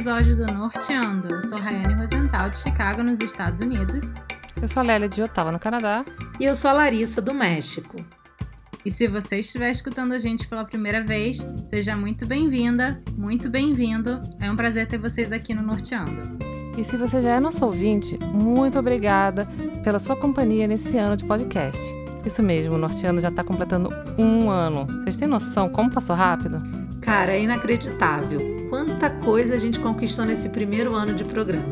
episódio 0.00 0.34
do 0.34 0.46
Norteando. 0.50 1.28
Eu 1.28 1.42
sou 1.42 1.58
Rayane 1.58 1.92
Rosenthal, 1.92 2.48
de 2.48 2.56
Chicago, 2.56 3.02
nos 3.02 3.20
Estados 3.20 3.60
Unidos. 3.60 4.14
Eu 4.58 4.66
sou 4.66 4.80
a 4.80 4.82
Lélia 4.82 5.10
de 5.10 5.22
Ottawa, 5.22 5.52
no 5.52 5.58
Canadá. 5.58 6.06
E 6.40 6.44
eu 6.46 6.54
sou 6.54 6.70
a 6.70 6.72
Larissa, 6.72 7.20
do 7.20 7.34
México. 7.34 8.02
E 8.82 8.90
se 8.90 9.06
você 9.06 9.40
estiver 9.40 9.70
escutando 9.70 10.12
a 10.12 10.18
gente 10.18 10.48
pela 10.48 10.64
primeira 10.64 11.04
vez, 11.04 11.46
seja 11.68 11.94
muito 11.98 12.26
bem-vinda, 12.26 12.98
muito 13.14 13.50
bem-vindo. 13.50 14.22
É 14.40 14.50
um 14.50 14.56
prazer 14.56 14.88
ter 14.88 14.96
vocês 14.96 15.30
aqui 15.32 15.52
no 15.52 15.60
Norteando. 15.60 16.38
E 16.78 16.82
se 16.82 16.96
você 16.96 17.20
já 17.20 17.32
é 17.32 17.40
nosso 17.40 17.62
ouvinte, 17.62 18.18
muito 18.42 18.78
obrigada 18.78 19.46
pela 19.84 19.98
sua 19.98 20.16
companhia 20.16 20.66
nesse 20.66 20.96
ano 20.96 21.14
de 21.14 21.26
podcast. 21.26 21.78
Isso 22.24 22.42
mesmo, 22.42 22.76
o 22.76 22.78
Norteando 22.78 23.20
já 23.20 23.28
está 23.28 23.44
completando 23.44 23.90
um 24.16 24.48
ano. 24.48 24.86
Vocês 25.04 25.18
têm 25.18 25.28
noção 25.28 25.68
como 25.68 25.92
passou 25.92 26.16
rápido? 26.16 26.56
Cara, 27.02 27.34
é 27.34 27.42
inacreditável. 27.42 28.59
Quanta 28.70 29.10
coisa 29.10 29.56
a 29.56 29.58
gente 29.58 29.80
conquistou 29.80 30.24
nesse 30.24 30.48
primeiro 30.50 30.94
ano 30.94 31.12
de 31.12 31.24
programa. 31.24 31.66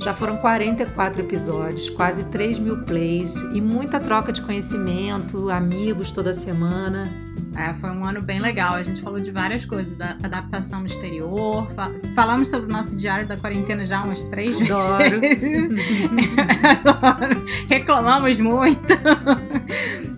Já 0.00 0.12
foram 0.12 0.38
44 0.38 1.22
episódios, 1.22 1.88
quase 1.88 2.24
3 2.24 2.58
mil 2.58 2.82
plays 2.82 3.36
e 3.54 3.60
muita 3.60 4.00
troca 4.00 4.32
de 4.32 4.42
conhecimento, 4.42 5.48
amigos 5.48 6.10
toda 6.10 6.34
semana. 6.34 7.29
É, 7.60 7.74
foi 7.74 7.90
um 7.90 8.02
ano 8.06 8.22
bem 8.22 8.40
legal. 8.40 8.74
A 8.74 8.82
gente 8.82 9.02
falou 9.02 9.20
de 9.20 9.30
várias 9.30 9.66
coisas, 9.66 9.94
da 9.94 10.16
adaptação 10.22 10.80
no 10.80 10.86
exterior. 10.86 11.70
Fa 11.72 11.90
falamos 12.14 12.48
sobre 12.48 12.70
o 12.70 12.72
nosso 12.72 12.96
diário 12.96 13.28
da 13.28 13.36
quarentena 13.36 13.84
já 13.84 14.02
umas 14.02 14.22
três 14.22 14.58
Adoro. 14.62 15.20
vezes. 15.20 15.70
Adoro. 16.64 17.44
Reclamamos 17.68 18.40
muito. 18.40 18.94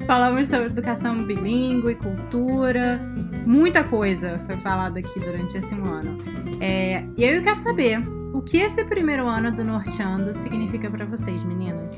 falamos 0.07 0.49
sobre 0.49 0.67
educação 0.67 1.25
bilíngue, 1.25 1.97
cultura. 1.97 3.01
Muita 3.45 3.83
coisa 3.83 4.39
foi 4.47 4.57
falada 4.59 5.01
aqui 5.01 5.19
durante 5.19 5.59
esse 5.59 5.75
ano. 5.75 6.19
É, 6.61 7.03
e 7.17 7.25
eu 7.25 7.43
quero 7.43 7.59
saber, 7.59 7.99
o 8.33 8.41
que 8.41 8.59
esse 8.59 8.85
primeiro 8.85 9.27
ano 9.27 9.51
do 9.51 9.65
Norteando 9.65 10.33
significa 10.33 10.89
para 10.89 11.05
vocês, 11.05 11.43
meninas? 11.43 11.93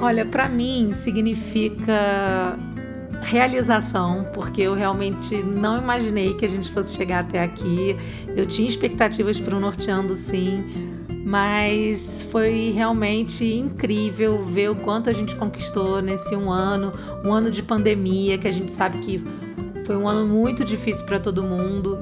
Olha, 0.00 0.26
para 0.26 0.48
mim 0.48 0.90
significa 0.90 2.58
realização, 3.22 4.26
porque 4.32 4.62
eu 4.62 4.74
realmente 4.74 5.42
não 5.42 5.78
imaginei 5.78 6.34
que 6.34 6.44
a 6.44 6.48
gente 6.48 6.70
fosse 6.70 6.96
chegar 6.96 7.20
até 7.20 7.42
aqui. 7.42 7.96
Eu 8.36 8.46
tinha 8.46 8.68
expectativas 8.68 9.38
para 9.40 9.56
o 9.56 9.60
Norteando, 9.60 10.14
sim, 10.14 10.64
mas 11.24 12.26
foi 12.30 12.72
realmente 12.74 13.44
incrível 13.44 14.42
ver 14.42 14.70
o 14.70 14.74
quanto 14.74 15.10
a 15.10 15.12
gente 15.12 15.36
conquistou 15.36 16.00
nesse 16.00 16.34
um 16.34 16.50
ano, 16.50 16.92
um 17.24 17.32
ano 17.32 17.50
de 17.50 17.62
pandemia, 17.62 18.38
que 18.38 18.48
a 18.48 18.52
gente 18.52 18.72
sabe 18.72 18.98
que 18.98 19.22
foi 19.84 19.96
um 19.96 20.08
ano 20.08 20.26
muito 20.26 20.64
difícil 20.64 21.04
para 21.04 21.18
todo 21.20 21.42
mundo. 21.42 21.98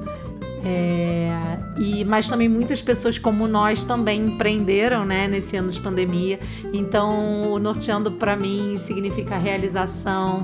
É, 0.63 1.31
e 1.79 2.03
mas 2.03 2.27
também 2.27 2.49
muitas 2.49 2.81
pessoas 2.81 3.17
como 3.17 3.47
nós 3.47 3.83
também 3.83 4.25
empreenderam 4.25 5.05
né, 5.05 5.27
nesse 5.27 5.55
ano 5.55 5.71
de 5.71 5.79
pandemia. 5.79 6.39
Então, 6.73 7.51
o 7.51 7.59
norteando 7.59 8.11
para 8.11 8.35
mim 8.35 8.77
significa 8.77 9.37
realização, 9.37 10.43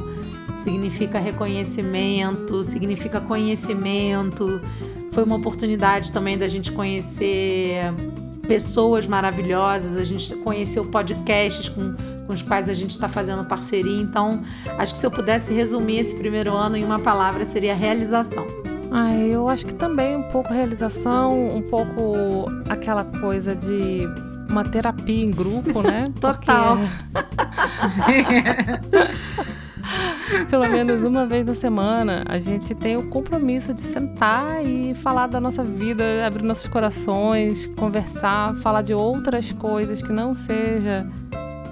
significa 0.55 1.19
reconhecimento, 1.19 2.63
significa 2.63 3.21
conhecimento. 3.21 4.61
Foi 5.11 5.23
uma 5.23 5.35
oportunidade 5.35 6.11
também 6.11 6.37
da 6.37 6.47
gente 6.47 6.71
conhecer 6.71 7.93
pessoas 8.47 9.07
maravilhosas, 9.07 9.97
a 9.97 10.03
gente 10.03 10.35
conheceu 10.35 10.85
podcasts 10.85 11.69
com, 11.69 11.95
com 12.25 12.33
os 12.33 12.41
quais 12.41 12.69
a 12.69 12.73
gente 12.73 12.91
está 12.91 13.09
fazendo 13.09 13.43
parceria. 13.45 14.01
Então, 14.01 14.41
acho 14.77 14.93
que 14.93 14.99
se 14.99 15.05
eu 15.05 15.11
pudesse 15.11 15.53
resumir 15.53 15.99
esse 15.99 16.15
primeiro 16.15 16.53
ano 16.53 16.77
em 16.77 16.83
uma 16.83 16.99
palavra, 16.99 17.45
seria 17.45 17.73
realização. 17.73 18.45
Ah, 18.91 19.15
eu 19.15 19.49
acho 19.49 19.65
que 19.65 19.73
também 19.73 20.15
um 20.15 20.29
pouco 20.29 20.53
realização, 20.53 21.47
um 21.47 21.61
pouco 21.61 22.45
aquela 22.69 23.03
coisa 23.03 23.55
de 23.55 24.07
uma 24.49 24.63
terapia 24.63 25.25
em 25.25 25.31
grupo, 25.31 25.81
né? 25.81 26.05
Total. 26.21 26.77
Pelo 30.49 30.69
menos 30.69 31.03
uma 31.03 31.25
vez 31.25 31.45
na 31.45 31.55
semana, 31.55 32.23
a 32.27 32.39
gente 32.39 32.73
tem 32.73 32.95
o 32.95 33.07
compromisso 33.07 33.73
de 33.73 33.81
sentar 33.81 34.65
e 34.65 34.93
falar 34.93 35.27
da 35.27 35.39
nossa 35.39 35.63
vida, 35.63 36.03
abrir 36.25 36.43
nossos 36.43 36.67
corações, 36.67 37.65
conversar, 37.67 38.55
falar 38.57 38.81
de 38.81 38.93
outras 38.93 39.51
coisas 39.51 40.01
que 40.01 40.11
não 40.11 40.33
seja 40.33 41.07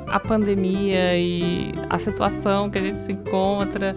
a 0.08 0.20
pandemia 0.20 1.18
e 1.18 1.72
a 1.90 1.98
situação 1.98 2.70
que 2.70 2.78
a 2.78 2.82
gente 2.82 2.98
se 2.98 3.12
encontra. 3.12 3.96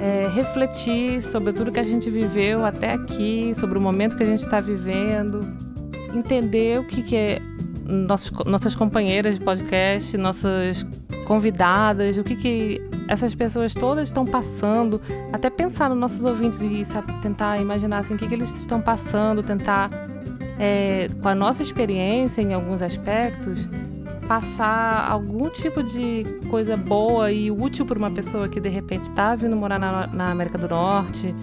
É, 0.00 0.28
refletir 0.34 1.22
sobre 1.22 1.52
tudo 1.52 1.70
que 1.70 1.78
a 1.78 1.84
gente 1.84 2.10
viveu 2.10 2.66
até 2.66 2.94
aqui, 2.94 3.54
sobre 3.54 3.78
o 3.78 3.80
momento 3.80 4.16
que 4.16 4.24
a 4.24 4.26
gente 4.26 4.42
está 4.42 4.58
vivendo, 4.58 5.38
entender 6.12 6.80
o 6.80 6.84
que, 6.84 7.04
que 7.04 7.14
é 7.14 7.38
nossos, 7.86 8.32
nossas 8.44 8.74
companheiras 8.74 9.38
de 9.38 9.44
podcast, 9.44 10.16
nossas 10.16 10.84
convidadas, 11.24 12.18
o 12.18 12.24
que, 12.24 12.34
que 12.34 12.91
essas 13.08 13.34
pessoas 13.34 13.74
todas 13.74 14.08
estão 14.08 14.24
passando, 14.24 15.00
até 15.32 15.50
pensar 15.50 15.88
nos 15.88 15.98
nossos 15.98 16.24
ouvintes 16.24 16.60
e 16.60 16.84
sabe, 16.84 17.12
tentar 17.22 17.58
imaginar 17.58 17.98
assim, 17.98 18.14
o 18.14 18.18
que, 18.18 18.26
que 18.26 18.34
eles 18.34 18.52
estão 18.52 18.80
passando, 18.80 19.42
tentar, 19.42 19.90
é, 20.58 21.08
com 21.20 21.28
a 21.28 21.34
nossa 21.34 21.62
experiência 21.62 22.40
em 22.42 22.54
alguns 22.54 22.82
aspectos, 22.82 23.68
passar 24.26 25.10
algum 25.10 25.48
tipo 25.50 25.82
de 25.82 26.24
coisa 26.48 26.76
boa 26.76 27.30
e 27.32 27.50
útil 27.50 27.84
para 27.84 27.98
uma 27.98 28.10
pessoa 28.10 28.48
que 28.48 28.60
de 28.60 28.68
repente 28.68 29.02
está 29.02 29.34
vindo 29.34 29.56
morar 29.56 29.78
na, 29.78 30.06
na, 30.06 30.30
América 30.30 30.56
do 30.56 30.68
Norte, 30.68 31.34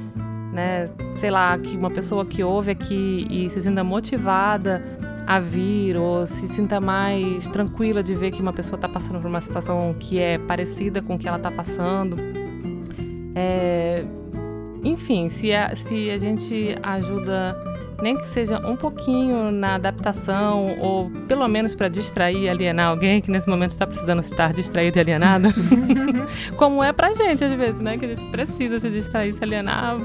né? 0.54 0.90
Sei 1.20 1.30
lá, 1.30 1.58
que 1.58 1.76
uma 1.76 1.92
pessoa 1.92 2.26
que 2.26 2.44
ouve 2.44 2.72
aqui 2.72 3.28
e 3.30 3.50
se 3.50 3.62
sinta 3.62 3.84
motivada 3.84 4.82
a 5.30 5.40
vir 5.40 5.96
ou 5.96 6.26
se 6.26 6.48
sinta 6.48 6.82
mais 6.82 7.48
tranquila 7.50 8.02
de 8.02 8.16
ver 8.16 8.32
que 8.32 8.42
uma 8.42 8.52
pessoa 8.52 8.78
está 8.78 8.90
passando 8.90 9.22
por 9.22 9.28
uma 9.30 9.40
situação 9.40 9.96
que 10.00 10.18
é 10.18 10.40
parecida 10.40 11.04
com 11.04 11.14
o 11.14 11.20
que 11.20 11.28
ela 11.28 11.38
está 11.38 11.52
passando. 11.52 12.18
É... 13.36 14.04
Enfim, 14.84 15.30
se 15.30 15.54
a, 15.54 15.76
se 15.76 16.10
a 16.10 16.18
gente 16.18 16.76
ajuda 16.82 17.56
nem 18.02 18.16
que 18.16 18.28
seja 18.30 18.58
um 18.68 18.76
pouquinho 18.76 19.52
na 19.52 19.76
adaptação, 19.76 20.80
ou 20.80 21.12
pelo 21.28 21.48
menos 21.48 21.76
para 21.76 21.90
distrair 21.90 22.46
e 22.46 22.50
alienar 22.50 22.88
alguém 22.88 23.22
que 23.22 23.30
nesse 23.30 23.48
momento 23.48 23.72
está 23.72 23.86
precisando 23.86 24.22
estar 24.22 24.52
distraído 24.52 24.98
e 24.98 25.02
alienado. 25.02 25.50
Como 26.58 26.84
é 26.84 26.92
pra 26.92 27.14
gente, 27.14 27.44
às 27.44 27.54
vezes, 27.54 27.82
né? 27.82 28.00
Que 28.00 28.06
a 28.06 28.08
gente 28.08 28.32
precisa 28.32 28.80
se 28.80 28.90
distrair, 28.90 29.34
se 29.34 29.44
alienar. 29.44 29.98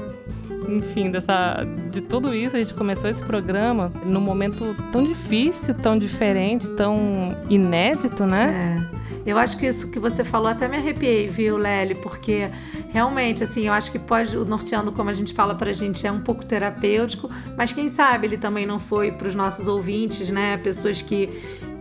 Enfim, 0.67 1.11
dessa, 1.11 1.65
de 1.91 2.01
tudo 2.01 2.33
isso, 2.33 2.55
a 2.55 2.59
gente 2.59 2.73
começou 2.73 3.09
esse 3.09 3.21
programa 3.21 3.91
num 4.05 4.21
momento 4.21 4.75
tão 4.91 5.03
difícil, 5.03 5.73
tão 5.73 5.97
diferente, 5.97 6.67
tão 6.69 7.35
inédito, 7.49 8.25
né? 8.25 8.89
É. 8.91 9.05
Eu 9.25 9.39
acho 9.39 9.57
que 9.57 9.65
isso 9.65 9.89
que 9.89 9.97
você 9.97 10.23
falou 10.23 10.47
até 10.47 10.67
me 10.67 10.77
arrepiei, 10.77 11.27
viu, 11.27 11.57
Lely? 11.57 11.95
Porque 11.95 12.47
realmente, 12.89 13.43
assim, 13.43 13.65
eu 13.65 13.73
acho 13.73 13.91
que 13.91 13.97
pode, 13.97 14.37
o 14.37 14.45
norteando, 14.45 14.91
como 14.91 15.09
a 15.09 15.13
gente 15.13 15.33
fala 15.33 15.55
pra 15.55 15.73
gente, 15.73 16.05
é 16.05 16.11
um 16.11 16.21
pouco 16.21 16.45
terapêutico, 16.45 17.27
mas 17.57 17.73
quem 17.73 17.89
sabe 17.89 18.27
ele 18.27 18.37
também 18.37 18.67
não 18.67 18.77
foi 18.77 19.11
para 19.11 19.27
os 19.27 19.33
nossos 19.33 19.67
ouvintes, 19.67 20.29
né? 20.29 20.57
Pessoas 20.57 21.01
que, 21.01 21.27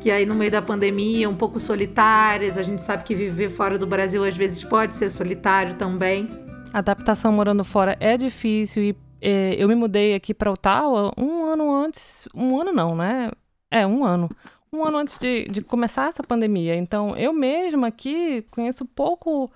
que 0.00 0.10
aí 0.10 0.24
no 0.24 0.34
meio 0.34 0.50
da 0.50 0.62
pandemia, 0.62 1.28
um 1.28 1.34
pouco 1.34 1.60
solitárias, 1.60 2.56
a 2.56 2.62
gente 2.62 2.80
sabe 2.80 3.04
que 3.04 3.14
viver 3.14 3.50
fora 3.50 3.78
do 3.78 3.86
Brasil 3.86 4.24
às 4.24 4.34
vezes 4.34 4.64
pode 4.64 4.94
ser 4.94 5.10
solitário 5.10 5.74
também. 5.74 6.43
Adaptação 6.74 7.32
morando 7.32 7.64
fora 7.64 7.96
é 8.00 8.16
difícil 8.16 8.82
e 8.82 8.96
é, 9.20 9.54
eu 9.54 9.68
me 9.68 9.74
mudei 9.74 10.14
aqui 10.14 10.34
para 10.34 10.52
Ottawa 10.52 11.12
um 11.16 11.44
ano 11.44 11.72
antes, 11.74 12.28
um 12.34 12.60
ano 12.60 12.72
não, 12.72 12.94
né? 12.94 13.30
É, 13.70 13.86
um 13.86 14.04
ano 14.04 14.28
um 14.74 14.84
ano 14.84 14.98
antes 14.98 15.18
de, 15.18 15.44
de 15.44 15.62
começar 15.62 16.08
essa 16.08 16.22
pandemia. 16.22 16.74
Então, 16.76 17.16
eu 17.16 17.32
mesma 17.32 17.86
aqui 17.88 18.42
conheço 18.50 18.84
pouco 18.84 19.50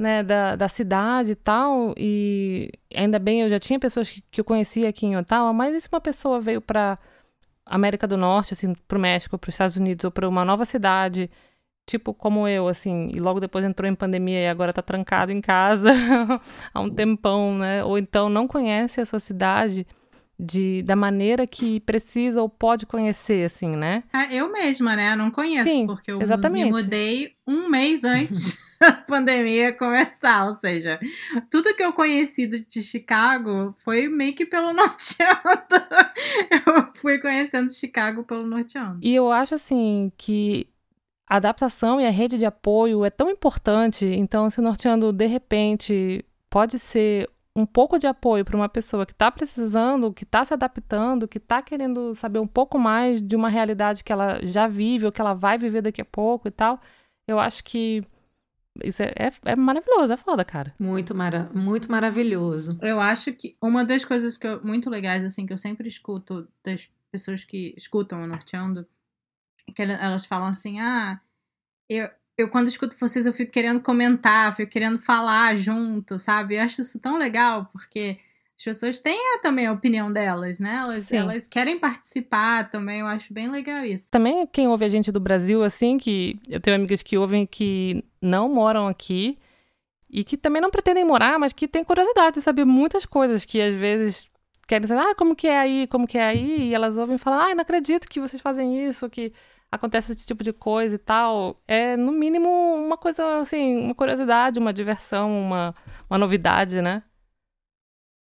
né, 0.00 0.22
da, 0.22 0.56
da 0.56 0.68
cidade 0.68 1.32
e 1.32 1.34
tal, 1.34 1.94
e 1.96 2.70
ainda 2.94 3.18
bem 3.18 3.40
eu 3.42 3.50
já 3.50 3.58
tinha 3.58 3.78
pessoas 3.80 4.10
que, 4.10 4.22
que 4.30 4.40
eu 4.40 4.44
conhecia 4.44 4.88
aqui 4.88 5.06
em 5.06 5.16
Ottawa, 5.16 5.52
mas 5.52 5.74
e 5.74 5.80
se 5.80 5.88
uma 5.90 6.00
pessoa 6.00 6.40
veio 6.40 6.60
para 6.60 6.98
América 7.66 8.06
do 8.06 8.16
Norte, 8.16 8.52
assim, 8.54 8.74
para 8.86 8.98
o 8.98 9.00
México, 9.00 9.38
para 9.38 9.48
os 9.48 9.54
Estados 9.54 9.76
Unidos, 9.76 10.04
ou 10.04 10.10
para 10.10 10.28
uma 10.28 10.44
nova 10.44 10.64
cidade, 10.64 11.30
tipo 11.88 12.12
como 12.12 12.46
eu, 12.46 12.68
assim, 12.68 13.10
e 13.12 13.18
logo 13.18 13.40
depois 13.40 13.64
entrou 13.64 13.90
em 13.90 13.94
pandemia 13.94 14.42
e 14.42 14.46
agora 14.46 14.70
está 14.70 14.82
trancado 14.82 15.32
em 15.32 15.40
casa 15.40 15.90
há 16.72 16.80
um 16.80 16.90
tempão, 16.90 17.56
né? 17.56 17.82
Ou 17.82 17.98
então 17.98 18.28
não 18.28 18.46
conhece 18.46 19.00
a 19.00 19.06
sua 19.06 19.18
cidade 19.18 19.86
de, 20.38 20.82
da 20.82 20.94
maneira 20.94 21.46
que 21.46 21.80
precisa 21.80 22.40
ou 22.40 22.48
pode 22.48 22.86
conhecer, 22.86 23.46
assim, 23.46 23.74
né? 23.74 24.04
É, 24.12 24.34
eu 24.34 24.52
mesma, 24.52 24.94
né? 24.94 25.16
Não 25.16 25.30
conheço, 25.30 25.64
Sim, 25.64 25.86
porque 25.86 26.12
eu 26.12 26.20
exatamente. 26.20 26.66
me 26.66 26.70
mudei 26.70 27.32
um 27.46 27.68
mês 27.68 28.04
antes 28.04 28.56
da 28.78 28.92
pandemia 28.92 29.72
começar. 29.72 30.46
Ou 30.46 30.54
seja, 30.60 31.00
tudo 31.50 31.74
que 31.74 31.82
eu 31.82 31.92
conheci 31.92 32.46
de 32.46 32.82
Chicago 32.82 33.74
foi 33.78 34.08
meio 34.08 34.34
que 34.34 34.46
pelo 34.46 34.72
norteando. 34.74 35.40
eu 36.50 36.92
fui 36.94 37.18
conhecendo 37.18 37.72
Chicago 37.72 38.22
pelo 38.22 38.46
norteando. 38.46 38.98
E 39.02 39.12
eu 39.14 39.32
acho, 39.32 39.56
assim, 39.56 40.12
que 40.16 40.68
a 41.28 41.36
adaptação 41.36 42.00
e 42.00 42.06
a 42.06 42.10
rede 42.10 42.38
de 42.38 42.46
apoio 42.46 43.04
é 43.04 43.10
tão 43.10 43.28
importante. 43.28 44.04
Então, 44.04 44.48
se 44.48 44.60
o 44.60 44.62
norteando, 44.62 45.12
de 45.12 45.26
repente, 45.26 46.24
pode 46.48 46.78
ser 46.78 47.28
um 47.54 47.66
pouco 47.66 47.98
de 47.98 48.06
apoio 48.06 48.44
para 48.44 48.56
uma 48.56 48.68
pessoa 48.68 49.04
que 49.04 49.12
está 49.12 49.30
precisando, 49.30 50.12
que 50.12 50.24
está 50.24 50.44
se 50.44 50.54
adaptando, 50.54 51.26
que 51.26 51.38
está 51.38 51.60
querendo 51.60 52.14
saber 52.14 52.38
um 52.38 52.46
pouco 52.46 52.78
mais 52.78 53.20
de 53.20 53.34
uma 53.34 53.48
realidade 53.48 54.04
que 54.04 54.12
ela 54.12 54.38
já 54.44 54.68
vive 54.68 55.06
ou 55.06 55.12
que 55.12 55.20
ela 55.20 55.34
vai 55.34 55.58
viver 55.58 55.82
daqui 55.82 56.00
a 56.00 56.04
pouco 56.04 56.46
e 56.48 56.50
tal, 56.50 56.80
eu 57.26 57.38
acho 57.38 57.64
que 57.64 58.02
isso 58.84 59.02
é, 59.02 59.12
é, 59.16 59.32
é 59.44 59.56
maravilhoso, 59.56 60.12
é 60.12 60.16
foda, 60.16 60.44
cara. 60.44 60.72
Muito, 60.78 61.14
mara 61.14 61.50
muito 61.52 61.90
maravilhoso. 61.90 62.78
Eu 62.80 63.00
acho 63.00 63.32
que 63.32 63.56
uma 63.60 63.84
das 63.84 64.04
coisas 64.04 64.38
que 64.38 64.46
eu, 64.46 64.64
muito 64.64 64.88
legais, 64.88 65.24
assim, 65.24 65.44
que 65.44 65.52
eu 65.52 65.58
sempre 65.58 65.88
escuto 65.88 66.46
das 66.64 66.88
pessoas 67.10 67.44
que 67.44 67.74
escutam 67.76 68.22
o 68.22 68.26
Norteando, 68.26 68.86
que 69.72 69.82
elas 69.82 70.24
falam 70.24 70.48
assim, 70.48 70.80
ah, 70.80 71.20
eu, 71.88 72.08
eu 72.36 72.48
quando 72.48 72.68
escuto 72.68 72.96
vocês 72.98 73.26
eu 73.26 73.32
fico 73.32 73.52
querendo 73.52 73.80
comentar, 73.80 74.54
fico 74.54 74.70
querendo 74.70 74.98
falar 74.98 75.56
junto, 75.56 76.18
sabe? 76.18 76.56
Eu 76.56 76.62
acho 76.62 76.80
isso 76.80 76.98
tão 76.98 77.18
legal, 77.18 77.66
porque 77.72 78.18
as 78.58 78.64
pessoas 78.64 78.98
têm 78.98 79.20
também 79.40 79.66
a 79.66 79.72
opinião 79.72 80.10
delas, 80.10 80.58
né? 80.58 80.80
Elas, 80.82 81.12
elas 81.12 81.46
querem 81.46 81.78
participar 81.78 82.70
também, 82.70 83.00
eu 83.00 83.06
acho 83.06 83.32
bem 83.32 83.50
legal 83.50 83.84
isso. 83.84 84.10
Também 84.10 84.46
quem 84.46 84.66
ouve 84.66 84.84
a 84.84 84.88
gente 84.88 85.12
do 85.12 85.20
Brasil, 85.20 85.62
assim, 85.62 85.96
que 85.96 86.40
eu 86.48 86.60
tenho 86.60 86.76
amigas 86.76 87.02
que 87.02 87.16
ouvem 87.16 87.46
que 87.46 88.04
não 88.20 88.48
moram 88.48 88.88
aqui 88.88 89.38
e 90.10 90.24
que 90.24 90.36
também 90.36 90.60
não 90.60 90.70
pretendem 90.70 91.04
morar, 91.04 91.38
mas 91.38 91.52
que 91.52 91.68
têm 91.68 91.84
curiosidade 91.84 92.36
de 92.36 92.42
saber 92.42 92.64
muitas 92.64 93.06
coisas 93.06 93.44
que 93.44 93.60
às 93.60 93.74
vezes 93.74 94.28
querem 94.66 94.88
saber, 94.88 95.02
ah, 95.02 95.14
como 95.14 95.36
que 95.36 95.46
é 95.46 95.58
aí, 95.58 95.86
como 95.86 96.06
que 96.06 96.18
é 96.18 96.26
aí, 96.26 96.68
e 96.68 96.74
elas 96.74 96.98
ouvem 96.98 97.16
e 97.16 97.18
falam, 97.18 97.40
ah, 97.40 97.54
não 97.54 97.62
acredito 97.62 98.08
que 98.08 98.20
vocês 98.20 98.42
fazem 98.42 98.86
isso, 98.86 99.08
que 99.08 99.32
acontece 99.70 100.12
esse 100.12 100.26
tipo 100.26 100.42
de 100.42 100.52
coisa 100.52 100.94
e 100.94 100.98
tal, 100.98 101.62
é 101.66 101.96
no 101.96 102.12
mínimo 102.12 102.48
uma 102.48 102.96
coisa 102.96 103.40
assim, 103.40 103.76
uma 103.76 103.94
curiosidade, 103.94 104.58
uma 104.58 104.72
diversão, 104.72 105.30
uma, 105.30 105.74
uma 106.08 106.18
novidade, 106.18 106.80
né? 106.80 107.02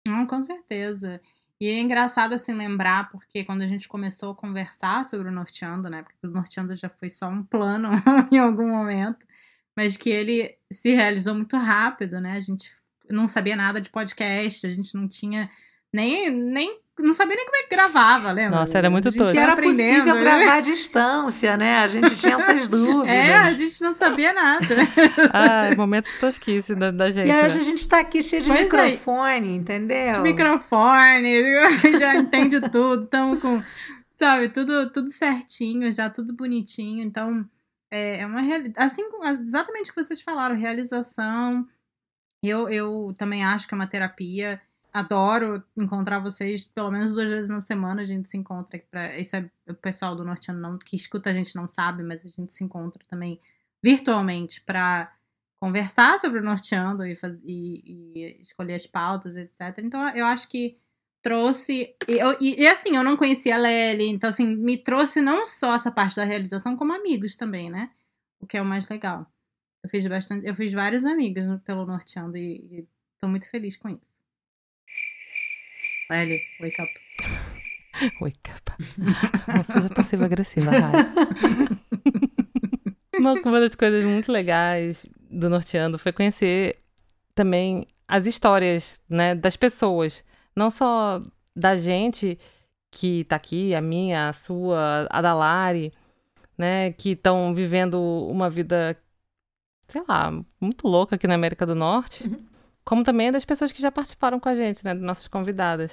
Não, 0.08 0.26
com 0.26 0.42
certeza. 0.44 1.22
E 1.60 1.68
é 1.68 1.80
engraçado 1.80 2.34
assim 2.34 2.54
lembrar, 2.54 3.10
porque 3.10 3.44
quando 3.46 3.62
a 3.62 3.68
gente 3.68 3.88
começou 3.88 4.32
a 4.32 4.36
conversar 4.36 5.06
sobre 5.06 5.30
o 5.30 5.32
Norteando, 5.32 5.90
né? 5.90 6.04
Porque 6.04 6.28
o 6.28 6.30
Norteando 6.30 6.76
já 6.76 6.90
foi 6.90 7.10
só 7.10 7.30
um 7.30 7.44
plano 7.44 7.90
em 8.32 8.38
algum 8.38 8.68
momento, 8.68 9.26
mas 9.76 9.96
que 9.96 10.10
ele 10.10 10.58
se 10.72 10.92
realizou 10.94 11.34
muito 11.36 11.56
rápido, 11.56 12.20
né? 12.20 12.34
A 12.34 12.40
gente 12.40 12.70
não 13.10 13.28
sabia 13.28 13.56
nada 13.56 13.80
de 13.80 13.90
podcast, 13.90 14.66
a 14.68 14.70
gente 14.70 14.96
não 14.96 15.08
tinha 15.08 15.50
nem, 15.94 16.30
nem 16.30 16.83
não 17.00 17.14
sabia 17.14 17.36
nem 17.36 17.46
como 17.46 17.58
é 17.58 17.64
que 17.64 17.76
gravava, 17.76 18.32
lembra? 18.32 18.60
Nossa, 18.60 18.78
era 18.78 18.90
muito 18.90 19.12
tosco. 19.12 19.32
Se 19.32 19.38
era 19.38 19.56
possível 19.56 20.14
né? 20.14 20.22
gravar 20.22 20.54
à 20.58 20.60
distância, 20.62 21.58
né? 21.58 21.80
A 21.80 21.88
gente 21.88 22.16
tinha 22.16 22.36
essas 22.36 22.68
dúvidas. 22.70 23.10
É, 23.10 23.34
a 23.36 23.54
gente 23.54 23.82
não 23.82 23.96
sabia 23.96 24.32
nada. 24.32 24.66
ah, 25.34 25.76
momentos 25.76 26.14
tosquices 26.20 26.78
da, 26.78 26.92
da 26.92 27.10
gente. 27.10 27.30
E 27.30 27.32
hoje 27.32 27.56
né? 27.56 27.62
a 27.62 27.66
gente 27.66 27.90
tá 27.90 28.00
aqui 28.00 28.22
cheio 28.22 28.44
de 28.44 28.50
pois 28.50 28.62
microfone, 28.62 29.50
é. 29.50 29.56
entendeu? 29.56 30.14
De 30.14 30.20
microfone, 30.20 31.42
já 31.98 32.16
entende 32.16 32.62
tudo, 32.62 33.06
estamos 33.06 33.40
com, 33.40 33.64
sabe, 34.16 34.50
tudo, 34.50 34.92
tudo 34.92 35.12
certinho, 35.12 35.92
já 35.92 36.12
tudo 36.12 36.32
bonitinho. 36.32 37.02
Então, 37.02 37.44
é, 37.92 38.20
é 38.20 38.26
uma 38.28 38.42
realidade. 38.42 38.86
Assim, 38.86 39.02
exatamente 39.42 39.90
o 39.90 39.94
que 39.96 40.04
vocês 40.04 40.22
falaram, 40.22 40.56
realização. 40.56 41.68
Eu, 42.44 42.70
eu 42.70 43.16
também 43.18 43.44
acho 43.44 43.68
que 43.68 43.74
é 43.74 43.78
uma 43.78 43.88
terapia 43.88 44.62
adoro 44.94 45.64
encontrar 45.76 46.20
vocês 46.20 46.64
pelo 46.64 46.92
menos 46.92 47.14
duas 47.14 47.28
vezes 47.28 47.50
na 47.50 47.62
semana. 47.62 48.02
A 48.04 48.06
gente 48.06 48.30
se 48.30 48.38
encontra. 48.38 48.80
Isso 49.20 49.36
é 49.36 49.50
o 49.68 49.74
pessoal 49.74 50.16
do 50.16 50.24
Norteano 50.24 50.62
não, 50.62 50.78
que 50.78 50.96
escuta 50.96 51.32
a 51.32 51.34
gente 51.34 51.56
não 51.56 51.68
sabe, 51.68 52.04
mas 52.04 52.24
a 52.24 52.28
gente 52.28 52.54
se 52.54 52.64
encontra 52.64 53.04
também 53.10 53.40
virtualmente 53.82 54.62
para 54.62 55.12
conversar 55.60 56.20
sobre 56.20 56.40
o 56.40 56.44
Norteando 56.44 57.06
e, 57.06 57.18
e, 57.44 58.14
e, 58.16 58.42
escolher 58.42 58.76
as 58.76 58.86
pautas, 58.86 59.36
etc. 59.36 59.80
Então 59.80 60.08
eu 60.10 60.26
acho 60.26 60.48
que 60.48 60.78
trouxe. 61.22 61.96
Eu, 62.08 62.38
e, 62.40 62.62
e, 62.62 62.68
assim, 62.68 62.96
eu 62.96 63.04
não 63.04 63.18
conhecia 63.18 63.56
a 63.56 63.58
Lely, 63.58 64.10
então 64.10 64.30
assim, 64.30 64.56
me 64.56 64.78
trouxe 64.78 65.22
não 65.22 65.46
só 65.46 65.76
essa 65.76 65.92
parte 65.92 66.16
da 66.18 66.26
realização, 66.26 66.78
como 66.78 66.94
amigos 66.94 67.36
também, 67.36 67.70
né? 67.70 67.90
O 68.40 68.46
que 68.46 68.58
é 68.58 68.62
o 68.62 68.66
mais 68.66 68.88
legal. 68.90 69.26
Eu 69.84 69.90
fiz 69.90 70.06
bastante, 70.06 70.46
eu 70.46 70.56
fiz 70.56 70.72
vários 70.74 71.06
amigos 71.06 71.46
pelo 71.66 71.86
Norteando 71.86 72.38
e 72.38 72.88
estou 73.16 73.30
muito 73.30 73.50
feliz 73.50 73.78
com 73.78 73.90
isso. 73.90 74.13
Ellie, 76.14 76.42
wake 76.60 76.82
up. 76.82 76.90
wake 78.22 78.52
up. 78.52 78.72
Não 79.48 79.64
seja 79.64 79.90
passiva-agressiva, 79.90 80.72
uma, 83.18 83.34
uma 83.34 83.60
das 83.60 83.76
coisas 83.76 84.04
muito 84.04 84.32
legais 84.32 85.06
do 85.30 85.50
Norteando 85.50 85.98
foi 85.98 86.12
conhecer 86.12 86.78
também 87.34 87.88
as 88.08 88.28
histórias 88.28 89.02
né, 89.10 89.34
das 89.34 89.56
pessoas. 89.56 90.24
Não 90.56 90.70
só 90.70 91.22
da 91.56 91.76
gente 91.76 92.38
que 92.92 93.24
tá 93.26 93.36
aqui, 93.36 93.74
a 93.74 93.82
minha, 93.82 94.30
a 94.30 94.34
sua, 94.34 95.08
a 95.10 95.22
da 95.22 95.34
Lari, 95.34 95.92
né, 96.58 96.92
que 96.94 97.12
estão 97.12 97.54
vivendo 97.54 98.00
uma 98.30 98.50
vida, 98.50 98.96
sei 99.88 100.04
lá, 100.08 100.32
muito 100.62 100.88
louca 100.88 101.16
aqui 101.16 101.26
na 101.26 101.36
América 101.36 101.66
do 101.66 101.74
Norte. 101.74 102.28
Uhum 102.28 102.53
como 102.86 103.04
também 103.04 103.32
das 103.32 103.46
pessoas 103.46 103.72
que 103.72 103.82
já 103.82 103.92
participaram 103.92 104.40
com 104.40 104.50
a 104.50 104.56
gente, 104.56 104.84
né, 104.84 104.94
das 104.94 105.04
nossas 105.04 105.28
convidadas. 105.28 105.92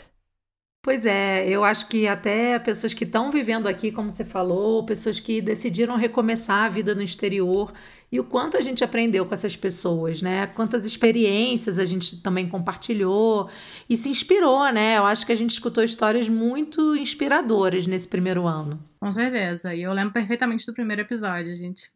Pois 0.82 1.04
é, 1.04 1.46
eu 1.46 1.62
acho 1.62 1.88
que 1.88 2.08
até 2.08 2.58
pessoas 2.58 2.94
que 2.94 3.04
estão 3.04 3.31
vivendo 3.31 3.66
aqui, 3.66 3.92
como 3.92 4.10
você 4.10 4.25
falou, 4.25 4.84
pessoas 4.87 5.20
que 5.20 5.42
decidiram 5.42 5.94
recomeçar 5.96 6.64
a 6.64 6.69
vida 6.70 6.94
no 6.94 7.02
exterior 7.02 7.70
e 8.12 8.18
o 8.18 8.24
quanto 8.24 8.56
a 8.56 8.60
gente 8.60 8.82
aprendeu 8.82 9.24
com 9.24 9.32
essas 9.32 9.56
pessoas, 9.56 10.20
né? 10.20 10.48
Quantas 10.48 10.84
experiências 10.84 11.78
a 11.78 11.84
gente 11.84 12.20
também 12.20 12.48
compartilhou 12.48 13.48
e 13.88 13.96
se 13.96 14.08
inspirou, 14.08 14.68
né? 14.72 14.98
Eu 14.98 15.04
acho 15.04 15.24
que 15.24 15.30
a 15.30 15.36
gente 15.36 15.50
escutou 15.50 15.84
histórias 15.84 16.28
muito 16.28 16.96
inspiradoras 16.96 17.86
nesse 17.86 18.08
primeiro 18.08 18.48
ano. 18.48 18.82
Com 18.98 19.12
certeza. 19.12 19.74
E 19.74 19.82
eu 19.82 19.92
lembro 19.92 20.12
perfeitamente 20.12 20.66
do 20.66 20.74
primeiro 20.74 21.02
episódio, 21.02 21.52
a 21.52 21.56
gente 21.56 21.90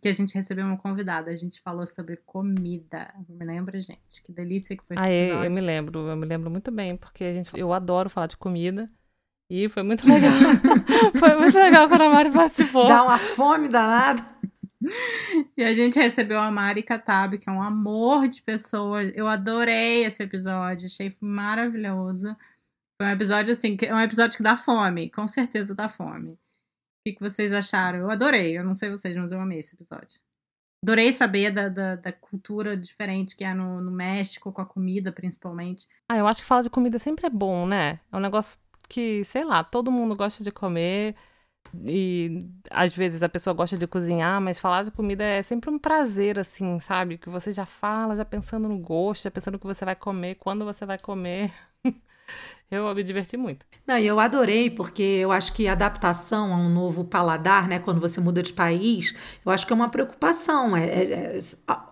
que 0.00 0.08
a 0.08 0.12
gente 0.12 0.34
recebeu 0.34 0.64
uma 0.64 0.78
convidada, 0.78 1.30
a 1.30 1.36
gente 1.36 1.60
falou 1.60 1.86
sobre 1.86 2.16
comida. 2.24 3.14
Me 3.28 3.44
lembra, 3.44 3.78
gente? 3.78 4.22
Que 4.24 4.32
delícia 4.32 4.74
que 4.74 4.82
foi 4.84 4.96
esse 4.96 5.04
ah, 5.04 5.12
episódio. 5.12 5.44
Eu 5.44 5.50
me 5.50 5.60
lembro, 5.60 6.08
eu 6.08 6.16
me 6.16 6.26
lembro 6.26 6.50
muito 6.50 6.70
bem, 6.70 6.96
porque 6.96 7.24
a 7.24 7.32
gente, 7.34 7.50
eu 7.54 7.74
adoro 7.74 8.08
falar 8.08 8.26
de 8.26 8.38
comida. 8.38 8.90
E 9.50 9.68
foi 9.68 9.82
muito 9.82 10.04
legal. 10.08 10.32
foi 11.18 11.36
muito 11.36 11.56
legal 11.56 11.88
quando 11.88 12.02
a 12.02 12.10
Mari 12.10 12.30
participou. 12.30 12.86
Dá 12.86 13.02
uma 13.02 13.18
fome 13.18 13.68
danada. 13.68 14.22
E 15.56 15.62
a 15.62 15.74
gente 15.74 15.98
recebeu 15.98 16.40
a 16.40 16.50
Mari 16.50 16.82
Katab, 16.82 17.36
que 17.38 17.48
é 17.48 17.52
um 17.52 17.62
amor 17.62 18.28
de 18.28 18.40
pessoa. 18.42 19.02
Eu 19.02 19.26
adorei 19.26 20.04
esse 20.04 20.22
episódio, 20.22 20.86
achei 20.86 21.14
maravilhoso. 21.20 22.34
Foi 23.00 23.08
um 23.08 23.12
episódio 23.12 23.52
assim, 23.52 23.76
é 23.82 23.94
um 23.94 24.00
episódio 24.00 24.36
que 24.36 24.42
dá 24.42 24.56
fome, 24.56 25.10
com 25.10 25.26
certeza 25.26 25.74
dá 25.74 25.88
fome 25.88 26.38
que, 27.08 27.12
que 27.14 27.20
vocês 27.20 27.52
acharam? 27.52 28.00
Eu 28.00 28.10
adorei, 28.10 28.58
eu 28.58 28.64
não 28.64 28.74
sei 28.74 28.90
vocês, 28.90 29.16
mas 29.16 29.32
eu 29.32 29.40
amei 29.40 29.60
esse 29.60 29.74
episódio. 29.74 30.20
Adorei 30.82 31.10
saber 31.10 31.50
da, 31.50 31.68
da, 31.68 31.96
da 31.96 32.12
cultura 32.12 32.76
diferente 32.76 33.36
que 33.36 33.44
é 33.44 33.52
no, 33.52 33.80
no, 33.80 33.90
México, 33.90 34.52
com 34.52 34.60
a 34.60 34.66
comida, 34.66 35.10
principalmente. 35.10 35.88
Ah, 36.08 36.16
eu 36.16 36.26
acho 36.26 36.40
que 36.40 36.46
falar 36.46 36.62
de 36.62 36.70
comida 36.70 36.98
sempre 36.98 37.26
é 37.26 37.30
bom, 37.30 37.66
né? 37.66 38.00
É 38.12 38.16
um 38.16 38.20
negócio 38.20 38.60
que, 38.88 39.24
sei 39.24 39.44
lá, 39.44 39.64
todo 39.64 39.90
mundo 39.90 40.14
gosta 40.14 40.44
de 40.44 40.52
comer. 40.52 41.16
E 41.84 42.46
às 42.70 42.92
vezes 42.92 43.22
a 43.22 43.28
pessoa 43.28 43.54
gosta 43.54 43.76
de 43.76 43.86
cozinhar, 43.86 44.40
mas 44.40 44.58
falar 44.58 44.82
de 44.84 44.90
comida 44.90 45.24
é 45.24 45.42
sempre 45.42 45.70
um 45.70 45.78
prazer, 45.78 46.38
assim, 46.38 46.78
sabe? 46.80 47.18
Que 47.18 47.28
você 47.28 47.52
já 47.52 47.66
fala, 47.66 48.16
já 48.16 48.24
pensando 48.24 48.68
no 48.68 48.78
gosto, 48.78 49.24
já 49.24 49.30
pensando 49.30 49.54
no 49.54 49.58
que 49.58 49.66
você 49.66 49.84
vai 49.84 49.96
comer, 49.96 50.36
quando 50.36 50.64
você 50.64 50.86
vai 50.86 50.98
comer. 50.98 51.52
Eu 52.70 52.94
me 52.94 53.02
diverti 53.02 53.34
muito. 53.34 53.64
Não, 53.86 53.96
eu 53.96 54.20
adorei, 54.20 54.68
porque 54.68 55.02
eu 55.02 55.32
acho 55.32 55.54
que 55.54 55.66
adaptação 55.66 56.52
a 56.52 56.56
um 56.58 56.68
novo 56.68 57.02
paladar, 57.02 57.66
né? 57.66 57.78
Quando 57.78 57.98
você 57.98 58.20
muda 58.20 58.42
de 58.42 58.52
país, 58.52 59.14
eu 59.44 59.50
acho 59.50 59.66
que 59.66 59.72
é 59.72 59.76
uma 59.76 59.88
preocupação. 59.88 60.76
É, 60.76 60.84
é, 60.84 61.38
é 61.38 61.40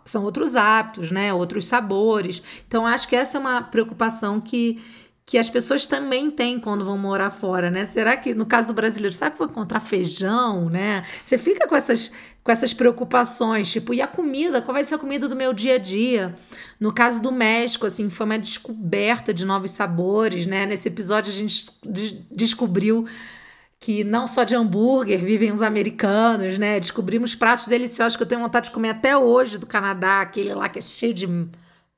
são 0.05 0.23
outros 0.23 0.55
hábitos, 0.55 1.11
né? 1.11 1.33
Outros 1.33 1.67
sabores. 1.67 2.43
Então, 2.69 2.87
acho 2.87 3.09
que 3.09 3.17
essa 3.17 3.39
é 3.39 3.41
uma 3.41 3.63
preocupação 3.63 4.39
que 4.39 4.79
que 5.27 5.37
as 5.37 5.51
pessoas 5.51 5.85
também 5.87 6.31
têm 6.31 6.61
quando 6.61 6.85
vão 6.85 6.97
morar 6.97 7.31
fora, 7.31 7.69
né? 7.69 7.85
Será 7.85 8.17
que, 8.17 8.33
no 8.33 8.47
caso 8.47 8.69
do 8.69 8.75
brasileiro, 8.75 9.13
será 9.13 9.29
que 9.29 9.37
vou 9.37 9.49
encontrar 9.49 9.81
feijão, 9.81 10.71
né? 10.71 11.05
Você 11.25 11.37
fica 11.37 11.67
com 11.67 11.75
essas, 11.75 12.13
com 12.45 12.53
essas 12.53 12.73
preocupações, 12.73 13.69
tipo, 13.69 13.93
e 13.93 14.01
a 14.01 14.07
comida? 14.07 14.63
Qual 14.63 14.73
vai 14.73 14.85
ser 14.85 14.95
a 14.95 14.99
comida 14.99 15.29
do 15.29 15.35
meu 15.35 15.53
dia 15.53 15.75
a 15.75 15.79
dia? 15.79 16.33
No 16.79 16.95
caso 16.95 17.21
do 17.21 17.33
México, 17.33 17.87
assim, 17.87 18.09
foi 18.09 18.25
uma 18.25 18.39
descoberta 18.39 19.35
de 19.35 19.45
novos 19.45 19.73
sabores, 19.73 20.47
né? 20.47 20.65
Nesse 20.65 20.87
episódio 20.87 21.33
a 21.33 21.37
gente 21.37 21.73
de 21.85 22.25
descobriu 22.31 23.05
que 23.81 24.05
não 24.05 24.29
só 24.29 24.45
de 24.45 24.55
hambúrguer 24.55 25.19
vivem 25.19 25.51
os 25.53 25.61
americanos, 25.61 26.57
né? 26.57 26.79
Descobrimos 26.79 27.35
pratos 27.35 27.67
deliciosos 27.67 28.17
que 28.17 28.23
eu 28.23 28.29
tenho 28.29 28.41
vontade 28.41 28.67
de 28.67 28.73
comer 28.73 28.91
até 28.91 29.17
hoje 29.17 29.59
do 29.59 29.67
Canadá, 29.67 30.21
aquele 30.21 30.55
lá 30.55 30.69
que 30.69 30.79
é 30.79 30.83
cheio 30.83 31.13
de 31.13 31.27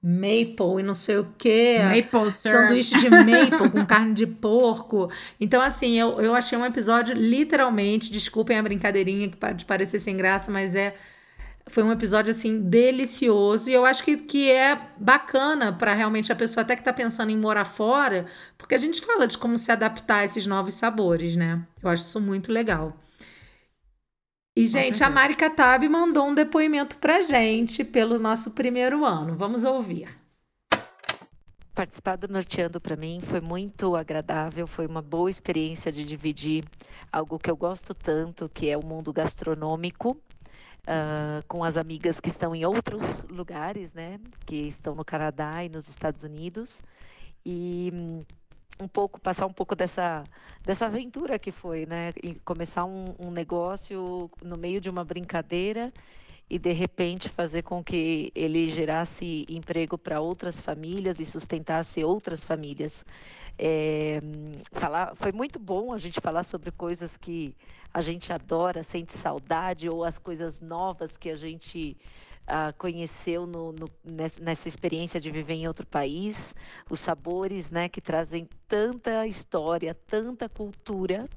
maple 0.02 0.80
e 0.80 0.82
não 0.82 0.94
sei 0.94 1.18
o 1.18 1.26
que. 1.36 1.78
Maple 1.80 2.30
Sanduíche 2.30 2.96
de 2.98 3.10
maple 3.10 3.70
com 3.70 3.84
carne 3.86 4.14
de 4.14 4.26
porco. 4.26 5.10
Então, 5.40 5.60
assim, 5.60 5.98
eu, 5.98 6.20
eu 6.20 6.34
achei 6.34 6.56
um 6.56 6.64
episódio 6.64 7.14
literalmente, 7.14 8.12
desculpem 8.12 8.56
a 8.56 8.62
brincadeirinha 8.62 9.28
que 9.28 9.36
pode 9.36 9.64
parecer 9.64 9.98
sem 9.98 10.16
graça, 10.16 10.50
mas 10.50 10.74
é 10.74 10.94
foi 11.68 11.82
um 11.82 11.92
episódio 11.92 12.30
assim 12.30 12.62
delicioso 12.62 13.68
e 13.68 13.74
eu 13.74 13.84
acho 13.84 14.02
que, 14.02 14.16
que 14.16 14.50
é 14.50 14.80
bacana 14.96 15.72
para 15.72 15.92
realmente 15.92 16.32
a 16.32 16.36
pessoa 16.36 16.62
até 16.62 16.74
que 16.74 16.80
está 16.80 16.92
pensando 16.92 17.30
em 17.30 17.36
morar 17.36 17.66
fora, 17.66 18.24
porque 18.56 18.74
a 18.74 18.78
gente 18.78 19.02
fala 19.02 19.26
de 19.26 19.36
como 19.36 19.58
se 19.58 19.70
adaptar 19.70 20.20
a 20.20 20.24
esses 20.24 20.46
novos 20.46 20.74
sabores, 20.74 21.36
né? 21.36 21.62
Eu 21.82 21.90
acho 21.90 22.04
isso 22.04 22.20
muito 22.20 22.50
legal. 22.50 22.96
E, 24.58 24.66
gente, 24.66 25.04
a 25.04 25.08
Mari 25.08 25.36
Katab 25.36 25.88
mandou 25.88 26.26
um 26.26 26.34
depoimento 26.34 26.98
pra 26.98 27.20
gente 27.20 27.84
pelo 27.84 28.18
nosso 28.18 28.50
primeiro 28.54 29.04
ano. 29.04 29.36
Vamos 29.36 29.62
ouvir. 29.62 30.08
Participar 31.72 32.16
do 32.16 32.26
Norteando 32.26 32.80
para 32.80 32.96
mim 32.96 33.20
foi 33.22 33.40
muito 33.40 33.94
agradável, 33.94 34.66
foi 34.66 34.84
uma 34.88 35.00
boa 35.00 35.30
experiência 35.30 35.92
de 35.92 36.04
dividir 36.04 36.64
algo 37.12 37.38
que 37.38 37.48
eu 37.48 37.56
gosto 37.56 37.94
tanto, 37.94 38.48
que 38.48 38.68
é 38.68 38.76
o 38.76 38.84
mundo 38.84 39.12
gastronômico, 39.12 40.10
uh, 40.10 41.46
com 41.46 41.62
as 41.62 41.76
amigas 41.76 42.18
que 42.18 42.28
estão 42.28 42.52
em 42.52 42.64
outros 42.64 43.24
lugares, 43.30 43.94
né? 43.94 44.18
Que 44.44 44.66
estão 44.66 44.92
no 44.96 45.04
Canadá 45.04 45.62
e 45.62 45.68
nos 45.68 45.88
Estados 45.88 46.24
Unidos. 46.24 46.82
E 47.46 47.92
um 48.80 48.88
pouco, 48.88 49.20
passar 49.20 49.46
um 49.46 49.52
pouco 49.52 49.74
dessa, 49.74 50.24
dessa 50.62 50.86
aventura 50.86 51.38
que 51.38 51.50
foi, 51.50 51.86
né? 51.86 52.12
E 52.22 52.34
começar 52.36 52.84
um, 52.84 53.14
um 53.18 53.30
negócio 53.30 54.30
no 54.42 54.56
meio 54.56 54.80
de 54.80 54.88
uma 54.88 55.04
brincadeira 55.04 55.92
e 56.50 56.58
de 56.58 56.72
repente 56.72 57.28
fazer 57.28 57.62
com 57.62 57.84
que 57.84 58.32
ele 58.34 58.70
gerasse 58.70 59.44
emprego 59.48 59.98
para 59.98 60.20
outras 60.20 60.60
famílias 60.60 61.20
e 61.20 61.26
sustentasse 61.26 62.02
outras 62.02 62.42
famílias. 62.42 63.04
É, 63.58 64.20
falar, 64.72 65.14
foi 65.16 65.32
muito 65.32 65.58
bom 65.58 65.92
a 65.92 65.98
gente 65.98 66.20
falar 66.20 66.44
sobre 66.44 66.70
coisas 66.70 67.16
que 67.16 67.54
a 67.92 68.00
gente 68.00 68.32
adora, 68.32 68.82
sente 68.82 69.12
saudade, 69.14 69.88
ou 69.88 70.04
as 70.04 70.18
coisas 70.18 70.60
novas 70.60 71.16
que 71.16 71.28
a 71.28 71.36
gente 71.36 71.96
uh, 72.48 72.72
conheceu 72.76 73.46
no, 73.46 73.72
no, 73.72 73.88
nessa 74.40 74.68
experiência 74.68 75.20
de 75.20 75.30
viver 75.30 75.54
em 75.54 75.68
outro 75.68 75.86
país, 75.86 76.54
os 76.90 77.00
sabores 77.00 77.70
né, 77.70 77.88
que 77.88 78.00
trazem 78.00 78.48
tanta 78.66 79.26
história, 79.26 79.94
tanta 79.94 80.48
cultura 80.48 81.28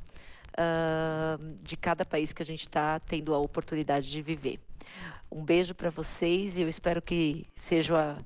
uh, 0.51 1.58
de 1.62 1.75
cada 1.75 2.06
país 2.06 2.34
que 2.34 2.41
a 2.41 2.46
gente 2.46 2.62
está 2.62 3.00
tendo 3.00 3.34
a 3.34 3.38
oportunidade 3.38 4.10
de 4.10 4.22
viver. 4.22 4.60
Um 5.32 5.44
beijo 5.44 5.75
para 5.75 5.89
vocês 5.89 6.58
e 6.58 6.62
eu 6.62 6.68
espero 6.68 7.01
que 7.01 7.48
seja 7.56 8.18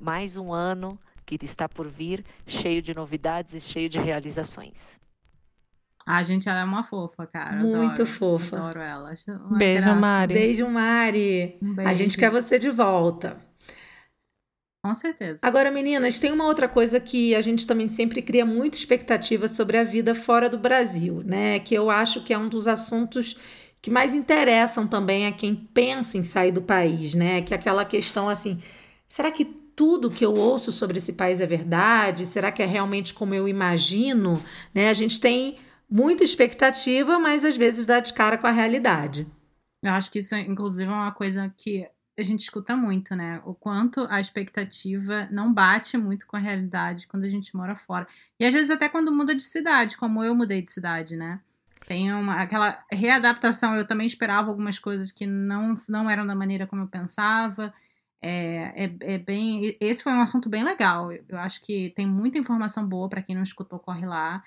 mais 0.00 0.36
um 0.36 0.52
ano 0.52 0.98
que 1.26 1.38
está 1.42 1.68
por 1.68 1.88
vir, 1.88 2.24
cheio 2.46 2.82
de 2.82 2.94
novidades 2.94 3.54
e 3.54 3.60
cheio 3.60 3.88
de 3.88 3.98
realizações. 3.98 5.00
A 6.06 6.22
gente, 6.22 6.48
ela 6.48 6.60
é 6.60 6.64
uma 6.64 6.84
fofa, 6.84 7.26
cara. 7.26 7.56
Muito 7.56 8.02
adoro, 8.02 8.06
fofa. 8.06 8.56
Adoro 8.56 8.80
ela. 8.80 9.14
Beijo, 9.56 9.82
graça. 9.82 10.00
Mari. 10.00 10.34
Beijo, 10.34 10.68
Mari. 10.68 11.58
Um 11.62 11.72
beijo. 11.72 11.90
A 11.90 11.92
gente 11.94 12.16
quer 12.18 12.30
você 12.30 12.58
de 12.58 12.70
volta. 12.70 13.38
Com 14.84 14.94
certeza. 14.94 15.38
Agora, 15.40 15.70
meninas, 15.70 16.18
tem 16.18 16.30
uma 16.30 16.44
outra 16.44 16.68
coisa 16.68 17.00
que 17.00 17.34
a 17.34 17.40
gente 17.40 17.66
também 17.66 17.88
sempre 17.88 18.20
cria 18.20 18.44
muita 18.44 18.76
expectativa 18.76 19.48
sobre 19.48 19.78
a 19.78 19.84
vida 19.84 20.14
fora 20.14 20.46
do 20.46 20.58
Brasil, 20.58 21.22
né? 21.24 21.58
Que 21.58 21.74
eu 21.74 21.88
acho 21.88 22.22
que 22.22 22.34
é 22.34 22.38
um 22.38 22.50
dos 22.50 22.68
assuntos 22.68 23.38
que 23.80 23.90
mais 23.90 24.14
interessam 24.14 24.86
também 24.86 25.26
a 25.26 25.32
quem 25.32 25.54
pensa 25.54 26.18
em 26.18 26.24
sair 26.24 26.52
do 26.52 26.60
país, 26.60 27.14
né? 27.14 27.40
Que 27.40 27.54
é 27.54 27.56
aquela 27.56 27.82
questão 27.86 28.28
assim, 28.28 28.58
será 29.08 29.30
que 29.30 29.46
tudo 29.74 30.10
que 30.10 30.24
eu 30.24 30.34
ouço 30.34 30.70
sobre 30.70 30.98
esse 30.98 31.14
país 31.14 31.40
é 31.40 31.46
verdade? 31.46 32.26
Será 32.26 32.52
que 32.52 32.62
é 32.62 32.66
realmente 32.66 33.14
como 33.14 33.34
eu 33.34 33.48
imagino? 33.48 34.42
Né? 34.74 34.88
A 34.88 34.92
gente 34.92 35.20
tem 35.20 35.56
muita 35.94 36.24
expectativa, 36.24 37.20
mas 37.20 37.44
às 37.44 37.56
vezes 37.56 37.86
dá 37.86 38.00
de 38.00 38.12
cara 38.12 38.36
com 38.36 38.48
a 38.48 38.50
realidade. 38.50 39.28
Eu 39.80 39.92
acho 39.92 40.10
que 40.10 40.18
isso, 40.18 40.34
inclusive, 40.34 40.90
é 40.90 40.92
uma 40.92 41.12
coisa 41.12 41.54
que 41.56 41.88
a 42.18 42.22
gente 42.22 42.40
escuta 42.40 42.76
muito, 42.76 43.14
né? 43.14 43.40
O 43.44 43.54
quanto 43.54 44.04
a 44.10 44.20
expectativa 44.20 45.28
não 45.30 45.54
bate 45.54 45.96
muito 45.96 46.26
com 46.26 46.36
a 46.36 46.40
realidade 46.40 47.06
quando 47.06 47.22
a 47.22 47.28
gente 47.28 47.54
mora 47.54 47.76
fora. 47.76 48.08
E 48.40 48.44
às 48.44 48.52
vezes 48.52 48.72
até 48.72 48.88
quando 48.88 49.12
muda 49.12 49.36
de 49.36 49.44
cidade, 49.44 49.96
como 49.96 50.24
eu 50.24 50.34
mudei 50.34 50.62
de 50.62 50.72
cidade, 50.72 51.16
né? 51.16 51.40
Tem 51.86 52.12
uma, 52.12 52.42
aquela 52.42 52.82
readaptação, 52.90 53.76
eu 53.76 53.86
também 53.86 54.06
esperava 54.06 54.48
algumas 54.48 54.80
coisas 54.80 55.12
que 55.12 55.26
não, 55.26 55.76
não 55.88 56.10
eram 56.10 56.26
da 56.26 56.34
maneira 56.34 56.66
como 56.66 56.82
eu 56.82 56.88
pensava. 56.88 57.72
É, 58.20 58.86
é, 58.86 59.14
é 59.14 59.18
bem. 59.18 59.76
Esse 59.80 60.02
foi 60.02 60.12
um 60.12 60.22
assunto 60.22 60.48
bem 60.48 60.64
legal. 60.64 61.12
Eu 61.12 61.38
acho 61.38 61.60
que 61.60 61.92
tem 61.94 62.06
muita 62.06 62.38
informação 62.38 62.84
boa 62.84 63.08
para 63.08 63.22
quem 63.22 63.36
não 63.36 63.42
escutou, 63.44 63.78
corre 63.78 64.06
lá. 64.06 64.42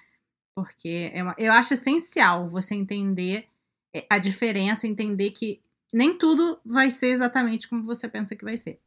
Porque 0.57 1.11
é 1.13 1.21
uma, 1.21 1.35
eu 1.37 1.53
acho 1.53 1.75
essencial 1.75 2.47
você 2.47 2.73
entender 2.73 3.45
é, 3.93 4.07
a 4.09 4.17
diferença, 4.17 4.87
entender 4.87 5.29
que 5.29 5.61
nem 5.93 6.17
tudo 6.17 6.59
vai 6.65 6.89
ser 6.89 7.09
exatamente 7.09 7.69
como 7.69 7.83
você 7.83 8.09
pensa 8.09 8.35
que 8.35 8.43
vai 8.43 8.57
ser. 8.57 8.79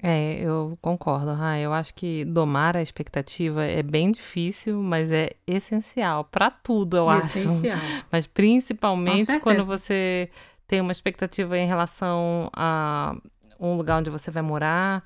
É, 0.00 0.38
eu 0.40 0.78
concordo, 0.80 1.30
ah, 1.30 1.58
eu 1.58 1.72
acho 1.72 1.92
que 1.94 2.24
domar 2.24 2.76
a 2.76 2.82
expectativa 2.82 3.64
é 3.64 3.82
bem 3.82 4.12
difícil, 4.12 4.80
mas 4.80 5.10
é 5.10 5.32
essencial 5.48 6.22
para 6.22 6.48
tudo, 6.48 6.96
eu 6.96 7.10
essencial. 7.10 7.76
acho. 7.76 8.06
Mas 8.12 8.24
principalmente 8.28 9.40
quando 9.40 9.64
você 9.64 10.30
tem 10.68 10.80
uma 10.80 10.92
expectativa 10.92 11.58
em 11.58 11.66
relação 11.66 12.48
a 12.52 13.16
um 13.58 13.76
lugar 13.76 13.98
onde 13.98 14.10
você 14.10 14.30
vai 14.30 14.44
morar, 14.44 15.02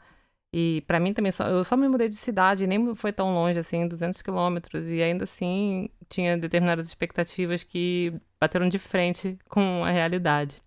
e 0.52 0.82
para 0.86 0.98
mim 0.98 1.12
também, 1.12 1.30
só, 1.30 1.44
eu 1.46 1.62
só 1.62 1.76
me 1.76 1.88
mudei 1.88 2.08
de 2.08 2.16
cidade, 2.16 2.66
nem 2.66 2.94
foi 2.94 3.12
tão 3.12 3.32
longe 3.32 3.58
assim, 3.58 3.86
200 3.86 4.20
quilômetros, 4.20 4.88
e 4.88 5.02
ainda 5.02 5.24
assim 5.24 5.88
tinha 6.08 6.36
determinadas 6.36 6.88
expectativas 6.88 7.62
que 7.62 8.12
bateram 8.40 8.68
de 8.68 8.78
frente 8.78 9.38
com 9.48 9.84
a 9.84 9.90
realidade. 9.90 10.60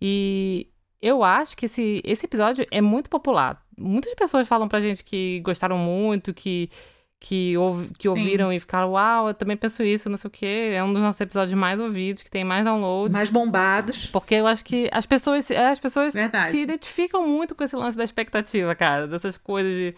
E 0.00 0.68
eu 1.02 1.24
acho 1.24 1.56
que 1.56 1.66
esse, 1.66 2.00
esse 2.04 2.26
episódio 2.26 2.66
é 2.70 2.80
muito 2.80 3.10
popular. 3.10 3.64
Muitas 3.76 4.14
pessoas 4.14 4.46
falam 4.46 4.68
pra 4.68 4.80
gente 4.80 5.04
que 5.04 5.40
gostaram 5.40 5.76
muito, 5.76 6.32
que 6.32 6.70
que, 7.18 7.56
ouv 7.56 7.88
que 7.98 8.08
ouviram 8.08 8.50
Sim. 8.50 8.56
e 8.56 8.60
ficaram, 8.60 8.92
uau, 8.92 9.28
eu 9.28 9.34
também 9.34 9.56
penso 9.56 9.82
isso, 9.82 10.08
não 10.08 10.16
sei 10.16 10.28
o 10.28 10.30
quê. 10.30 10.70
É 10.72 10.82
um 10.82 10.92
dos 10.92 11.02
nossos 11.02 11.20
episódios 11.20 11.58
mais 11.58 11.80
ouvidos, 11.80 12.22
que 12.22 12.30
tem 12.30 12.44
mais 12.44 12.64
downloads. 12.64 13.14
Mais 13.14 13.30
bombados. 13.30 14.06
Porque 14.06 14.34
eu 14.34 14.46
acho 14.46 14.64
que 14.64 14.88
as 14.92 15.06
pessoas, 15.06 15.50
as 15.50 15.78
pessoas 15.78 16.12
se 16.12 16.58
identificam 16.58 17.26
muito 17.26 17.54
com 17.54 17.64
esse 17.64 17.76
lance 17.76 17.96
da 17.96 18.04
expectativa, 18.04 18.74
cara. 18.74 19.06
Dessas 19.08 19.36
coisas 19.36 19.74
de, 19.74 19.94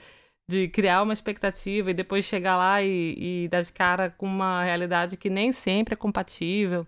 de 0.49 0.69
criar 0.69 1.03
uma 1.03 1.13
expectativa 1.13 1.91
e 1.91 1.95
depois 1.95 2.25
chegar 2.25 2.57
lá 2.57 2.83
e, 2.83 3.45
e 3.45 3.49
dar 3.49 3.63
de 3.63 3.73
cara 3.73 4.11
com 4.17 4.27
uma 4.27 4.63
realidade 4.63 5.17
que 5.17 5.29
nem 5.29 5.53
sempre 5.53 5.95
é 5.95 5.97
compatível. 5.97 6.87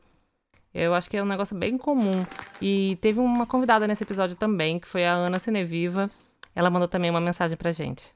Eu 0.73 0.95
acho 0.95 1.11
que 1.11 1.17
é 1.17 1.23
um 1.23 1.27
negócio 1.27 1.57
bem 1.57 1.77
comum. 1.77 2.25
E 2.63 2.97
teve 3.01 3.19
uma 3.19 3.45
convidada 3.45 3.89
nesse 3.89 4.05
episódio 4.05 4.37
também, 4.37 4.79
que 4.79 4.87
foi 4.87 5.05
a 5.05 5.13
Ana 5.13 5.41
Cineviva. 5.41 6.09
Ela 6.55 6.71
mandou 6.71 6.87
também 6.87 7.11
uma 7.11 7.21
mensagem 7.21 7.57
pra 7.57 7.73
gente. 7.73 8.15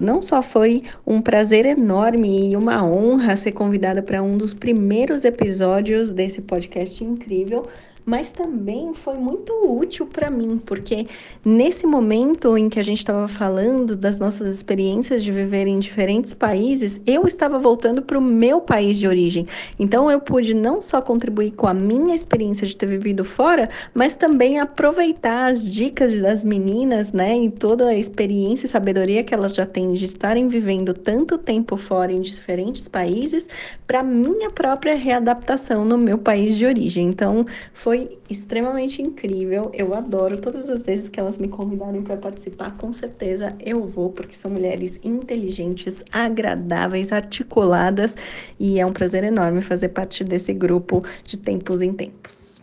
Não 0.00 0.22
só 0.22 0.40
foi 0.40 0.84
um 1.04 1.20
prazer 1.20 1.66
enorme 1.66 2.50
e 2.50 2.56
uma 2.56 2.84
honra 2.84 3.34
ser 3.34 3.50
convidada 3.50 4.00
para 4.00 4.22
um 4.22 4.38
dos 4.38 4.54
primeiros 4.54 5.24
episódios 5.24 6.12
desse 6.12 6.40
podcast 6.40 7.02
incrível, 7.02 7.66
mas 8.08 8.32
também 8.32 8.94
foi 8.94 9.18
muito 9.18 9.52
útil 9.70 10.06
para 10.06 10.30
mim, 10.30 10.58
porque 10.64 11.06
nesse 11.44 11.86
momento 11.86 12.56
em 12.56 12.70
que 12.70 12.80
a 12.80 12.82
gente 12.82 13.00
estava 13.00 13.28
falando 13.28 13.94
das 13.94 14.18
nossas 14.18 14.54
experiências 14.54 15.22
de 15.22 15.30
viver 15.30 15.66
em 15.66 15.78
diferentes 15.78 16.32
países, 16.32 17.02
eu 17.06 17.26
estava 17.26 17.58
voltando 17.58 18.00
para 18.00 18.18
o 18.18 18.22
meu 18.22 18.62
país 18.62 18.98
de 18.98 19.06
origem. 19.06 19.46
Então 19.78 20.10
eu 20.10 20.22
pude 20.22 20.54
não 20.54 20.80
só 20.80 21.02
contribuir 21.02 21.50
com 21.50 21.66
a 21.66 21.74
minha 21.74 22.14
experiência 22.14 22.66
de 22.66 22.74
ter 22.74 22.86
vivido 22.86 23.26
fora, 23.26 23.68
mas 23.92 24.14
também 24.14 24.58
aproveitar 24.58 25.50
as 25.50 25.70
dicas 25.70 26.18
das 26.22 26.42
meninas, 26.42 27.12
né, 27.12 27.38
e 27.38 27.50
toda 27.50 27.88
a 27.88 27.94
experiência 27.94 28.64
e 28.64 28.70
sabedoria 28.70 29.22
que 29.22 29.34
elas 29.34 29.54
já 29.54 29.66
têm 29.66 29.92
de 29.92 30.06
estarem 30.06 30.48
vivendo 30.48 30.94
tanto 30.94 31.36
tempo 31.36 31.76
fora 31.76 32.10
em 32.10 32.22
diferentes 32.22 32.88
países, 32.88 33.46
para 33.86 34.02
minha 34.02 34.50
própria 34.50 34.94
readaptação 34.94 35.84
no 35.84 35.98
meu 35.98 36.16
país 36.16 36.56
de 36.56 36.64
origem. 36.64 37.06
Então 37.06 37.44
foi 37.74 37.97
foi 37.98 38.18
extremamente 38.30 39.02
incrível. 39.02 39.70
Eu 39.74 39.94
adoro 39.94 40.40
todas 40.40 40.70
as 40.70 40.82
vezes 40.84 41.08
que 41.08 41.18
elas 41.18 41.36
me 41.36 41.48
convidarem 41.48 42.02
para 42.02 42.16
participar, 42.16 42.76
com 42.76 42.92
certeza 42.92 43.56
eu 43.58 43.84
vou, 43.84 44.12
porque 44.12 44.36
são 44.36 44.50
mulheres 44.50 45.00
inteligentes, 45.02 46.04
agradáveis, 46.12 47.10
articuladas 47.10 48.14
e 48.58 48.78
é 48.78 48.86
um 48.86 48.92
prazer 48.92 49.24
enorme 49.24 49.60
fazer 49.62 49.88
parte 49.88 50.22
desse 50.22 50.52
grupo 50.52 51.02
de 51.24 51.36
tempos 51.36 51.82
em 51.82 51.92
tempos. 51.92 52.62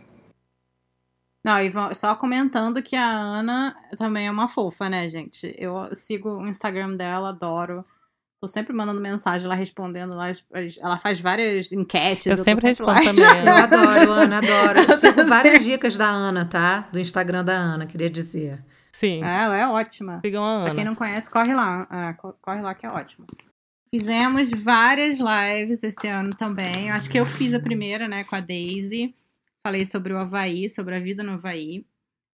Não, 1.44 1.60
e 1.60 1.70
só 1.94 2.14
comentando 2.16 2.82
que 2.82 2.96
a 2.96 3.08
Ana 3.08 3.76
também 3.96 4.26
é 4.26 4.30
uma 4.30 4.48
fofa, 4.48 4.88
né, 4.88 5.08
gente? 5.08 5.54
Eu 5.56 5.94
sigo 5.94 6.38
o 6.38 6.48
Instagram 6.48 6.96
dela, 6.96 7.28
adoro. 7.28 7.84
Tô 8.40 8.46
sempre 8.46 8.74
mandando 8.74 9.00
mensagem, 9.00 9.46
ela 9.46 9.54
respondendo 9.54 10.14
lá. 10.14 10.26
Ela 10.80 10.98
faz 10.98 11.20
várias 11.20 11.72
enquetes. 11.72 12.26
Eu, 12.26 12.32
eu 12.32 12.44
sempre, 12.44 12.62
sempre 12.62 12.68
respondo 12.68 13.04
também. 13.04 13.46
Eu 13.46 13.54
adoro, 13.54 14.12
Ana, 14.12 14.38
adoro. 14.38 14.80
Eu 14.92 14.96
sigo 14.96 15.24
várias 15.24 15.64
dicas 15.64 15.96
da 15.96 16.06
Ana, 16.06 16.44
tá? 16.44 16.88
Do 16.92 17.00
Instagram 17.00 17.44
da 17.44 17.54
Ana, 17.54 17.86
queria 17.86 18.10
dizer. 18.10 18.62
Sim. 18.92 19.22
É, 19.24 19.44
ela 19.44 19.58
é 19.58 19.66
ótima. 19.66 20.20
Sigam 20.24 20.44
a 20.44 20.48
Ana. 20.48 20.64
Pra 20.66 20.74
quem 20.74 20.84
não 20.84 20.94
conhece, 20.94 21.30
corre 21.30 21.54
lá. 21.54 21.86
É, 21.90 22.12
corre 22.40 22.60
lá 22.60 22.74
que 22.74 22.84
é 22.84 22.90
ótimo. 22.90 23.26
Fizemos 23.94 24.50
várias 24.50 25.18
lives 25.18 25.82
esse 25.82 26.06
ano 26.06 26.34
também. 26.34 26.88
Eu 26.88 26.94
acho 26.94 27.08
que 27.08 27.18
eu 27.18 27.24
fiz 27.24 27.54
a 27.54 27.60
primeira, 27.60 28.06
né, 28.06 28.24
com 28.24 28.36
a 28.36 28.40
Daisy. 28.40 29.14
Falei 29.66 29.84
sobre 29.84 30.12
o 30.12 30.18
Havaí, 30.18 30.68
sobre 30.68 30.94
a 30.94 31.00
vida 31.00 31.22
no 31.22 31.32
Havaí. 31.32 31.86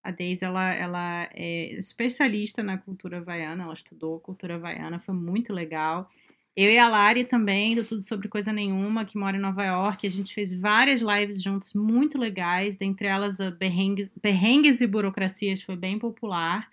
A 0.02 0.10
Daisy, 0.10 0.44
ela, 0.44 0.74
ela 0.74 1.28
é 1.32 1.72
especialista 1.74 2.62
na 2.62 2.76
cultura 2.76 3.18
havaiana, 3.18 3.64
ela 3.64 3.72
estudou 3.72 4.18
cultura 4.18 4.56
havaiana, 4.56 4.98
foi 4.98 5.14
muito 5.14 5.52
legal. 5.52 6.10
Eu 6.54 6.70
e 6.70 6.78
a 6.78 6.86
Lari 6.86 7.24
também, 7.24 7.74
do 7.74 7.84
Tudo 7.84 8.02
Sobre 8.02 8.28
Coisa 8.28 8.52
Nenhuma, 8.52 9.06
que 9.06 9.16
mora 9.16 9.36
em 9.36 9.40
Nova 9.40 9.64
York, 9.64 10.06
a 10.06 10.10
gente 10.10 10.34
fez 10.34 10.52
várias 10.52 11.00
lives 11.00 11.42
juntos 11.42 11.72
muito 11.72 12.18
legais, 12.18 12.76
dentre 12.76 13.06
elas 13.06 13.40
a 13.40 13.50
Perrengues, 13.52 14.12
Perrengues 14.20 14.80
e 14.80 14.86
Burocracias 14.86 15.62
foi 15.62 15.76
bem 15.76 15.98
popular. 15.98 16.68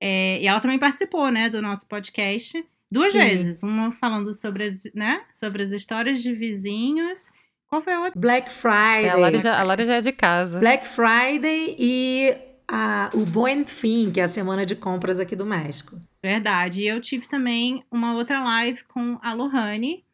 É, 0.00 0.40
e 0.40 0.46
ela 0.46 0.60
também 0.60 0.78
participou, 0.78 1.28
né, 1.30 1.50
do 1.50 1.60
nosso 1.60 1.86
podcast 1.86 2.64
duas 2.90 3.12
Sim. 3.12 3.18
vezes. 3.18 3.62
Uma 3.62 3.90
falando 3.90 4.32
sobre 4.32 4.64
as, 4.64 4.84
né, 4.94 5.22
sobre 5.34 5.62
as 5.62 5.70
histórias 5.70 6.22
de 6.22 6.32
vizinhos. 6.32 7.28
Qual 7.66 7.82
foi 7.82 7.92
a 7.92 8.00
outra? 8.00 8.20
Black 8.20 8.50
Friday. 8.50 9.06
É, 9.06 9.10
a, 9.10 9.16
Lari 9.16 9.40
já, 9.40 9.60
a 9.60 9.62
Lari 9.62 9.86
já 9.86 9.96
é 9.96 10.00
de 10.00 10.12
casa. 10.12 10.58
Black 10.60 10.86
Friday 10.86 11.76
e 11.78 12.49
a, 12.70 13.10
o 13.14 13.26
Buen 13.26 13.64
Fin, 13.64 14.12
que 14.12 14.20
é 14.20 14.22
a 14.22 14.28
semana 14.28 14.64
de 14.64 14.76
compras 14.76 15.18
aqui 15.18 15.34
do 15.34 15.44
México. 15.44 16.00
Verdade. 16.22 16.82
E 16.82 16.86
eu 16.86 17.00
tive 17.00 17.28
também 17.28 17.84
uma 17.90 18.14
outra 18.14 18.42
live 18.42 18.84
com 18.84 19.18
a 19.20 19.32
Lohane, 19.32 20.04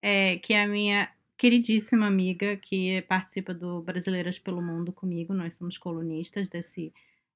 é, 0.00 0.36
que 0.36 0.54
é 0.54 0.62
a 0.62 0.68
minha 0.68 1.08
queridíssima 1.36 2.06
amiga 2.06 2.56
que 2.56 3.02
participa 3.02 3.52
do 3.52 3.82
Brasileiras 3.82 4.38
pelo 4.38 4.62
Mundo 4.62 4.92
comigo. 4.92 5.34
Nós 5.34 5.54
somos 5.54 5.76
colunistas 5.76 6.48
desse, 6.48 6.92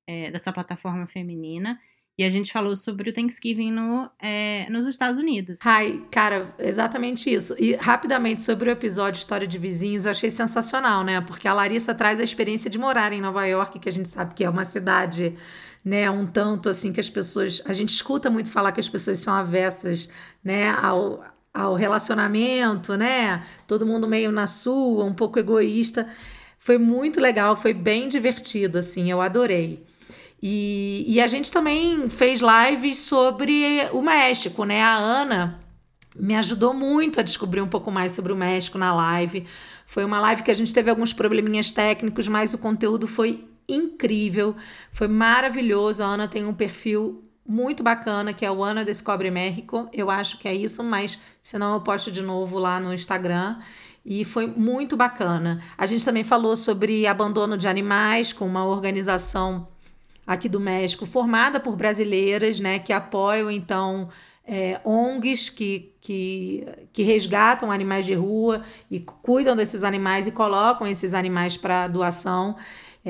é, 0.06 0.30
dessa 0.30 0.52
plataforma 0.52 1.06
feminina. 1.08 1.80
E 2.18 2.24
a 2.24 2.28
gente 2.28 2.52
falou 2.52 2.76
sobre 2.76 3.10
o 3.10 3.12
Thanksgiving 3.12 3.70
no, 3.70 4.10
é, 4.20 4.66
nos 4.70 4.84
Estados 4.86 5.20
Unidos. 5.20 5.60
Ai, 5.64 6.02
cara, 6.10 6.52
exatamente 6.58 7.32
isso. 7.32 7.54
E 7.60 7.76
rapidamente 7.76 8.42
sobre 8.42 8.68
o 8.68 8.72
episódio 8.72 9.20
História 9.20 9.46
de 9.46 9.56
Vizinhos, 9.56 10.04
eu 10.04 10.10
achei 10.10 10.28
sensacional, 10.28 11.04
né? 11.04 11.20
Porque 11.20 11.46
a 11.46 11.54
Larissa 11.54 11.94
traz 11.94 12.18
a 12.18 12.24
experiência 12.24 12.68
de 12.68 12.76
morar 12.76 13.12
em 13.12 13.20
Nova 13.20 13.46
York, 13.46 13.78
que 13.78 13.88
a 13.88 13.92
gente 13.92 14.08
sabe 14.08 14.34
que 14.34 14.42
é 14.42 14.50
uma 14.50 14.64
cidade, 14.64 15.36
né, 15.84 16.10
um 16.10 16.26
tanto 16.26 16.68
assim 16.68 16.92
que 16.92 16.98
as 16.98 17.08
pessoas. 17.08 17.62
A 17.64 17.72
gente 17.72 17.90
escuta 17.90 18.28
muito 18.28 18.50
falar 18.50 18.72
que 18.72 18.80
as 18.80 18.88
pessoas 18.88 19.20
são 19.20 19.32
avessas, 19.32 20.08
né, 20.42 20.70
ao, 20.70 21.22
ao 21.54 21.74
relacionamento, 21.74 22.96
né? 22.96 23.44
Todo 23.64 23.86
mundo 23.86 24.08
meio 24.08 24.32
na 24.32 24.48
sua, 24.48 25.04
um 25.04 25.14
pouco 25.14 25.38
egoísta. 25.38 26.08
Foi 26.58 26.78
muito 26.78 27.20
legal, 27.20 27.54
foi 27.54 27.72
bem 27.72 28.08
divertido, 28.08 28.80
assim, 28.80 29.08
eu 29.08 29.20
adorei. 29.20 29.86
E, 30.42 31.04
e 31.08 31.20
a 31.20 31.26
gente 31.26 31.50
também 31.50 32.08
fez 32.08 32.40
lives 32.40 32.98
sobre 32.98 33.88
o 33.92 34.00
México, 34.00 34.64
né? 34.64 34.82
A 34.82 34.96
Ana 34.96 35.58
me 36.14 36.34
ajudou 36.34 36.74
muito 36.74 37.20
a 37.20 37.22
descobrir 37.22 37.60
um 37.60 37.68
pouco 37.68 37.90
mais 37.90 38.12
sobre 38.12 38.32
o 38.32 38.36
México 38.36 38.78
na 38.78 38.94
live. 38.94 39.44
Foi 39.86 40.04
uma 40.04 40.20
live 40.20 40.42
que 40.42 40.50
a 40.50 40.54
gente 40.54 40.72
teve 40.72 40.90
alguns 40.90 41.12
probleminhas 41.12 41.70
técnicos, 41.70 42.28
mas 42.28 42.54
o 42.54 42.58
conteúdo 42.58 43.06
foi 43.06 43.44
incrível, 43.68 44.56
foi 44.92 45.08
maravilhoso. 45.08 46.02
A 46.02 46.06
Ana 46.06 46.28
tem 46.28 46.44
um 46.44 46.54
perfil 46.54 47.24
muito 47.46 47.82
bacana, 47.82 48.32
que 48.32 48.44
é 48.44 48.50
o 48.50 48.62
Ana 48.62 48.84
Descobre 48.84 49.30
México. 49.30 49.88
Eu 49.92 50.10
acho 50.10 50.38
que 50.38 50.46
é 50.46 50.54
isso, 50.54 50.84
mas 50.84 51.18
senão 51.42 51.74
eu 51.74 51.80
posto 51.80 52.10
de 52.12 52.22
novo 52.22 52.58
lá 52.58 52.78
no 52.78 52.92
Instagram. 52.92 53.56
E 54.04 54.24
foi 54.24 54.46
muito 54.46 54.96
bacana. 54.96 55.60
A 55.76 55.86
gente 55.86 56.04
também 56.04 56.24
falou 56.24 56.56
sobre 56.56 57.06
abandono 57.06 57.56
de 57.56 57.68
animais 57.68 58.32
com 58.32 58.46
uma 58.46 58.64
organização 58.64 59.68
aqui 60.28 60.46
do 60.46 60.60
México, 60.60 61.06
formada 61.06 61.58
por 61.58 61.74
brasileiras, 61.74 62.60
né, 62.60 62.78
que 62.78 62.92
apoiam 62.92 63.50
então 63.50 64.10
é, 64.46 64.78
ONGs 64.84 65.48
que, 65.48 65.94
que, 66.02 66.66
que 66.92 67.02
resgatam 67.02 67.72
animais 67.72 68.04
de 68.04 68.12
rua 68.12 68.60
e 68.90 69.00
cuidam 69.00 69.56
desses 69.56 69.82
animais 69.84 70.26
e 70.26 70.32
colocam 70.32 70.86
esses 70.86 71.14
animais 71.14 71.56
para 71.56 71.88
doação. 71.88 72.56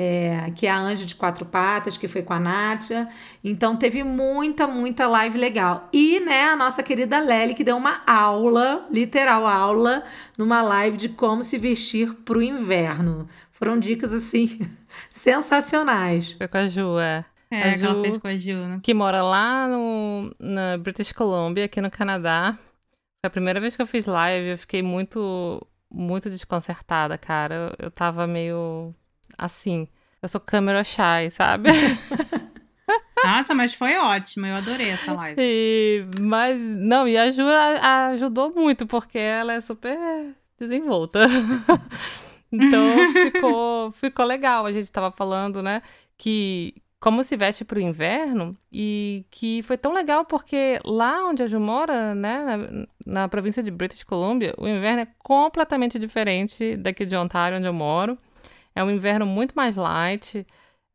É, 0.01 0.49
que 0.55 0.65
é 0.65 0.69
a 0.69 0.79
Anjo 0.79 1.05
de 1.05 1.13
Quatro 1.13 1.45
Patas, 1.45 1.97
que 1.97 2.07
foi 2.07 2.21
com 2.21 2.31
a 2.31 2.39
Nátia. 2.39 3.09
Então 3.43 3.75
teve 3.75 4.01
muita, 4.01 4.65
muita 4.65 5.07
live 5.07 5.37
legal. 5.37 5.89
E, 5.91 6.21
né, 6.21 6.43
a 6.43 6.55
nossa 6.55 6.81
querida 6.81 7.19
Lely, 7.19 7.53
que 7.53 7.65
deu 7.65 7.75
uma 7.75 8.01
aula, 8.07 8.87
literal 8.89 9.45
aula, 9.45 10.03
numa 10.37 10.61
live 10.61 10.95
de 10.95 11.09
como 11.09 11.43
se 11.43 11.57
vestir 11.57 12.13
para 12.23 12.37
o 12.37 12.41
inverno. 12.41 13.27
Foram 13.51 13.77
dicas 13.77 14.13
assim 14.13 14.61
sensacionais. 15.09 16.31
Foi 16.33 16.47
com 16.47 16.57
a 16.57 16.67
Ju, 16.67 16.99
é. 16.99 17.25
É, 17.51 17.63
a 17.63 17.69
Ju, 17.71 17.79
que 17.79 17.85
ela 17.85 18.01
fez 18.03 18.17
com 18.17 18.27
a 18.27 18.37
Ju, 18.37 18.55
né? 18.55 18.79
Que 18.83 18.93
mora 18.93 19.23
lá 19.23 19.67
no, 19.67 20.35
na 20.39 20.77
British 20.77 21.11
Columbia, 21.11 21.65
aqui 21.65 21.81
no 21.81 21.89
Canadá. 21.89 22.57
Foi 23.21 23.27
a 23.27 23.29
primeira 23.29 23.59
vez 23.59 23.75
que 23.75 23.81
eu 23.81 23.87
fiz 23.87 24.05
live, 24.05 24.49
eu 24.49 24.57
fiquei 24.57 24.83
muito, 24.83 25.65
muito 25.91 26.29
desconcertada, 26.29 27.17
cara. 27.17 27.75
Eu, 27.79 27.85
eu 27.85 27.91
tava 27.91 28.27
meio 28.27 28.93
assim. 29.37 29.87
Eu 30.21 30.29
sou 30.29 30.39
câmera 30.39 30.83
shy, 30.83 31.29
sabe? 31.31 31.69
Nossa, 33.23 33.53
mas 33.53 33.73
foi 33.73 33.97
ótimo, 33.97 34.45
eu 34.45 34.55
adorei 34.55 34.89
essa 34.89 35.13
live. 35.13 35.35
E, 35.39 36.05
mas, 36.21 36.57
não, 36.59 37.07
e 37.07 37.17
a 37.17 37.29
Ju 37.31 37.47
a, 37.47 38.07
ajudou 38.07 38.53
muito, 38.53 38.87
porque 38.87 39.17
ela 39.17 39.53
é 39.53 39.61
super 39.61 39.97
desenvolta. 40.57 41.27
Então 42.51 42.87
ficou, 43.31 43.91
ficou 43.91 44.25
legal. 44.25 44.65
A 44.65 44.71
gente 44.71 44.83
estava 44.83 45.11
falando, 45.11 45.61
né, 45.61 45.81
que 46.17 46.75
como 46.99 47.23
se 47.23 47.37
veste 47.37 47.63
para 47.63 47.79
o 47.79 47.81
inverno 47.81 48.57
e 48.71 49.25
que 49.31 49.63
foi 49.63 49.77
tão 49.77 49.93
legal 49.93 50.25
porque 50.25 50.79
lá 50.83 51.25
onde 51.27 51.41
a 51.41 51.47
Ju 51.47 51.59
mora, 51.59 52.13
né, 52.13 52.43
na, 53.05 53.21
na, 53.21 53.29
província 53.29 53.63
de 53.63 53.71
British 53.71 54.03
Columbia, 54.03 54.53
o 54.57 54.67
inverno 54.67 55.03
é 55.03 55.07
completamente 55.19 55.97
diferente 55.97 56.75
daqui 56.75 57.05
de 57.05 57.15
Ontário, 57.15 57.57
onde 57.57 57.67
eu 57.67 57.73
moro. 57.73 58.17
É 58.75 58.83
um 58.83 58.91
inverno 58.91 59.25
muito 59.25 59.53
mais 59.55 59.75
light. 59.75 60.45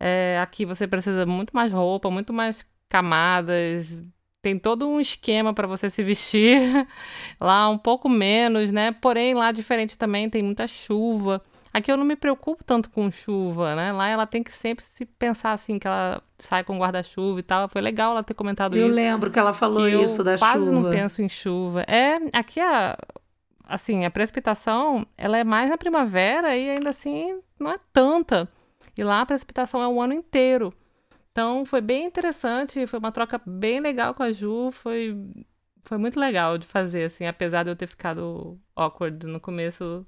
É, 0.00 0.38
aqui 0.42 0.66
você 0.66 0.86
precisa 0.86 1.24
muito 1.26 1.52
mais 1.54 1.72
roupa, 1.72 2.10
muito 2.10 2.32
mais 2.32 2.66
camadas. 2.88 4.02
Tem 4.44 4.58
todo 4.58 4.86
um 4.86 5.00
esquema 5.00 5.54
para 5.54 5.66
você 5.66 5.88
se 5.88 6.02
vestir. 6.02 6.60
lá 7.40 7.66
um 7.70 7.78
pouco 7.78 8.10
menos, 8.10 8.70
né? 8.70 8.92
Porém, 8.92 9.32
lá 9.32 9.50
diferente 9.50 9.96
também, 9.96 10.28
tem 10.28 10.42
muita 10.42 10.68
chuva. 10.68 11.40
Aqui 11.72 11.90
eu 11.90 11.96
não 11.96 12.04
me 12.04 12.14
preocupo 12.14 12.62
tanto 12.62 12.90
com 12.90 13.10
chuva, 13.10 13.74
né? 13.74 13.90
Lá 13.90 14.06
ela 14.06 14.26
tem 14.26 14.42
que 14.42 14.52
sempre 14.52 14.84
se 14.86 15.06
pensar 15.06 15.52
assim, 15.52 15.78
que 15.78 15.86
ela 15.86 16.22
sai 16.38 16.62
com 16.62 16.78
guarda-chuva 16.78 17.40
e 17.40 17.42
tal. 17.42 17.66
Foi 17.70 17.80
legal 17.80 18.10
ela 18.10 18.22
ter 18.22 18.34
comentado 18.34 18.76
eu 18.76 18.90
isso. 18.90 18.90
Eu 18.90 18.94
lembro 18.94 19.30
que 19.30 19.38
ela 19.38 19.54
falou 19.54 19.88
que 19.88 19.96
isso 19.96 20.22
da 20.22 20.36
quase 20.36 20.58
chuva. 20.58 20.70
quase 20.70 20.84
não 20.84 20.90
penso 20.90 21.22
em 21.22 21.28
chuva. 21.30 21.84
É, 21.88 22.18
aqui 22.34 22.60
a 22.60 22.98
assim, 23.66 24.04
a 24.04 24.10
precipitação, 24.10 25.06
ela 25.16 25.38
é 25.38 25.42
mais 25.42 25.70
na 25.70 25.78
primavera 25.78 26.54
e 26.54 26.68
ainda 26.68 26.90
assim 26.90 27.40
não 27.58 27.70
é 27.70 27.78
tanta. 27.94 28.46
E 28.94 29.02
lá 29.02 29.22
a 29.22 29.26
precipitação 29.26 29.82
é 29.82 29.88
o 29.88 30.02
ano 30.02 30.12
inteiro. 30.12 30.70
Então 31.34 31.64
foi 31.64 31.80
bem 31.80 32.06
interessante, 32.06 32.86
foi 32.86 33.00
uma 33.00 33.10
troca 33.10 33.42
bem 33.44 33.80
legal 33.80 34.14
com 34.14 34.22
a 34.22 34.30
Ju, 34.30 34.70
foi 34.70 35.16
foi 35.80 35.98
muito 35.98 36.18
legal 36.18 36.56
de 36.56 36.64
fazer 36.64 37.04
assim, 37.04 37.26
apesar 37.26 37.64
de 37.64 37.70
eu 37.70 37.76
ter 37.76 37.88
ficado 37.88 38.56
awkward 38.76 39.26
no 39.26 39.40
começo 39.40 40.06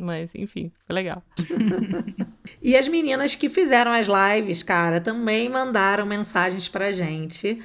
mas, 0.00 0.34
enfim, 0.34 0.72
foi 0.86 0.94
legal. 0.94 1.22
e 2.62 2.76
as 2.76 2.88
meninas 2.88 3.34
que 3.34 3.48
fizeram 3.48 3.92
as 3.92 4.06
lives, 4.06 4.62
cara, 4.62 5.00
também 5.00 5.48
mandaram 5.48 6.06
mensagens 6.06 6.68
pra 6.68 6.92
gente. 6.92 7.60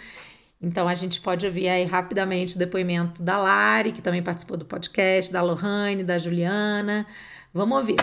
Então 0.62 0.88
a 0.88 0.96
gente 0.96 1.20
pode 1.22 1.46
ouvir 1.46 1.70
aí 1.70 1.86
rapidamente 1.86 2.56
o 2.56 2.60
depoimento 2.60 3.22
da 3.22 3.38
Lari, 3.38 3.92
que 3.92 4.02
também 4.02 4.24
participou 4.24 4.58
do 4.58 4.66
podcast, 4.66 5.32
da 5.32 5.42
Lohane, 5.42 6.04
da 6.04 6.18
Juliana. 6.18 7.06
Vamos 7.54 7.78
ouvir. 7.78 7.98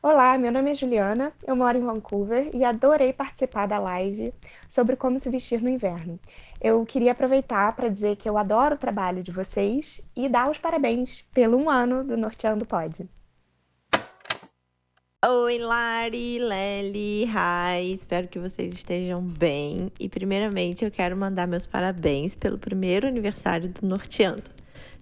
Olá, 0.00 0.38
meu 0.38 0.52
nome 0.52 0.70
é 0.70 0.74
Juliana, 0.74 1.32
eu 1.44 1.56
moro 1.56 1.76
em 1.76 1.84
Vancouver 1.84 2.50
e 2.54 2.62
adorei 2.62 3.12
participar 3.12 3.66
da 3.66 3.80
live 3.80 4.32
sobre 4.68 4.94
como 4.94 5.18
se 5.18 5.28
vestir 5.28 5.60
no 5.60 5.68
inverno. 5.68 6.20
Eu 6.60 6.86
queria 6.86 7.10
aproveitar 7.10 7.74
para 7.74 7.88
dizer 7.88 8.14
que 8.14 8.28
eu 8.28 8.38
adoro 8.38 8.76
o 8.76 8.78
trabalho 8.78 9.24
de 9.24 9.32
vocês 9.32 10.00
e 10.14 10.28
dar 10.28 10.48
os 10.48 10.56
parabéns 10.56 11.22
pelo 11.34 11.58
um 11.58 11.68
ano 11.68 12.04
do 12.04 12.16
Norteando 12.16 12.64
Pod. 12.64 13.08
Oi, 15.26 15.58
Lari, 15.58 16.38
Lely, 16.38 17.24
hi, 17.24 17.92
espero 17.92 18.28
que 18.28 18.38
vocês 18.38 18.72
estejam 18.72 19.20
bem. 19.20 19.90
E 19.98 20.08
primeiramente 20.08 20.84
eu 20.84 20.92
quero 20.92 21.16
mandar 21.16 21.48
meus 21.48 21.66
parabéns 21.66 22.36
pelo 22.36 22.56
primeiro 22.56 23.08
aniversário 23.08 23.68
do 23.68 23.84
Norteando. 23.84 24.57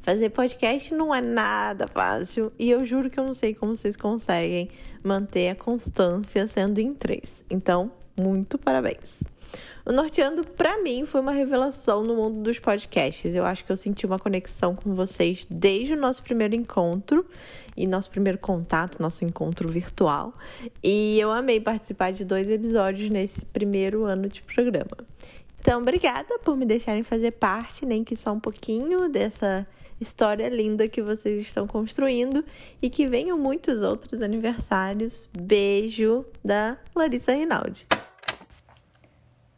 Fazer 0.06 0.30
podcast 0.30 0.94
não 0.94 1.12
é 1.12 1.20
nada 1.20 1.88
fácil 1.88 2.52
e 2.56 2.70
eu 2.70 2.84
juro 2.84 3.10
que 3.10 3.18
eu 3.18 3.24
não 3.24 3.34
sei 3.34 3.52
como 3.52 3.74
vocês 3.74 3.96
conseguem 3.96 4.70
manter 5.02 5.48
a 5.48 5.54
constância 5.56 6.46
sendo 6.46 6.78
em 6.78 6.94
três. 6.94 7.42
Então, 7.50 7.90
muito 8.16 8.56
parabéns. 8.56 9.24
O 9.84 9.90
Norteando, 9.90 10.46
para 10.46 10.80
mim, 10.80 11.04
foi 11.04 11.20
uma 11.20 11.32
revelação 11.32 12.04
no 12.04 12.14
mundo 12.14 12.40
dos 12.40 12.60
podcasts. 12.60 13.34
Eu 13.34 13.44
acho 13.44 13.64
que 13.64 13.72
eu 13.72 13.76
senti 13.76 14.06
uma 14.06 14.16
conexão 14.16 14.76
com 14.76 14.94
vocês 14.94 15.44
desde 15.50 15.94
o 15.94 15.96
nosso 15.96 16.22
primeiro 16.22 16.54
encontro 16.54 17.26
e 17.76 17.84
nosso 17.84 18.08
primeiro 18.08 18.38
contato, 18.38 19.02
nosso 19.02 19.24
encontro 19.24 19.68
virtual. 19.68 20.32
E 20.84 21.18
eu 21.18 21.32
amei 21.32 21.60
participar 21.60 22.12
de 22.12 22.24
dois 22.24 22.48
episódios 22.48 23.10
nesse 23.10 23.44
primeiro 23.44 24.04
ano 24.04 24.28
de 24.28 24.40
programa. 24.40 24.98
Então, 25.60 25.82
obrigada 25.82 26.38
por 26.44 26.56
me 26.56 26.64
deixarem 26.64 27.02
fazer 27.02 27.32
parte, 27.32 27.84
nem 27.84 28.04
que 28.04 28.14
só 28.14 28.30
um 28.30 28.38
pouquinho 28.38 29.08
dessa 29.08 29.66
história 30.00 30.48
linda 30.48 30.88
que 30.88 31.02
vocês 31.02 31.40
estão 31.40 31.66
construindo 31.66 32.44
e 32.80 32.90
que 32.90 33.06
venham 33.06 33.38
muitos 33.38 33.82
outros 33.82 34.20
aniversários. 34.20 35.28
Beijo 35.36 36.24
da 36.44 36.76
Larissa 36.94 37.34
Rinaldi. 37.34 37.86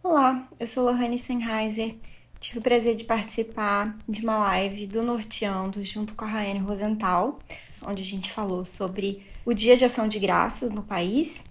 Olá, 0.02 0.48
eu 0.58 0.66
sou 0.66 0.84
Lohane 0.84 1.18
Sennheiser. 1.18 1.96
Tive 2.40 2.60
o 2.60 2.62
prazer 2.62 2.94
de 2.94 3.04
participar 3.04 3.98
de 4.08 4.22
uma 4.22 4.38
live 4.38 4.86
do 4.86 5.02
Norteando 5.02 5.82
junto 5.82 6.14
com 6.14 6.24
a 6.24 6.28
Raiane 6.28 6.60
Rosenthal, 6.60 7.40
onde 7.84 8.02
a 8.02 8.04
gente 8.04 8.30
falou 8.30 8.64
sobre 8.64 9.26
o 9.44 9.52
Dia 9.52 9.76
de 9.76 9.84
Ação 9.84 10.06
de 10.06 10.20
Graças 10.20 10.70
no 10.70 10.82
país. 10.82 11.42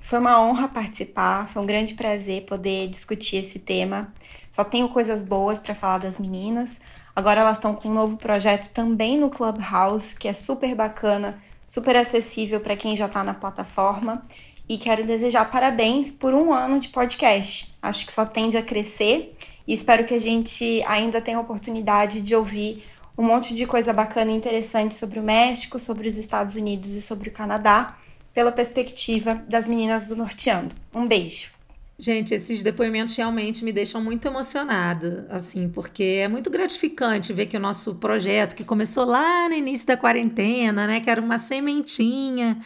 Foi 0.00 0.18
uma 0.18 0.40
honra 0.42 0.66
participar, 0.66 1.46
foi 1.46 1.60
um 1.62 1.66
grande 1.66 1.92
prazer 1.92 2.46
poder 2.46 2.88
discutir 2.88 3.36
esse 3.36 3.58
tema. 3.58 4.12
Só 4.48 4.64
tenho 4.64 4.88
coisas 4.88 5.22
boas 5.22 5.60
para 5.60 5.74
falar 5.74 5.98
das 5.98 6.18
meninas. 6.18 6.80
Agora 7.14 7.40
elas 7.40 7.56
estão 7.56 7.74
com 7.74 7.88
um 7.88 7.94
novo 7.94 8.16
projeto 8.16 8.68
também 8.70 9.18
no 9.18 9.30
Clubhouse, 9.30 10.14
que 10.14 10.28
é 10.28 10.32
super 10.32 10.74
bacana, 10.74 11.42
super 11.66 11.96
acessível 11.96 12.60
para 12.60 12.76
quem 12.76 12.94
já 12.96 13.06
está 13.06 13.24
na 13.24 13.34
plataforma. 13.34 14.22
E 14.68 14.78
quero 14.78 15.04
desejar 15.04 15.50
parabéns 15.50 16.10
por 16.10 16.32
um 16.32 16.52
ano 16.52 16.78
de 16.78 16.88
podcast. 16.88 17.74
Acho 17.82 18.06
que 18.06 18.12
só 18.12 18.24
tende 18.24 18.56
a 18.56 18.62
crescer 18.62 19.34
e 19.66 19.74
espero 19.74 20.04
que 20.04 20.14
a 20.14 20.20
gente 20.20 20.82
ainda 20.86 21.20
tenha 21.20 21.36
a 21.36 21.40
oportunidade 21.40 22.20
de 22.20 22.34
ouvir 22.34 22.84
um 23.18 23.22
monte 23.22 23.54
de 23.54 23.66
coisa 23.66 23.92
bacana 23.92 24.30
e 24.30 24.34
interessante 24.34 24.94
sobre 24.94 25.18
o 25.18 25.22
México, 25.22 25.78
sobre 25.78 26.08
os 26.08 26.16
Estados 26.16 26.54
Unidos 26.54 26.90
e 26.90 27.02
sobre 27.02 27.28
o 27.28 27.32
Canadá, 27.32 27.96
pela 28.32 28.50
perspectiva 28.50 29.34
das 29.48 29.66
meninas 29.66 30.04
do 30.04 30.16
Norteando. 30.16 30.74
Um 30.94 31.06
beijo. 31.06 31.59
Gente, 32.00 32.32
esses 32.32 32.62
depoimentos 32.62 33.14
realmente 33.14 33.62
me 33.62 33.70
deixam 33.70 34.02
muito 34.02 34.26
emocionada, 34.26 35.26
assim, 35.28 35.68
porque 35.68 36.02
é 36.02 36.28
muito 36.28 36.48
gratificante 36.48 37.30
ver 37.30 37.44
que 37.44 37.58
o 37.58 37.60
nosso 37.60 37.96
projeto, 37.96 38.56
que 38.56 38.64
começou 38.64 39.04
lá 39.04 39.46
no 39.50 39.54
início 39.54 39.86
da 39.86 39.98
quarentena, 39.98 40.86
né, 40.86 41.00
que 41.00 41.10
era 41.10 41.20
uma 41.20 41.36
sementinha, 41.36 42.58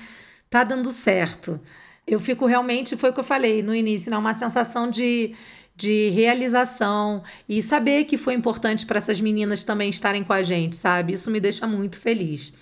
tá 0.48 0.62
dando 0.62 0.88
certo. 0.92 1.60
Eu 2.06 2.20
fico 2.20 2.46
realmente, 2.46 2.96
foi 2.96 3.10
o 3.10 3.12
que 3.12 3.18
eu 3.18 3.24
falei 3.24 3.60
no 3.60 3.74
início, 3.74 4.08
né, 4.08 4.16
uma 4.16 4.34
sensação 4.34 4.88
de, 4.88 5.34
de 5.74 6.10
realização 6.10 7.20
e 7.48 7.60
saber 7.60 8.04
que 8.04 8.16
foi 8.16 8.34
importante 8.34 8.86
para 8.86 8.98
essas 8.98 9.20
meninas 9.20 9.64
também 9.64 9.90
estarem 9.90 10.22
com 10.22 10.32
a 10.32 10.44
gente, 10.44 10.76
sabe? 10.76 11.12
Isso 11.12 11.28
me 11.28 11.40
deixa 11.40 11.66
muito 11.66 11.98
feliz. 11.98 12.52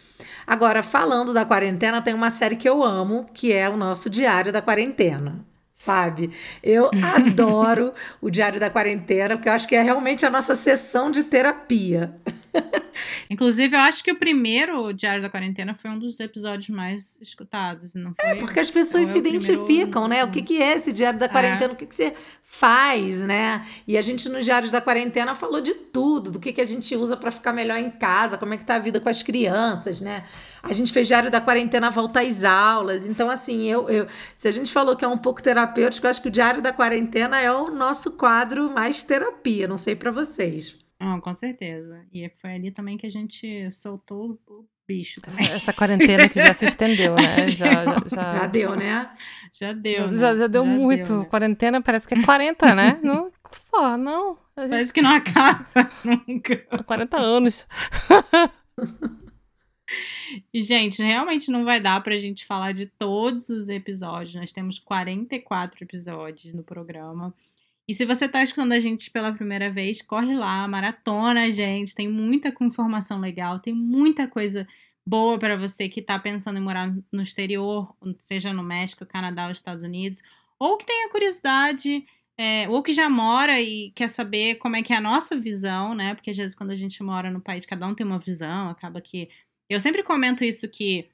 Agora, 0.46 0.82
falando 0.82 1.34
da 1.34 1.44
quarentena, 1.44 2.00
tem 2.00 2.14
uma 2.14 2.30
série 2.30 2.56
que 2.56 2.68
eu 2.68 2.82
amo, 2.82 3.26
que 3.34 3.52
é 3.52 3.68
o 3.68 3.76
nosso 3.76 4.08
Diário 4.08 4.50
da 4.50 4.62
Quarentena. 4.62 5.51
Sabe? 5.82 6.30
Eu 6.62 6.90
adoro 7.16 7.92
o 8.20 8.30
Diário 8.30 8.60
da 8.60 8.70
Quarentena, 8.70 9.34
porque 9.34 9.48
eu 9.48 9.52
acho 9.52 9.66
que 9.66 9.74
é 9.74 9.82
realmente 9.82 10.24
a 10.24 10.30
nossa 10.30 10.54
sessão 10.54 11.10
de 11.10 11.24
terapia. 11.24 12.14
Inclusive, 13.30 13.76
eu 13.76 13.80
acho 13.80 14.04
que 14.04 14.12
o 14.12 14.16
primeiro 14.16 14.92
Diário 14.92 15.22
da 15.22 15.30
Quarentena 15.30 15.74
foi 15.74 15.90
um 15.90 15.98
dos 15.98 16.18
episódios 16.20 16.68
mais 16.68 17.18
escutados, 17.20 17.94
não 17.94 18.14
foi? 18.14 18.30
É, 18.30 18.34
porque 18.34 18.60
as 18.60 18.70
pessoas 18.70 19.06
se 19.06 19.18
identificam, 19.18 20.06
né? 20.06 20.24
O 20.24 20.30
que, 20.30 20.42
que 20.42 20.62
é 20.62 20.74
esse 20.74 20.92
Diário 20.92 21.18
da 21.18 21.28
Quarentena? 21.28 21.72
É. 21.72 21.74
O 21.74 21.76
que, 21.76 21.86
que 21.86 21.94
você 21.94 22.14
faz, 22.42 23.22
né? 23.22 23.64
E 23.88 23.96
a 23.96 24.02
gente, 24.02 24.28
nos 24.28 24.44
Diários 24.44 24.70
da 24.70 24.80
Quarentena, 24.80 25.34
falou 25.34 25.60
de 25.60 25.74
tudo, 25.74 26.30
do 26.30 26.38
que, 26.38 26.52
que 26.52 26.60
a 26.60 26.66
gente 26.66 26.94
usa 26.94 27.16
para 27.16 27.30
ficar 27.30 27.52
melhor 27.52 27.78
em 27.78 27.90
casa, 27.90 28.36
como 28.36 28.52
é 28.52 28.58
que 28.58 28.64
tá 28.64 28.74
a 28.74 28.78
vida 28.78 29.00
com 29.00 29.08
as 29.08 29.22
crianças, 29.22 30.00
né? 30.00 30.24
A 30.62 30.72
gente 30.72 30.92
fez 30.92 31.06
Diário 31.08 31.30
da 31.30 31.40
Quarentena 31.40 31.90
volta 31.90 32.20
às 32.20 32.44
aulas. 32.44 33.06
Então, 33.06 33.30
assim, 33.30 33.64
eu, 33.64 33.88
eu 33.88 34.06
se 34.36 34.46
a 34.46 34.50
gente 34.50 34.70
falou 34.70 34.94
que 34.94 35.04
é 35.04 35.08
um 35.08 35.18
pouco 35.18 35.42
terapêutico, 35.42 36.06
eu 36.06 36.10
acho 36.10 36.20
que 36.20 36.28
o 36.28 36.30
Diário 36.30 36.60
da 36.60 36.72
Quarentena 36.72 37.40
é 37.40 37.50
o 37.50 37.68
nosso 37.68 38.12
quadro 38.12 38.70
mais 38.70 39.02
terapia, 39.02 39.66
não 39.66 39.78
sei 39.78 39.96
para 39.96 40.10
vocês. 40.10 40.81
Ah, 41.04 41.20
com 41.20 41.34
certeza. 41.34 42.06
E 42.12 42.28
foi 42.40 42.54
ali 42.54 42.70
também 42.70 42.96
que 42.96 43.04
a 43.04 43.10
gente 43.10 43.68
soltou 43.72 44.38
o 44.46 44.64
bicho 44.86 45.20
também. 45.20 45.44
Essa, 45.46 45.54
essa 45.54 45.72
quarentena 45.72 46.28
que 46.28 46.40
já 46.40 46.54
se 46.54 46.64
estendeu, 46.64 47.16
né? 47.16 47.48
Já, 47.50 47.84
já, 47.84 47.96
já... 48.08 48.30
já 48.30 48.46
deu, 48.46 48.76
né? 48.76 49.10
Já 49.52 49.72
deu. 49.72 50.12
Já, 50.12 50.36
já 50.36 50.46
deu 50.46 50.64
já 50.64 50.70
muito. 50.70 51.08
Deu, 51.08 51.18
né? 51.18 51.24
Quarentena 51.24 51.82
parece 51.82 52.06
que 52.06 52.14
é 52.14 52.22
40, 52.24 52.74
né? 52.76 53.00
Não, 53.02 53.32
pô, 53.68 53.96
não. 53.96 54.38
Gente... 54.56 54.68
Parece 54.70 54.92
que 54.92 55.02
não 55.02 55.10
acaba 55.10 55.66
nunca. 56.04 56.56
40 56.86 57.16
anos. 57.16 57.66
E, 60.54 60.62
gente, 60.62 61.02
realmente 61.02 61.50
não 61.50 61.64
vai 61.64 61.80
dar 61.80 62.00
pra 62.00 62.16
gente 62.16 62.46
falar 62.46 62.72
de 62.72 62.86
todos 62.86 63.48
os 63.48 63.68
episódios. 63.68 64.36
Nós 64.36 64.52
temos 64.52 64.78
44 64.78 65.82
episódios 65.82 66.54
no 66.54 66.62
programa. 66.62 67.34
E 67.88 67.94
se 67.94 68.04
você 68.04 68.26
está 68.26 68.42
escutando 68.42 68.72
a 68.72 68.80
gente 68.80 69.10
pela 69.10 69.32
primeira 69.32 69.70
vez, 69.70 70.00
corre 70.00 70.34
lá, 70.34 70.66
maratona, 70.68 71.50
gente. 71.50 71.94
Tem 71.94 72.08
muita 72.08 72.54
informação 72.60 73.18
legal, 73.20 73.58
tem 73.58 73.74
muita 73.74 74.28
coisa 74.28 74.66
boa 75.06 75.38
para 75.38 75.56
você 75.56 75.88
que 75.88 76.00
está 76.00 76.18
pensando 76.18 76.58
em 76.58 76.62
morar 76.62 76.94
no 77.10 77.22
exterior, 77.22 77.94
seja 78.18 78.52
no 78.52 78.62
México, 78.62 79.04
Canadá 79.04 79.46
ou 79.46 79.52
Estados 79.52 79.82
Unidos, 79.82 80.22
ou 80.58 80.76
que 80.76 80.86
tenha 80.86 81.10
curiosidade, 81.10 82.06
é, 82.38 82.68
ou 82.68 82.82
que 82.82 82.92
já 82.92 83.10
mora 83.10 83.60
e 83.60 83.90
quer 83.92 84.08
saber 84.08 84.56
como 84.56 84.76
é 84.76 84.82
que 84.82 84.92
é 84.92 84.96
a 84.96 85.00
nossa 85.00 85.36
visão, 85.36 85.94
né? 85.94 86.14
Porque 86.14 86.30
às 86.30 86.36
vezes 86.36 86.56
quando 86.56 86.70
a 86.70 86.76
gente 86.76 87.02
mora 87.02 87.30
no 87.30 87.40
país, 87.40 87.66
cada 87.66 87.86
um 87.86 87.94
tem 87.94 88.06
uma 88.06 88.18
visão, 88.18 88.68
acaba 88.70 89.00
que. 89.00 89.28
Eu 89.68 89.80
sempre 89.80 90.02
comento 90.02 90.44
isso 90.44 90.68
que 90.68 91.08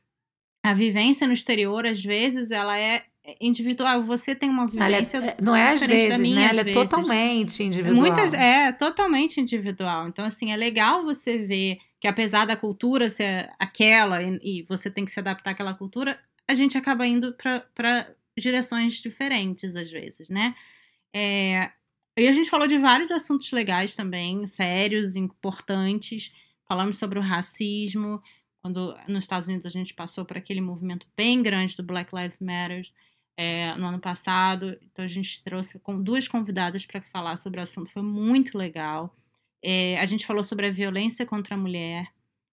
a 0.64 0.74
vivência 0.74 1.26
no 1.26 1.32
exterior, 1.32 1.86
às 1.86 2.02
vezes, 2.02 2.50
ela 2.50 2.78
é 2.78 3.04
individual. 3.40 4.02
Você 4.02 4.34
tem 4.34 4.48
uma 4.48 4.66
vivência. 4.66 5.18
É, 5.18 5.36
não 5.40 5.54
é 5.54 5.72
às 5.72 5.84
vezes, 5.84 6.30
né? 6.30 6.48
Ela 6.50 6.60
é 6.60 6.72
totalmente 6.72 7.62
individual. 7.62 8.00
Muitas, 8.00 8.32
é, 8.32 8.72
totalmente 8.72 9.40
individual. 9.40 10.08
Então, 10.08 10.24
assim, 10.24 10.52
é 10.52 10.56
legal 10.56 11.04
você 11.04 11.38
ver 11.38 11.78
que 12.00 12.06
apesar 12.06 12.46
da 12.46 12.56
cultura 12.56 13.08
ser 13.08 13.50
aquela 13.58 14.22
e, 14.22 14.40
e 14.42 14.62
você 14.62 14.90
tem 14.90 15.04
que 15.04 15.12
se 15.12 15.18
adaptar 15.18 15.50
àquela 15.50 15.74
cultura, 15.74 16.18
a 16.46 16.54
gente 16.54 16.78
acaba 16.78 17.06
indo 17.06 17.34
para 17.74 18.14
direções 18.38 18.94
diferentes 18.94 19.74
às 19.74 19.90
vezes, 19.90 20.28
né? 20.28 20.54
É, 21.12 21.70
e 22.16 22.26
a 22.26 22.32
gente 22.32 22.50
falou 22.50 22.66
de 22.66 22.78
vários 22.78 23.10
assuntos 23.10 23.50
legais 23.52 23.94
também, 23.94 24.46
sérios, 24.46 25.16
importantes. 25.16 26.32
Falamos 26.66 26.98
sobre 26.98 27.18
o 27.18 27.22
racismo, 27.22 28.22
quando 28.60 28.96
nos 29.06 29.24
Estados 29.24 29.48
Unidos 29.48 29.66
a 29.66 29.70
gente 29.70 29.94
passou 29.94 30.24
por 30.24 30.36
aquele 30.36 30.60
movimento 30.60 31.06
bem 31.16 31.42
grande 31.42 31.76
do 31.76 31.82
Black 31.82 32.14
Lives 32.14 32.40
Matter 32.40 32.82
é, 33.38 33.72
no 33.76 33.86
ano 33.86 34.00
passado. 34.00 34.76
Então 34.82 35.04
a 35.04 35.08
gente 35.08 35.42
trouxe 35.44 35.78
com 35.78 36.02
duas 36.02 36.26
convidadas 36.26 36.84
para 36.84 37.00
falar 37.00 37.36
sobre 37.36 37.60
o 37.60 37.62
assunto, 37.62 37.92
foi 37.92 38.02
muito 38.02 38.58
legal. 38.58 39.16
É, 39.62 39.98
a 40.00 40.06
gente 40.06 40.26
falou 40.26 40.42
sobre 40.42 40.66
a 40.66 40.72
violência 40.72 41.24
contra 41.24 41.54
a 41.54 41.58
mulher, 41.58 42.08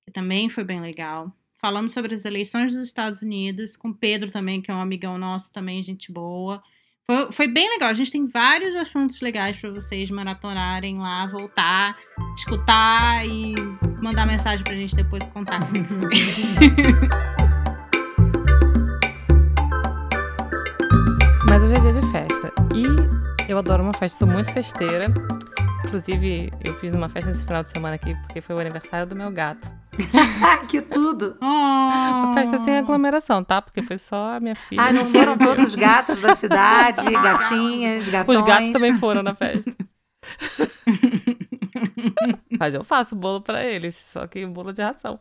que 0.06 0.12
também 0.12 0.48
foi 0.48 0.64
bem 0.64 0.80
legal. 0.80 1.36
Falamos 1.60 1.92
sobre 1.92 2.14
as 2.14 2.24
eleições 2.24 2.74
dos 2.74 2.84
Estados 2.84 3.24
Unidos, 3.24 3.76
com 3.76 3.92
Pedro 3.92 4.30
também, 4.30 4.62
que 4.62 4.70
é 4.70 4.76
um 4.76 4.82
amigão 4.82 5.18
nosso, 5.18 5.52
também, 5.52 5.82
gente 5.82 6.12
boa. 6.12 6.62
Foi, 7.08 7.32
foi 7.32 7.48
bem 7.48 7.68
legal. 7.70 7.90
A 7.90 7.94
gente 7.94 8.12
tem 8.12 8.28
vários 8.28 8.76
assuntos 8.76 9.20
legais 9.22 9.58
para 9.58 9.72
vocês 9.72 10.12
maratonarem 10.12 11.00
lá, 11.00 11.26
voltar, 11.26 11.98
escutar 12.38 13.26
e 13.26 13.56
mandar 14.02 14.28
mensagem 14.28 14.64
pra 14.64 14.76
gente 14.76 14.96
depois 14.96 15.24
contar. 15.26 15.60
E 22.76 22.84
eu 23.50 23.58
adoro 23.58 23.82
uma 23.82 23.94
festa, 23.94 24.18
sou 24.18 24.28
muito 24.28 24.52
festeira. 24.52 25.06
Inclusive, 25.86 26.52
eu 26.62 26.74
fiz 26.74 26.92
uma 26.92 27.08
festa 27.08 27.30
nesse 27.30 27.46
final 27.46 27.64
de 27.64 27.70
semana 27.70 27.96
aqui, 27.96 28.14
porque 28.16 28.42
foi 28.42 28.54
o 28.54 28.60
aniversário 28.60 29.08
do 29.08 29.16
meu 29.16 29.32
gato. 29.32 29.66
que 30.68 30.82
tudo! 30.82 31.38
Uma 31.40 32.34
festa 32.34 32.58
sem 32.58 32.78
aglomeração, 32.78 33.46
tá? 33.46 33.62
Porque 33.62 33.82
foi 33.82 33.98
só 33.98 34.36
a 34.36 34.42
minha 34.42 34.56
filha. 34.56 34.82
Ah, 34.82 34.92
não 34.92 35.06
foram 35.06 35.38
todos 35.38 35.64
os 35.64 35.76
gatos 35.76 36.20
da 36.20 36.36
cidade, 36.36 37.06
gatinhas, 37.10 38.10
gatões? 38.10 38.40
Os 38.40 38.46
gatos 38.46 38.72
também 38.72 38.92
foram 38.92 39.24
na 39.24 39.34
festa. 39.34 39.74
Mas 42.60 42.74
eu 42.74 42.84
faço 42.84 43.16
bolo 43.16 43.40
para 43.40 43.64
eles, 43.64 43.96
só 44.12 44.28
que 44.28 44.46
bolo 44.46 44.74
de 44.74 44.82
ração. 44.82 45.18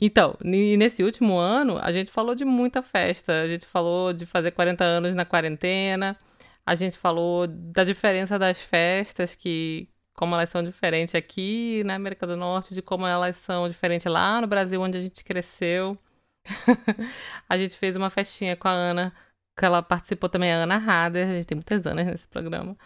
Então, 0.00 0.36
nesse 0.42 1.02
último 1.02 1.36
ano, 1.38 1.78
a 1.78 1.90
gente 1.92 2.10
falou 2.10 2.34
de 2.34 2.44
muita 2.44 2.82
festa. 2.82 3.42
A 3.42 3.46
gente 3.46 3.66
falou 3.66 4.12
de 4.12 4.26
fazer 4.26 4.50
40 4.50 4.84
anos 4.84 5.14
na 5.14 5.24
quarentena. 5.24 6.16
A 6.64 6.74
gente 6.74 6.98
falou 6.98 7.46
da 7.46 7.84
diferença 7.84 8.38
das 8.38 8.58
festas, 8.58 9.34
que 9.34 9.88
como 10.14 10.34
elas 10.34 10.48
são 10.50 10.62
diferentes 10.62 11.14
aqui 11.14 11.82
na 11.84 11.94
América 11.94 12.26
do 12.26 12.36
Norte, 12.36 12.74
de 12.74 12.82
como 12.82 13.06
elas 13.06 13.36
são 13.36 13.68
diferentes 13.68 14.06
lá 14.06 14.40
no 14.40 14.46
Brasil, 14.46 14.80
onde 14.80 14.98
a 14.98 15.00
gente 15.00 15.22
cresceu. 15.24 15.98
a 17.48 17.58
gente 17.58 17.76
fez 17.76 17.96
uma 17.96 18.10
festinha 18.10 18.56
com 18.56 18.68
a 18.68 18.72
Ana, 18.72 19.12
que 19.56 19.64
ela 19.64 19.82
participou 19.82 20.28
também, 20.28 20.52
a 20.52 20.56
Ana 20.56 20.76
Hader, 20.76 21.26
a 21.26 21.32
gente 21.32 21.46
tem 21.46 21.56
muitas 21.56 21.86
Anas 21.86 22.06
nesse 22.06 22.28
programa. 22.28 22.76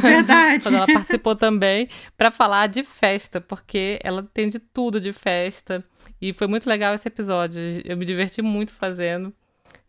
Verdade. 0.00 0.62
Quando 0.62 0.76
ela 0.76 0.86
participou 0.86 1.36
também, 1.36 1.88
para 2.16 2.30
falar 2.30 2.66
de 2.66 2.82
festa, 2.82 3.40
porque 3.40 3.98
ela 4.02 4.26
tem 4.32 4.48
de 4.48 4.58
tudo 4.58 4.98
de 4.98 5.12
festa. 5.12 5.84
E 6.20 6.32
foi 6.32 6.46
muito 6.46 6.66
legal 6.66 6.94
esse 6.94 7.06
episódio. 7.06 7.60
Eu 7.84 7.96
me 7.96 8.06
diverti 8.06 8.40
muito 8.40 8.72
fazendo. 8.72 9.34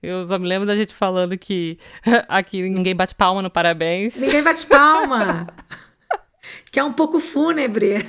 Eu 0.04 0.26
só 0.28 0.38
me 0.38 0.48
lembro 0.48 0.68
da 0.68 0.76
gente 0.76 0.94
falando 0.94 1.38
que 1.38 1.80
aqui 2.28 2.62
ninguém 2.64 2.96
bate 2.96 3.16
palma 3.16 3.42
no 3.42 3.50
parabéns. 3.50 4.20
Ninguém 4.20 4.44
bate 4.44 4.66
palma! 4.66 5.48
que 6.70 6.80
é 6.80 6.84
um 6.84 6.92
pouco 6.92 7.20
fúnebre. 7.20 8.06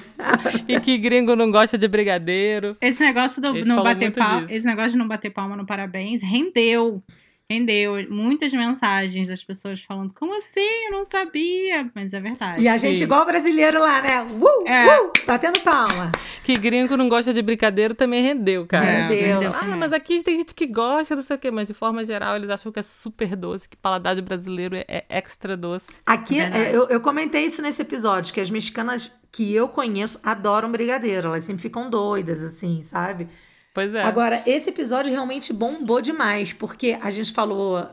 e 0.66 0.80
que 0.80 0.98
gringo 0.98 1.36
não 1.36 1.50
gosta 1.50 1.78
de 1.78 1.86
brigadeiro. 1.86 2.76
Esse 2.80 3.00
negócio 3.00 3.40
do 3.40 3.64
não 3.64 3.84
bater 3.84 4.12
palma, 4.12 4.46
esse 4.50 4.66
negócio 4.66 4.92
de 4.92 4.98
não 4.98 5.06
bater 5.06 5.30
palma 5.30 5.56
no 5.56 5.64
parabéns 5.64 6.22
rendeu. 6.22 7.02
Rendeu 7.50 8.10
muitas 8.10 8.52
mensagens 8.52 9.28
das 9.28 9.42
pessoas 9.44 9.80
falando, 9.80 10.12
como 10.14 10.36
assim? 10.36 10.60
Eu 10.86 10.92
não 10.92 11.04
sabia. 11.04 11.88
Mas 11.94 12.12
é 12.12 12.20
verdade. 12.20 12.62
E 12.62 12.68
a 12.68 12.76
gente, 12.76 12.98
Sim. 12.98 13.04
igual 13.04 13.24
brasileiro 13.24 13.80
lá, 13.80 14.02
né? 14.02 14.22
Uh, 14.22 14.66
É. 14.68 15.00
uh, 15.00 15.12
batendo 15.26 15.60
palma. 15.60 16.10
Que 16.42 16.54
gringo 16.54 16.96
não 16.96 17.08
gosta 17.08 17.32
de 17.32 17.40
brincadeira 17.42 17.94
também 17.94 18.22
rendeu, 18.22 18.66
cara. 18.66 18.84
É, 18.84 19.06
Rendeu. 19.06 19.40
rendeu 19.40 19.52
Ah, 19.54 19.76
mas 19.76 19.92
aqui 19.92 20.22
tem 20.22 20.36
gente 20.36 20.54
que 20.54 20.66
gosta, 20.66 21.14
não 21.14 21.22
sei 21.22 21.36
o 21.36 21.38
quê, 21.38 21.50
mas 21.50 21.68
de 21.68 21.74
forma 21.74 22.04
geral 22.04 22.36
eles 22.36 22.50
acham 22.50 22.70
que 22.72 22.78
é 22.80 22.82
super 22.82 23.36
doce, 23.36 23.68
que 23.68 23.76
paladar 23.76 24.14
de 24.16 24.22
brasileiro 24.22 24.74
é, 24.76 24.84
é 24.88 25.04
extra 25.08 25.56
doce. 25.56 25.98
Aqui, 26.04 26.36
Verdade. 26.36 26.64
é, 26.64 26.76
eu, 26.76 26.88
eu 26.88 27.00
comentei 27.00 27.44
isso 27.44 27.62
nesse 27.62 27.82
episódio, 27.82 28.34
que 28.34 28.40
as 28.40 28.50
mexicanas 28.50 29.16
que 29.30 29.52
eu 29.54 29.68
conheço 29.68 30.18
adoram 30.22 30.70
brigadeiro. 30.72 31.28
Elas 31.28 31.44
sempre 31.44 31.62
ficam 31.62 31.88
doidas, 31.90 32.42
assim, 32.42 32.80
sabe? 32.82 33.28
Pois 33.76 33.94
é. 33.94 34.02
Agora, 34.04 34.42
esse 34.46 34.70
episódio 34.70 35.12
realmente 35.12 35.52
bombou 35.52 36.00
demais, 36.00 36.50
porque 36.50 36.98
a 36.98 37.10
gente 37.10 37.30
falou 37.30 37.86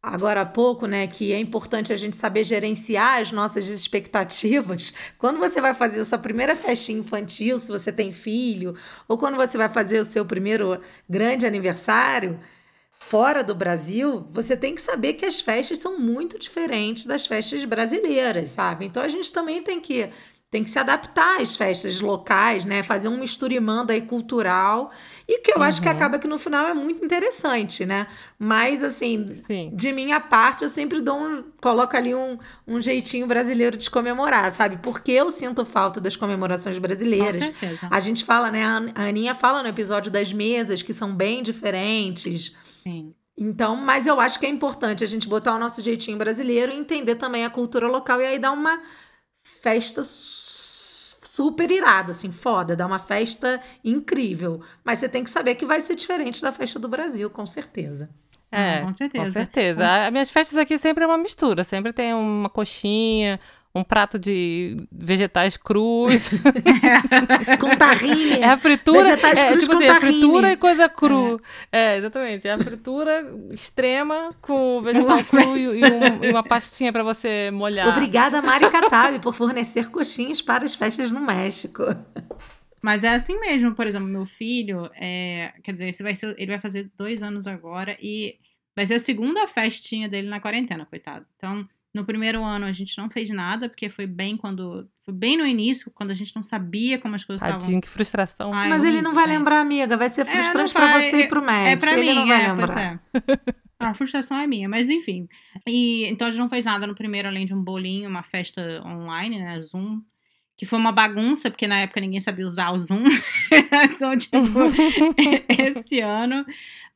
agora 0.00 0.42
há 0.42 0.46
pouco, 0.46 0.86
né, 0.86 1.08
que 1.08 1.32
é 1.32 1.38
importante 1.40 1.92
a 1.92 1.96
gente 1.96 2.14
saber 2.14 2.44
gerenciar 2.44 3.20
as 3.20 3.32
nossas 3.32 3.68
expectativas. 3.68 4.92
Quando 5.18 5.40
você 5.40 5.60
vai 5.60 5.74
fazer 5.74 6.02
a 6.02 6.04
sua 6.04 6.18
primeira 6.18 6.54
festinha 6.54 7.00
infantil, 7.00 7.58
se 7.58 7.72
você 7.72 7.90
tem 7.90 8.12
filho, 8.12 8.76
ou 9.08 9.18
quando 9.18 9.34
você 9.34 9.58
vai 9.58 9.68
fazer 9.68 9.98
o 9.98 10.04
seu 10.04 10.24
primeiro 10.24 10.80
grande 11.10 11.44
aniversário 11.44 12.38
fora 12.96 13.42
do 13.42 13.52
Brasil, 13.52 14.28
você 14.32 14.56
tem 14.56 14.76
que 14.76 14.80
saber 14.80 15.14
que 15.14 15.26
as 15.26 15.40
festas 15.40 15.80
são 15.80 15.98
muito 15.98 16.38
diferentes 16.38 17.04
das 17.04 17.26
festas 17.26 17.64
brasileiras, 17.64 18.50
sabe? 18.50 18.86
Então 18.86 19.02
a 19.02 19.08
gente 19.08 19.32
também 19.32 19.60
tem 19.60 19.80
que 19.80 20.08
tem 20.48 20.62
que 20.62 20.70
se 20.70 20.78
adaptar 20.78 21.40
às 21.40 21.56
festas 21.56 22.00
locais, 22.00 22.64
né? 22.64 22.82
Fazer 22.82 23.08
um 23.08 23.18
misturimando 23.18 23.90
aí 23.92 24.00
cultural. 24.00 24.92
E 25.26 25.38
que 25.38 25.52
eu 25.52 25.60
acho 25.62 25.82
que 25.82 25.88
Uhum. 25.88 25.94
acaba 25.94 26.18
que 26.20 26.28
no 26.28 26.38
final 26.38 26.66
é 26.68 26.72
muito 26.72 27.04
interessante, 27.04 27.84
né? 27.84 28.06
Mas, 28.38 28.82
assim, 28.82 29.26
Sim. 29.46 29.70
de 29.74 29.92
minha 29.92 30.20
parte, 30.20 30.62
eu 30.62 30.68
sempre 30.68 31.00
dou 31.02 31.18
um. 31.18 31.44
Coloco 31.60 31.96
ali 31.96 32.14
um, 32.14 32.38
um 32.66 32.80
jeitinho 32.80 33.26
brasileiro 33.26 33.76
de 33.76 33.90
comemorar, 33.90 34.50
sabe? 34.52 34.78
Porque 34.82 35.10
eu 35.10 35.30
sinto 35.32 35.64
falta 35.64 36.00
das 36.00 36.14
comemorações 36.14 36.76
Com 36.76 36.82
brasileiras. 36.82 37.44
certeza. 37.44 37.88
A 37.90 37.98
gente 37.98 38.24
fala, 38.24 38.50
né? 38.50 38.64
A 38.64 38.76
An- 38.76 38.92
a 38.94 39.02
Aninha 39.08 39.34
fala 39.34 39.62
no 39.64 39.68
episódio 39.68 40.12
das 40.12 40.32
mesas, 40.32 40.80
que 40.80 40.92
são 40.92 41.12
bem 41.14 41.42
diferentes. 41.42 42.54
Sim. 42.84 43.12
Então, 43.38 43.76
mas 43.76 44.06
eu 44.06 44.18
acho 44.18 44.38
que 44.38 44.46
é 44.46 44.48
importante 44.48 45.04
a 45.04 45.06
gente 45.06 45.28
botar 45.28 45.54
o 45.54 45.58
nosso 45.58 45.82
jeitinho 45.82 46.16
brasileiro 46.16 46.72
e 46.72 46.76
entender 46.76 47.16
também 47.16 47.44
a 47.44 47.50
cultura 47.50 47.86
local 47.86 48.18
e 48.20 48.24
aí 48.24 48.38
dar 48.38 48.52
uma 48.52 48.80
festa 49.66 50.02
su- 50.02 51.18
super 51.24 51.70
irada, 51.70 52.12
assim, 52.12 52.30
foda, 52.30 52.76
dar 52.76 52.86
uma 52.86 52.98
festa 52.98 53.60
incrível. 53.84 54.60
Mas 54.84 54.98
você 54.98 55.08
tem 55.08 55.24
que 55.24 55.30
saber 55.30 55.54
que 55.56 55.66
vai 55.66 55.80
ser 55.80 55.94
diferente 55.96 56.40
da 56.40 56.52
festa 56.52 56.78
do 56.78 56.88
Brasil, 56.88 57.28
com 57.30 57.44
certeza. 57.46 58.08
É, 58.50 58.80
com 58.80 58.92
certeza. 58.92 59.24
Com 59.24 59.32
certeza. 59.32 60.06
As 60.06 60.12
minhas 60.12 60.30
festas 60.30 60.56
aqui 60.56 60.78
sempre 60.78 61.02
é 61.04 61.06
uma 61.06 61.18
mistura. 61.18 61.64
Sempre 61.64 61.92
tem 61.92 62.14
uma 62.14 62.48
coxinha, 62.48 63.40
um 63.78 63.84
prato 63.84 64.18
de 64.18 64.76
vegetais 64.90 65.56
crus. 65.56 66.28
Com 67.60 67.76
tahine. 67.76 68.40
É 68.40 68.46
a 68.50 68.56
fritura. 68.56 69.02
Vegetais 69.02 69.42
é, 69.42 69.48
crus 69.48 69.62
tipo 69.62 69.72
com 69.72 69.78
assim, 69.78 69.86
é 69.88 70.00
fritura 70.00 70.52
e 70.52 70.56
coisa 70.56 70.88
cru. 70.88 71.40
É. 71.70 71.96
exatamente. 71.98 72.48
É 72.48 72.52
a 72.52 72.58
fritura 72.58 73.32
extrema 73.50 74.34
com 74.40 74.80
vegetal 74.82 75.22
cru 75.24 75.56
e, 75.58 75.62
e 75.80 75.84
um- 75.84 76.24
e 76.24 76.30
uma 76.30 76.42
pastinha 76.42 76.92
pra 76.92 77.02
você 77.02 77.50
molhar. 77.50 77.88
Obrigada, 77.88 78.40
Mari 78.42 78.68
Katabi, 78.70 79.18
por 79.18 79.34
fornecer 79.34 79.90
coxinhas 79.90 80.40
para 80.40 80.64
as 80.64 80.74
festas 80.74 81.10
no 81.10 81.20
México. 81.20 81.82
Mas 82.82 83.02
é 83.04 83.08
assim 83.08 83.38
mesmo, 83.40 83.74
por 83.74 83.86
exemplo, 83.86 84.06
meu 84.06 84.26
filho, 84.26 84.88
é, 84.94 85.52
quer 85.64 85.72
dizer, 85.72 85.88
esse 85.88 86.02
vai 86.02 86.14
ser, 86.14 86.34
ele 86.38 86.52
vai 86.52 86.60
fazer 86.60 86.90
dois 86.96 87.22
anos 87.22 87.46
agora 87.46 87.96
e 88.00 88.36
vai 88.76 88.86
ser 88.86 88.94
a 88.94 89.00
segunda 89.00 89.46
festinha 89.48 90.08
dele 90.08 90.28
na 90.28 90.38
quarentena, 90.40 90.86
coitado. 90.86 91.26
Então, 91.36 91.66
no 91.96 92.04
primeiro 92.04 92.44
ano 92.44 92.66
a 92.66 92.72
gente 92.72 92.96
não 92.98 93.08
fez 93.10 93.30
nada, 93.30 93.68
porque 93.68 93.88
foi 93.88 94.06
bem 94.06 94.36
quando. 94.36 94.88
Foi 95.04 95.14
bem 95.14 95.36
no 95.36 95.46
início, 95.46 95.90
quando 95.94 96.10
a 96.10 96.14
gente 96.14 96.34
não 96.36 96.42
sabia 96.42 96.98
como 96.98 97.14
as 97.14 97.24
coisas 97.24 97.42
estavam. 97.42 97.58
Tadinho, 97.60 97.80
que 97.80 97.88
frustração. 97.88 98.52
Ai, 98.52 98.68
Mas 98.68 98.84
ele 98.84 99.00
não 99.02 99.12
vai 99.14 99.24
horrível, 99.24 99.38
lembrar, 99.38 99.60
amiga. 99.60 99.96
Vai 99.96 100.08
ser 100.10 100.20
É, 100.22 100.24
frustrante 100.26 100.74
não 100.74 100.80
para 100.80 100.92
vai. 100.92 101.00
você 101.10 101.20
e 101.22 101.28
pro 101.28 101.42
Matt. 101.42 101.66
É 101.68 101.76
pra 101.76 101.92
ele 101.92 102.02
mim, 102.10 102.14
não 102.14 102.26
vai 102.26 102.44
é, 102.44 102.48
lembrar. 102.52 102.78
é. 102.80 102.98
A 103.78 103.94
frustração 103.94 104.36
é 104.38 104.46
minha, 104.46 104.68
mas 104.68 104.88
enfim. 104.88 105.28
E 105.66 106.06
então 106.06 106.28
a 106.28 106.30
gente 106.30 106.40
não 106.40 106.48
fez 106.48 106.64
nada 106.64 106.86
no 106.86 106.94
primeiro, 106.94 107.28
além 107.28 107.44
de 107.46 107.54
um 107.54 107.62
bolinho, 107.62 108.08
uma 108.08 108.22
festa 108.22 108.82
online, 108.84 109.38
né? 109.38 109.58
Zoom. 109.60 110.00
Que 110.58 110.64
foi 110.64 110.78
uma 110.78 110.90
bagunça, 110.92 111.50
porque 111.50 111.66
na 111.66 111.80
época 111.80 112.00
ninguém 112.00 112.18
sabia 112.18 112.46
usar 112.46 112.70
o 112.70 112.78
Zoom. 112.78 113.04
então, 113.92 114.16
tipo, 114.16 114.38
esse 115.62 116.00
ano 116.00 116.46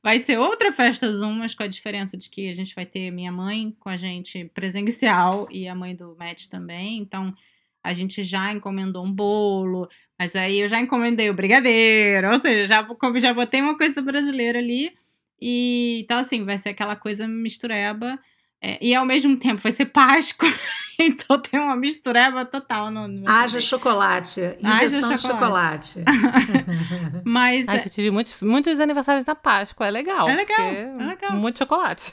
vai 0.03 0.19
ser 0.19 0.39
outra 0.39 0.73
festa 0.73 1.11
Zoom, 1.11 1.35
mas 1.35 1.55
com 1.55 1.63
a 1.63 1.69
diferença 1.69 2.17
de 2.17 2.31
que 2.31 2.49
a 2.49 2.55
gente 2.55 2.75
vai 2.75 2.87
ter 2.87 3.11
minha 3.11 3.31
mãe 3.31 3.77
com 3.79 3.89
a 3.89 3.97
gente 3.97 4.47
presencial 4.55 5.47
e 5.51 5.69
a 5.69 5.75
mãe 5.75 5.95
do 5.95 6.17
Matt 6.19 6.47
também. 6.49 6.99
Então, 6.99 7.35
a 7.83 7.95
gente 7.95 8.23
já 8.23 8.53
encomendou 8.53 9.05
um 9.05 9.13
bolo, 9.13 9.89
mas 10.19 10.37
aí 10.37 10.61
eu 10.61 10.69
já 10.69 10.81
encomendei 10.81 11.31
o 11.31 11.35
brigadeiro, 11.35 12.31
ou 12.33 12.39
seja, 12.39 12.67
já, 12.67 12.87
já 13.19 13.35
botei 13.35 13.61
uma 13.61 13.77
coisa 13.77 14.03
brasileira 14.03 14.59
ali. 14.59 14.93
E 15.41 16.01
então, 16.05 16.19
assim, 16.19 16.45
vai 16.45 16.59
ser 16.59 16.71
aquela 16.71 16.95
coisa 16.95 17.27
mistureba. 17.27 18.19
É, 18.63 18.79
e 18.85 18.95
ao 18.95 19.07
mesmo 19.07 19.37
tempo 19.39 19.63
vai 19.63 19.73
ser 19.73 19.87
Páscoa. 19.87 20.49
então 20.99 21.41
tem 21.41 21.59
uma 21.59 21.77
mistureba 21.77 22.45
total 22.45 22.91
no. 22.91 23.09
no 23.09 23.29
Haja 23.29 23.61
chocolate. 23.61 24.41
Haja 24.63 24.87
Injeção 24.87 25.15
de 25.15 25.21
chocolate. 25.23 26.01
Mas 27.25 27.67
Ai, 27.69 27.79
eu 27.79 27.91
tive 27.91 28.11
muitos, 28.11 28.41
muitos 28.43 28.79
aniversários 28.81 29.25
na 29.25 29.35
Páscoa. 29.35 29.87
É 29.87 29.91
legal. 29.91 30.29
É 30.29 30.35
legal, 30.35 30.61
é 30.61 31.07
legal. 31.07 31.33
Muito 31.37 31.59
chocolate. 31.59 32.13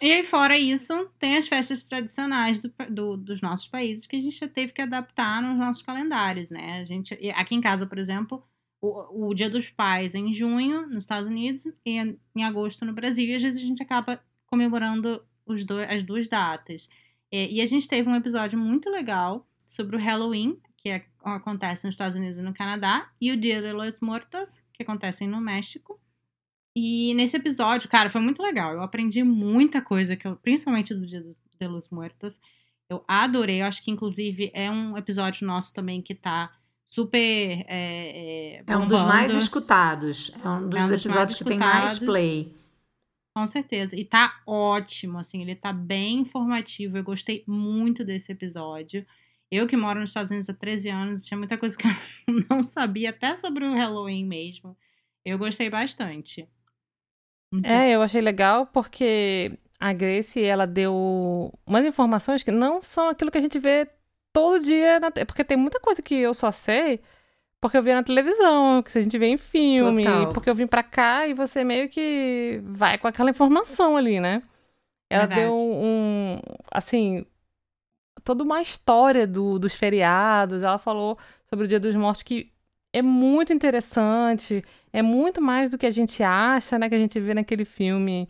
E 0.00 0.10
aí, 0.10 0.24
fora 0.24 0.58
isso, 0.58 1.08
tem 1.18 1.36
as 1.36 1.46
festas 1.46 1.84
tradicionais 1.86 2.60
do- 2.60 2.72
do- 2.90 3.16
dos 3.16 3.40
nossos 3.40 3.68
países 3.68 4.06
que 4.06 4.16
a 4.16 4.20
gente 4.20 4.36
já 4.36 4.48
teve 4.48 4.72
que 4.72 4.82
adaptar 4.82 5.40
nos 5.40 5.56
nossos 5.56 5.82
calendários, 5.82 6.50
né? 6.50 6.80
A 6.80 6.84
gente, 6.84 7.14
aqui 7.36 7.54
em 7.54 7.60
casa, 7.60 7.86
por 7.86 7.98
exemplo, 7.98 8.42
o, 8.80 9.28
o 9.28 9.34
Dia 9.34 9.48
dos 9.48 9.70
Pais 9.70 10.16
é 10.16 10.18
em 10.18 10.34
junho, 10.34 10.88
nos 10.88 11.04
Estados 11.04 11.28
Unidos, 11.30 11.66
e 11.66 11.72
em, 11.86 12.18
em 12.34 12.42
agosto 12.42 12.84
no 12.84 12.92
Brasil, 12.92 13.26
e 13.26 13.34
às 13.36 13.42
vezes 13.42 13.62
a 13.62 13.64
gente 13.64 13.80
acaba 13.80 14.20
comemorando 14.46 15.22
os 15.46 15.64
dois, 15.64 15.88
as 15.90 16.02
duas 16.02 16.28
datas. 16.28 16.88
É, 17.30 17.48
e 17.50 17.60
a 17.60 17.66
gente 17.66 17.88
teve 17.88 18.08
um 18.08 18.14
episódio 18.14 18.58
muito 18.58 18.90
legal 18.90 19.46
sobre 19.68 19.96
o 19.96 19.98
Halloween, 19.98 20.58
que 20.76 20.88
é- 20.90 21.04
acontece 21.24 21.86
nos 21.86 21.94
Estados 21.94 22.16
Unidos 22.16 22.38
e 22.38 22.42
no 22.42 22.52
Canadá, 22.52 23.08
e 23.20 23.30
o 23.32 23.36
Dia 23.36 23.62
de 23.62 23.72
los 23.72 24.00
Muertos, 24.00 24.58
que 24.72 24.82
acontecem 24.82 25.28
no 25.28 25.40
México. 25.40 25.98
E 26.74 27.14
nesse 27.14 27.36
episódio, 27.36 27.88
cara, 27.88 28.10
foi 28.10 28.20
muito 28.20 28.42
legal. 28.42 28.72
Eu 28.72 28.82
aprendi 28.82 29.22
muita 29.22 29.80
coisa, 29.82 30.16
que 30.16 30.26
eu, 30.26 30.36
principalmente 30.36 30.94
do 30.94 31.06
Dia 31.06 31.22
de 31.60 31.66
los 31.68 31.88
Muertos. 31.90 32.40
Eu 32.88 33.04
adorei. 33.06 33.62
Eu 33.62 33.66
acho 33.66 33.82
que, 33.84 33.90
inclusive, 33.90 34.50
é 34.54 34.70
um 34.70 34.96
episódio 34.98 35.46
nosso 35.46 35.72
também 35.72 36.02
que 36.02 36.14
tá 36.14 36.50
super. 36.88 37.64
É, 37.68 38.62
É 38.66 38.76
um 38.76 38.86
dos 38.86 39.02
mais 39.02 39.34
escutados. 39.36 40.32
É 40.44 40.48
um 40.48 40.68
dos 40.68 40.80
É 40.80 40.84
um 40.84 40.88
dos 40.88 41.04
episódios 41.06 41.36
que 41.36 41.44
tem 41.44 41.58
mais 41.58 41.98
play. 41.98 42.54
Com 43.34 43.46
certeza. 43.46 43.96
E 43.96 44.04
tá 44.04 44.42
ótimo, 44.46 45.18
assim, 45.18 45.42
ele 45.42 45.54
tá 45.54 45.72
bem 45.72 46.20
informativo. 46.20 46.98
Eu 46.98 47.04
gostei 47.04 47.44
muito 47.46 48.04
desse 48.04 48.32
episódio. 48.32 49.06
Eu 49.50 49.66
que 49.66 49.76
moro 49.76 50.00
nos 50.00 50.10
Estados 50.10 50.30
Unidos 50.30 50.48
há 50.48 50.54
13 50.54 50.88
anos, 50.88 51.24
tinha 51.24 51.38
muita 51.38 51.58
coisa 51.58 51.76
que 51.76 51.86
eu 52.28 52.44
não 52.48 52.62
sabia, 52.62 53.10
até 53.10 53.34
sobre 53.36 53.64
o 53.64 53.74
Halloween 53.74 54.26
mesmo. 54.26 54.76
Eu 55.24 55.38
gostei 55.38 55.70
bastante. 55.70 56.48
Muito 57.52 57.66
É, 57.66 57.90
eu 57.90 58.02
achei 58.02 58.20
legal 58.20 58.66
porque 58.66 59.58
a 59.78 59.92
Grace, 59.92 60.42
ela 60.42 60.66
deu 60.66 61.52
umas 61.66 61.84
informações 61.84 62.42
que 62.42 62.50
não 62.50 62.80
são 62.80 63.08
aquilo 63.08 63.30
que 63.30 63.38
a 63.38 63.42
gente 63.42 63.58
vê 63.58 63.88
todo 64.32 64.62
dia, 64.62 65.00
na 65.00 65.10
porque 65.10 65.44
tem 65.44 65.56
muita 65.56 65.80
coisa 65.80 66.00
que 66.00 66.14
eu 66.14 66.32
só 66.32 66.50
sei 66.50 67.00
porque 67.62 67.76
eu 67.78 67.82
vi 67.82 67.94
na 67.94 68.02
televisão, 68.02 68.82
que 68.82 68.98
a 68.98 69.00
gente 69.00 69.16
vê 69.16 69.28
em 69.28 69.36
filme, 69.36 70.02
Total. 70.02 70.32
porque 70.32 70.50
eu 70.50 70.54
vim 70.54 70.66
pra 70.66 70.82
cá 70.82 71.28
e 71.28 71.32
você 71.32 71.62
meio 71.62 71.88
que 71.88 72.60
vai 72.64 72.98
com 72.98 73.06
aquela 73.06 73.30
informação 73.30 73.96
ali, 73.96 74.18
né? 74.18 74.42
Ela 75.08 75.26
Verdade. 75.26 75.42
deu 75.42 75.54
um, 75.54 76.40
assim, 76.72 77.24
toda 78.24 78.42
uma 78.42 78.60
história 78.60 79.28
do, 79.28 79.60
dos 79.60 79.74
feriados, 79.74 80.64
ela 80.64 80.76
falou 80.76 81.16
sobre 81.48 81.66
o 81.66 81.68
Dia 81.68 81.78
dos 81.78 81.94
Mortos 81.94 82.24
que 82.24 82.50
é 82.92 83.00
muito 83.00 83.52
interessante, 83.52 84.64
é 84.92 85.00
muito 85.00 85.40
mais 85.40 85.70
do 85.70 85.78
que 85.78 85.86
a 85.86 85.90
gente 85.90 86.20
acha, 86.20 86.76
né? 86.80 86.88
Que 86.88 86.96
a 86.96 86.98
gente 86.98 87.20
vê 87.20 87.32
naquele 87.32 87.64
filme 87.64 88.28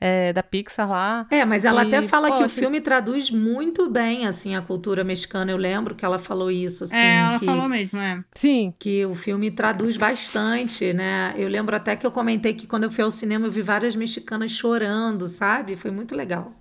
é, 0.00 0.32
da 0.32 0.42
Pixar 0.42 0.88
lá. 0.88 1.26
É, 1.30 1.44
mas 1.44 1.64
ela 1.64 1.84
E, 1.84 1.88
até 1.88 2.02
fala 2.02 2.36
que 2.36 2.44
o 2.44 2.48
filme 2.48 2.80
traduz 2.80 3.30
muito 3.30 3.90
bem, 3.90 4.26
assim, 4.26 4.54
a 4.54 4.62
cultura 4.62 5.02
mexicana. 5.02 5.50
Eu 5.50 5.56
lembro 5.56 5.94
que 5.94 6.04
ela 6.04 6.18
falou 6.18 6.50
isso, 6.50 6.84
assim, 6.84 6.96
É, 6.96 7.18
ela 7.18 7.38
que, 7.38 7.46
falou 7.46 7.68
mesmo, 7.68 7.98
é. 7.98 8.22
Sim, 8.34 8.72
que 8.78 9.04
o 9.06 9.14
filme 9.14 9.50
traduz 9.50 9.96
bastante, 9.96 10.92
né? 10.92 11.34
Eu 11.36 11.48
lembro 11.48 11.74
até 11.74 11.96
que 11.96 12.06
eu 12.06 12.12
comentei 12.12 12.54
que 12.54 12.66
quando 12.66 12.84
eu 12.84 12.90
fui 12.90 13.04
ao 13.04 13.10
cinema 13.10 13.46
eu 13.46 13.50
vi 13.52 13.62
várias 13.62 13.96
mexicanas 13.96 14.52
chorando, 14.52 15.26
sabe? 15.26 15.76
Foi 15.76 15.90
muito 15.90 16.14
legal. 16.14 16.52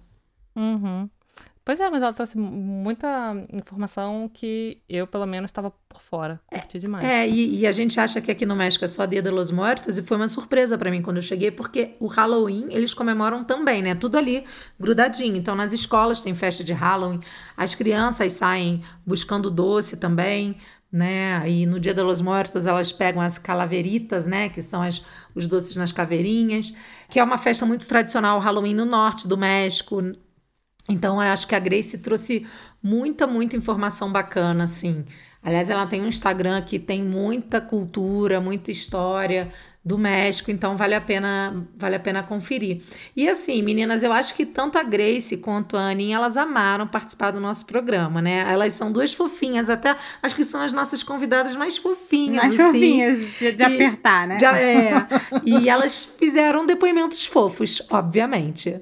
Uhum. 0.56 1.08
Pois 1.68 1.82
é, 1.82 1.90
mas 1.90 2.02
ela 2.02 2.14
trouxe 2.14 2.38
muita 2.38 3.36
informação 3.52 4.32
que 4.34 4.78
eu, 4.88 5.06
pelo 5.06 5.26
menos, 5.26 5.50
estava 5.50 5.70
por 5.90 6.02
fora. 6.02 6.40
Curti 6.48 6.80
demais. 6.80 7.04
É, 7.04 7.28
e, 7.28 7.60
e, 7.60 7.68
a 7.68 7.74
gente 7.74 8.00
acha 8.00 8.22
que 8.22 8.32
aqui 8.32 8.46
no 8.46 8.56
México 8.56 8.86
é 8.86 8.88
só 8.88 9.06
Dia 9.06 9.22
de 9.22 9.30
los 9.30 9.52
Muertos, 9.52 9.98
e 9.98 10.02
foi 10.02 10.16
uma 10.16 10.30
surpresa 10.30 10.78
para 10.78 10.90
mim 10.90 11.02
quando 11.02 11.18
eu 11.18 11.22
cheguei, 11.22 11.52
porque 11.52 11.98
o 12.00 12.08
Halloween 12.08 12.70
eles 12.72 12.94
comemoram 12.94 13.44
também, 13.44 13.82
né? 13.82 13.96
Tudo 13.96 14.18
ali 14.18 14.46
grudadinho. 14.80 15.36
Então, 15.36 15.56
nas 15.56 15.74
escolas 15.74 16.22
tem 16.22 16.34
festa 16.34 16.64
de 16.64 16.72
Halloween, 16.72 17.20
as 17.58 17.76
crianças 17.76 18.32
saem 18.32 18.82
buscando 19.06 19.52
doce 19.52 19.98
também 19.98 20.56
né? 20.90 21.44
E 21.50 21.66
no 21.66 21.82
Dia 21.82 21.94
de 21.94 22.02
los 22.02 22.22
Muertos 22.22 22.66
elas 22.66 22.94
pegam 22.94 23.22
as 23.22 23.38
calaveritas, 23.38 24.26
né? 24.26 24.48
Que 24.48 24.62
são 24.62 24.82
as, 24.82 25.04
os 25.36 25.46
doces 25.46 25.76
nas 25.76 25.92
caveirinhas, 25.92 26.74
que 27.10 27.20
é 27.20 27.24
uma 27.26 27.38
festa 27.38 27.66
muito 27.66 27.86
tradicional, 27.86 28.40
Halloween 28.40 28.74
no 28.74 28.86
norte 28.86 29.28
do 29.28 29.38
México. 29.38 30.02
Então 30.90 31.16
eu 31.16 31.30
acho 31.32 31.48
que 31.48 31.56
a 31.56 31.60
Grace 31.60 31.98
trouxe 31.98 32.46
muita, 32.82 33.28
muita 33.28 33.56
informação 33.56 34.12
bacana, 34.12 34.64
assim. 34.64 35.06
Aliás, 35.44 35.70
ela 35.70 35.86
tem 35.86 36.02
um 36.02 36.08
Instagram 36.08 36.62
que 36.62 36.78
tem 36.80 37.04
muita 37.04 37.62
cultura, 37.62 38.42
muita 38.42 38.72
história 38.72 39.50
do 39.84 39.98
México, 39.98 40.52
então 40.52 40.76
vale 40.76 40.94
a 40.94 41.00
pena, 41.00 41.66
vale 41.78 41.96
a 41.96 42.00
pena 42.00 42.22
conferir. 42.22 42.82
E 43.16 43.30
assim, 43.30 43.62
meninas, 43.62 44.04
eu 44.04 44.12
acho 44.12 44.36
que 44.36 44.46
tanto 44.46 44.78
a 44.78 44.84
Grace 44.84 45.38
quanto 45.38 45.78
a 45.78 45.92
Aninha, 45.92 46.18
elas 46.18 46.36
amaram 46.36 46.86
participar 46.86 47.32
do 47.32 47.40
nosso 47.40 47.66
programa, 47.66 48.22
né? 48.22 48.46
Elas 48.52 48.74
são 48.74 48.92
duas 48.92 49.14
fofinhas, 49.14 49.70
até 49.70 49.96
acho 50.22 50.36
que 50.36 50.44
são 50.44 50.62
as 50.62 50.74
nossas 50.74 51.02
convidadas 51.02 51.56
mais 51.56 51.78
fofinhas, 51.78 52.44
mais 52.44 52.60
assim. 52.60 52.74
fofinhas 52.74 53.18
de, 53.40 53.52
de 53.54 53.64
e, 53.64 53.66
apertar, 53.66 54.28
né? 54.28 54.36
De, 54.36 54.46
é. 54.46 55.08
e 55.46 55.70
elas 55.70 56.04
fizeram 56.04 56.66
depoimentos 56.66 57.26
fofos, 57.26 57.82
obviamente. 57.90 58.82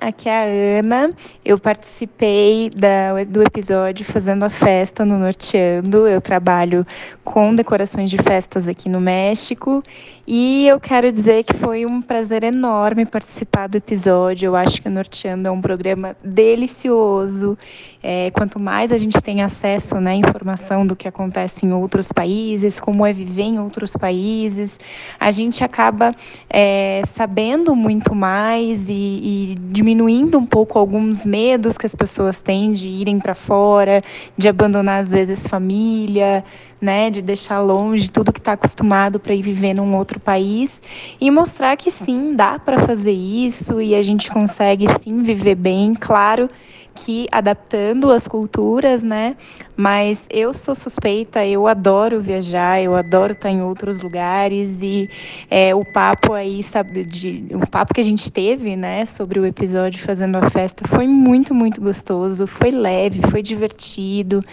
Aqui 0.00 0.30
é 0.30 0.32
a 0.32 0.78
Ana. 0.78 1.12
Eu 1.44 1.58
participei 1.58 2.70
da, 2.70 3.22
do 3.24 3.42
episódio 3.42 4.02
Fazendo 4.02 4.46
a 4.46 4.48
Festa 4.48 5.04
no 5.04 5.18
Norteando. 5.18 6.08
Eu 6.08 6.22
trabalho 6.22 6.86
com 7.22 7.54
decorações 7.54 8.08
de 8.08 8.16
festas 8.16 8.66
aqui 8.66 8.88
no 8.88 8.98
México 8.98 9.84
e 10.26 10.66
eu 10.66 10.80
quero 10.80 11.12
dizer 11.12 11.44
que 11.44 11.52
foi 11.52 11.84
um 11.84 12.00
prazer 12.00 12.44
enorme 12.44 13.04
participar 13.04 13.66
do 13.66 13.76
episódio. 13.76 14.46
Eu 14.46 14.56
acho 14.56 14.80
que 14.80 14.88
o 14.88 14.90
Norteando 14.90 15.48
é 15.48 15.50
um 15.50 15.60
programa 15.60 16.16
delicioso. 16.24 17.58
É, 18.02 18.30
quanto 18.30 18.58
mais 18.58 18.92
a 18.92 18.96
gente 18.96 19.20
tem 19.20 19.42
acesso 19.42 19.96
né, 20.00 20.12
à 20.12 20.14
informação 20.14 20.86
do 20.86 20.96
que 20.96 21.06
acontece 21.06 21.66
em 21.66 21.72
outros 21.74 22.10
países, 22.10 22.80
como 22.80 23.04
é 23.04 23.12
viver 23.12 23.42
em 23.42 23.58
outros 23.58 23.94
países, 23.94 24.80
a 25.18 25.30
gente 25.30 25.62
acaba 25.62 26.14
é, 26.48 27.02
sabendo 27.06 27.76
muito 27.76 28.14
mais 28.14 28.88
e, 28.88 28.92
e 28.92 29.58
diminuindo 29.70 29.89
um 30.38 30.46
pouco 30.46 30.78
alguns 30.78 31.24
medos 31.24 31.78
que 31.78 31.86
as 31.86 31.94
pessoas 31.94 32.42
têm 32.42 32.72
de 32.72 32.88
irem 32.88 33.18
para 33.18 33.34
fora, 33.34 34.02
de 34.36 34.48
abandonar 34.48 35.00
às 35.00 35.10
vezes 35.10 35.46
família, 35.46 36.44
né, 36.80 37.10
de 37.10 37.20
deixar 37.20 37.60
longe 37.60 38.10
tudo 38.10 38.32
que 38.32 38.38
está 38.38 38.52
acostumado 38.52 39.20
para 39.20 39.34
ir 39.34 39.42
viver 39.42 39.74
num 39.74 39.96
outro 39.96 40.18
país 40.18 40.82
e 41.20 41.30
mostrar 41.30 41.76
que 41.76 41.90
sim, 41.90 42.34
dá 42.34 42.58
para 42.58 42.78
fazer 42.78 43.12
isso 43.12 43.80
e 43.80 43.94
a 43.94 44.02
gente 44.02 44.30
consegue 44.30 44.86
sim 44.98 45.22
viver 45.22 45.54
bem, 45.54 45.94
claro 45.94 46.48
que 46.94 47.26
adaptando 47.30 48.10
as 48.10 48.26
culturas, 48.26 49.02
né? 49.02 49.36
Mas 49.80 50.26
eu 50.28 50.52
sou 50.52 50.74
suspeita, 50.74 51.42
eu 51.46 51.66
adoro 51.66 52.20
viajar, 52.20 52.82
eu 52.82 52.94
adoro 52.94 53.32
estar 53.32 53.48
em 53.48 53.62
outros 53.62 53.98
lugares 53.98 54.82
e 54.82 55.08
é, 55.50 55.74
o 55.74 55.82
papo 55.82 56.34
aí, 56.34 56.62
sabe, 56.62 57.02
de, 57.02 57.46
o 57.54 57.66
papo 57.66 57.94
que 57.94 58.00
a 58.02 58.04
gente 58.04 58.30
teve, 58.30 58.76
né, 58.76 59.06
sobre 59.06 59.40
o 59.40 59.46
episódio 59.46 60.04
Fazendo 60.04 60.36
a 60.36 60.50
Festa 60.50 60.86
foi 60.86 61.08
muito, 61.08 61.54
muito 61.54 61.80
gostoso, 61.80 62.46
foi 62.46 62.70
leve, 62.70 63.22
foi 63.30 63.40
divertido. 63.40 64.44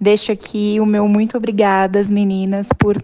Deixo 0.00 0.32
aqui 0.32 0.80
o 0.80 0.84
meu 0.84 1.06
muito 1.06 1.36
obrigada 1.36 2.00
às 2.00 2.10
meninas 2.10 2.68
por 2.76 3.00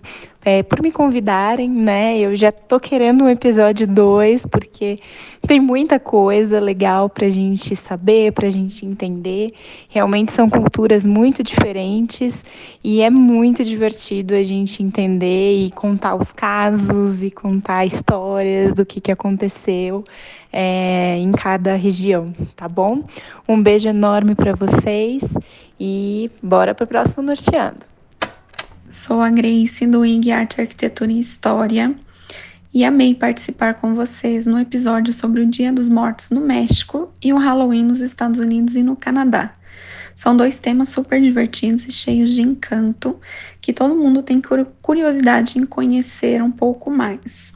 é, 0.49 0.63
por 0.63 0.81
me 0.81 0.91
convidarem, 0.91 1.69
né? 1.69 2.19
Eu 2.19 2.35
já 2.35 2.51
tô 2.51 2.81
querendo 2.81 3.25
um 3.25 3.29
episódio 3.29 3.87
2, 3.87 4.47
porque 4.47 4.99
tem 5.47 5.61
muita 5.61 6.01
coisa 6.01 6.59
legal 6.59 7.11
pra 7.11 7.29
gente 7.29 7.77
saber, 7.77 8.33
pra 8.33 8.49
gente 8.49 8.87
entender. 8.87 9.53
Realmente 9.91 10.33
são 10.33 10.49
culturas 10.49 11.05
muito 11.05 11.43
diferentes 11.43 12.47
e 12.83 13.03
é 13.03 13.11
muito 13.11 13.63
divertido 13.63 14.35
a 14.35 14.43
gente 14.43 14.83
entender 14.83 15.67
e 15.67 15.71
contar 15.71 16.15
os 16.15 16.33
casos 16.33 17.23
e 17.23 17.31
contar 17.31 17.85
histórias 17.85 18.73
do 18.73 18.87
que, 18.87 19.03
que 19.03 19.13
aconteceu 19.13 20.03
é, 20.51 21.19
em 21.19 21.31
cada 21.31 21.75
região, 21.75 22.33
tá 22.57 22.67
bom? 22.67 23.05
Um 23.47 23.61
beijo 23.61 23.87
enorme 23.87 24.35
para 24.35 24.55
vocês 24.55 25.25
e 25.79 26.31
bora 26.43 26.75
pro 26.75 26.87
próximo 26.87 27.23
Norteando. 27.23 27.98
Sou 28.91 29.21
a 29.21 29.29
Grace 29.29 29.87
do 29.87 30.05
IG 30.05 30.33
Arte 30.33 30.63
Arquitetura 30.63 31.13
e 31.13 31.21
História 31.21 31.95
e 32.73 32.87
amei 32.87 33.15
participar 33.15 33.75
com 33.75 33.95
vocês 33.95 34.47
no 34.47 34.59
episódio 34.59 35.13
sobre 35.13 35.43
o 35.43 35.47
Dia 35.47 35.71
dos 35.71 35.91
Mortos 35.91 36.31
no 36.31 36.41
México 36.41 37.13
e 37.23 37.31
o 37.31 37.37
Halloween 37.37 37.85
nos 37.85 38.01
Estados 38.01 38.41
Unidos 38.41 38.77
e 38.77 38.83
no 38.83 38.97
Canadá. 38.97 39.53
São 40.17 40.35
dois 40.35 40.59
temas 40.59 40.89
super 40.89 41.21
divertidos 41.21 41.87
e 41.87 41.93
cheios 41.93 42.33
de 42.33 42.41
encanto 42.41 43.21
que 43.61 43.75
todo 43.75 43.95
mundo 43.95 44.23
tem 44.23 44.41
curiosidade 44.81 45.59
em 45.59 45.67
conhecer 45.67 46.43
um 46.43 46.51
pouco 46.51 46.91
mais. 46.91 47.53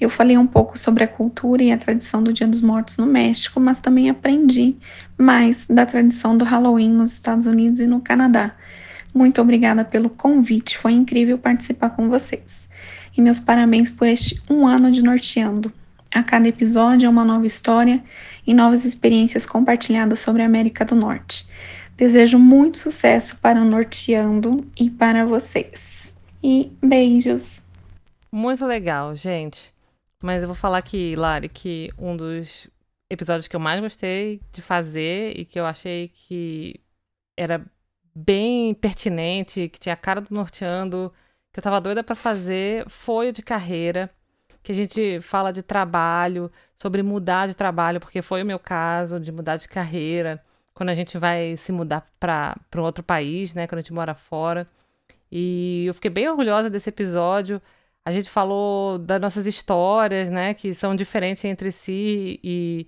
Eu 0.00 0.08
falei 0.08 0.38
um 0.38 0.46
pouco 0.46 0.78
sobre 0.78 1.04
a 1.04 1.08
cultura 1.08 1.62
e 1.62 1.70
a 1.70 1.76
tradição 1.76 2.22
do 2.22 2.32
Dia 2.32 2.48
dos 2.48 2.62
Mortos 2.62 2.96
no 2.96 3.06
México, 3.06 3.60
mas 3.60 3.78
também 3.78 4.08
aprendi 4.08 4.74
mais 5.18 5.66
da 5.66 5.84
tradição 5.84 6.36
do 6.36 6.46
Halloween 6.46 6.90
nos 6.90 7.12
Estados 7.12 7.46
Unidos 7.46 7.78
e 7.78 7.86
no 7.86 8.00
Canadá 8.00 8.54
muito 9.14 9.40
obrigada 9.40 9.84
pelo 9.84 10.08
convite, 10.10 10.78
foi 10.78 10.92
incrível 10.92 11.38
participar 11.38 11.90
com 11.90 12.08
vocês. 12.08 12.68
E 13.16 13.20
meus 13.20 13.38
parabéns 13.38 13.90
por 13.90 14.06
este 14.06 14.42
um 14.48 14.66
ano 14.66 14.90
de 14.90 15.02
Norteando. 15.02 15.72
A 16.10 16.22
cada 16.22 16.48
episódio 16.48 17.06
é 17.06 17.08
uma 17.08 17.24
nova 17.24 17.46
história 17.46 18.02
e 18.46 18.52
novas 18.52 18.84
experiências 18.84 19.46
compartilhadas 19.46 20.18
sobre 20.18 20.42
a 20.42 20.46
América 20.46 20.84
do 20.84 20.94
Norte. 20.94 21.46
Desejo 21.96 22.38
muito 22.38 22.78
sucesso 22.78 23.36
para 23.38 23.60
o 23.60 23.64
Norteando 23.64 24.66
e 24.78 24.90
para 24.90 25.24
vocês. 25.24 26.12
E 26.42 26.72
beijos! 26.82 27.62
Muito 28.30 28.64
legal, 28.64 29.14
gente. 29.14 29.72
Mas 30.22 30.40
eu 30.40 30.48
vou 30.48 30.56
falar 30.56 30.78
aqui, 30.78 31.14
Lari, 31.16 31.48
que 31.48 31.90
um 31.98 32.16
dos 32.16 32.68
episódios 33.10 33.46
que 33.46 33.54
eu 33.54 33.60
mais 33.60 33.80
gostei 33.80 34.40
de 34.52 34.62
fazer 34.62 35.38
e 35.38 35.44
que 35.44 35.60
eu 35.60 35.66
achei 35.66 36.08
que 36.08 36.80
era 37.36 37.64
bem 38.14 38.74
pertinente, 38.74 39.68
que 39.68 39.78
tinha 39.78 39.94
a 39.94 39.96
cara 39.96 40.20
do 40.20 40.34
norteando, 40.34 41.12
que 41.52 41.58
eu 41.60 41.62
tava 41.62 41.80
doida 41.80 42.02
para 42.04 42.14
fazer, 42.14 42.88
foi 42.88 43.28
o 43.30 43.32
de 43.32 43.42
carreira, 43.42 44.10
que 44.62 44.72
a 44.72 44.74
gente 44.74 45.20
fala 45.20 45.52
de 45.52 45.62
trabalho, 45.62 46.50
sobre 46.76 47.02
mudar 47.02 47.46
de 47.48 47.54
trabalho, 47.54 48.00
porque 48.00 48.22
foi 48.22 48.42
o 48.42 48.46
meu 48.46 48.58
caso 48.58 49.20
de 49.20 49.32
mudar 49.32 49.56
de 49.56 49.68
carreira, 49.68 50.42
quando 50.74 50.90
a 50.90 50.94
gente 50.94 51.18
vai 51.18 51.56
se 51.56 51.72
mudar 51.72 52.10
para 52.18 52.56
um 52.76 52.80
outro 52.82 53.04
país, 53.04 53.54
né, 53.54 53.66
quando 53.66 53.78
a 53.80 53.82
gente 53.82 53.92
mora 53.92 54.14
fora. 54.14 54.68
E 55.30 55.84
eu 55.86 55.94
fiquei 55.94 56.10
bem 56.10 56.28
orgulhosa 56.28 56.70
desse 56.70 56.88
episódio. 56.90 57.60
A 58.04 58.12
gente 58.12 58.30
falou 58.30 58.98
das 58.98 59.20
nossas 59.20 59.46
histórias, 59.46 60.30
né, 60.30 60.54
que 60.54 60.74
são 60.74 60.94
diferentes 60.96 61.44
entre 61.44 61.72
si 61.72 62.40
e 62.42 62.86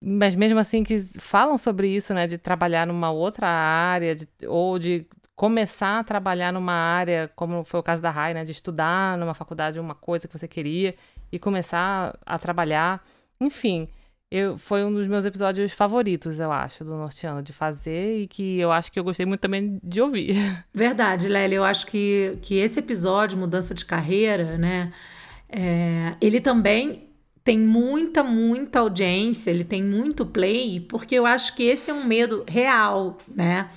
mas 0.00 0.34
mesmo 0.34 0.58
assim 0.58 0.84
que 0.84 0.98
falam 1.18 1.56
sobre 1.56 1.88
isso, 1.88 2.12
né, 2.12 2.26
de 2.26 2.38
trabalhar 2.38 2.86
numa 2.86 3.10
outra 3.10 3.48
área, 3.48 4.14
de, 4.14 4.28
ou 4.46 4.78
de 4.78 5.06
começar 5.34 5.98
a 5.98 6.04
trabalhar 6.04 6.52
numa 6.52 6.72
área, 6.72 7.30
como 7.36 7.64
foi 7.64 7.80
o 7.80 7.82
caso 7.82 8.00
da 8.00 8.10
Rai, 8.10 8.32
né, 8.34 8.44
de 8.44 8.52
estudar 8.52 9.18
numa 9.18 9.34
faculdade 9.34 9.78
uma 9.78 9.94
coisa 9.94 10.26
que 10.26 10.36
você 10.38 10.48
queria 10.48 10.94
e 11.30 11.38
começar 11.38 12.18
a 12.24 12.38
trabalhar, 12.38 13.04
enfim, 13.40 13.88
eu, 14.30 14.58
foi 14.58 14.84
um 14.84 14.92
dos 14.92 15.06
meus 15.06 15.24
episódios 15.24 15.72
favoritos, 15.72 16.40
eu 16.40 16.50
acho, 16.50 16.84
do 16.84 16.96
Norteano, 16.96 17.42
de 17.42 17.52
fazer 17.52 18.22
e 18.22 18.26
que 18.26 18.58
eu 18.58 18.72
acho 18.72 18.90
que 18.90 18.98
eu 18.98 19.04
gostei 19.04 19.24
muito 19.26 19.40
também 19.40 19.78
de 19.82 20.00
ouvir. 20.00 20.36
Verdade, 20.74 21.28
Lélia, 21.28 21.56
eu 21.56 21.64
acho 21.64 21.86
que, 21.86 22.38
que 22.42 22.56
esse 22.56 22.80
episódio, 22.80 23.38
Mudança 23.38 23.74
de 23.74 23.84
Carreira, 23.84 24.56
né, 24.58 24.92
é, 25.48 26.16
ele 26.20 26.40
também 26.40 27.05
tem 27.46 27.56
muita, 27.56 28.24
muita 28.24 28.80
audiência, 28.80 29.52
ele 29.52 29.62
tem 29.62 29.80
muito 29.80 30.26
play, 30.26 30.80
porque 30.80 31.14
eu 31.14 31.24
acho 31.24 31.54
que 31.54 31.62
esse 31.62 31.92
é 31.92 31.94
um 31.94 32.02
medo 32.02 32.44
real, 32.48 33.16
né? 33.32 33.70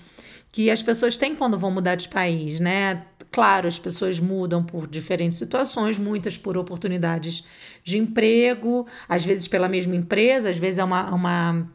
Que 0.52 0.72
as 0.72 0.82
pessoas 0.82 1.16
têm 1.16 1.36
quando 1.36 1.56
vão 1.56 1.70
mudar 1.70 1.94
de 1.94 2.10
país, 2.10 2.60
né? 2.60 3.04
Claro, 3.32 3.68
as 3.68 3.78
pessoas 3.78 4.20
mudam 4.20 4.64
por 4.64 4.88
diferentes 4.88 5.38
situações, 5.38 6.00
muitas 6.00 6.36
por 6.36 6.58
oportunidades 6.58 7.44
de 7.84 8.00
emprego, 8.00 8.88
às 9.08 9.24
vezes 9.24 9.48
pela 9.48 9.70
mesma 9.70 9.96
empresa, 9.96 10.50
às 10.50 10.58
vezes 10.58 10.80
é 10.80 10.84
uma, 10.84 11.14
uma 11.14 11.68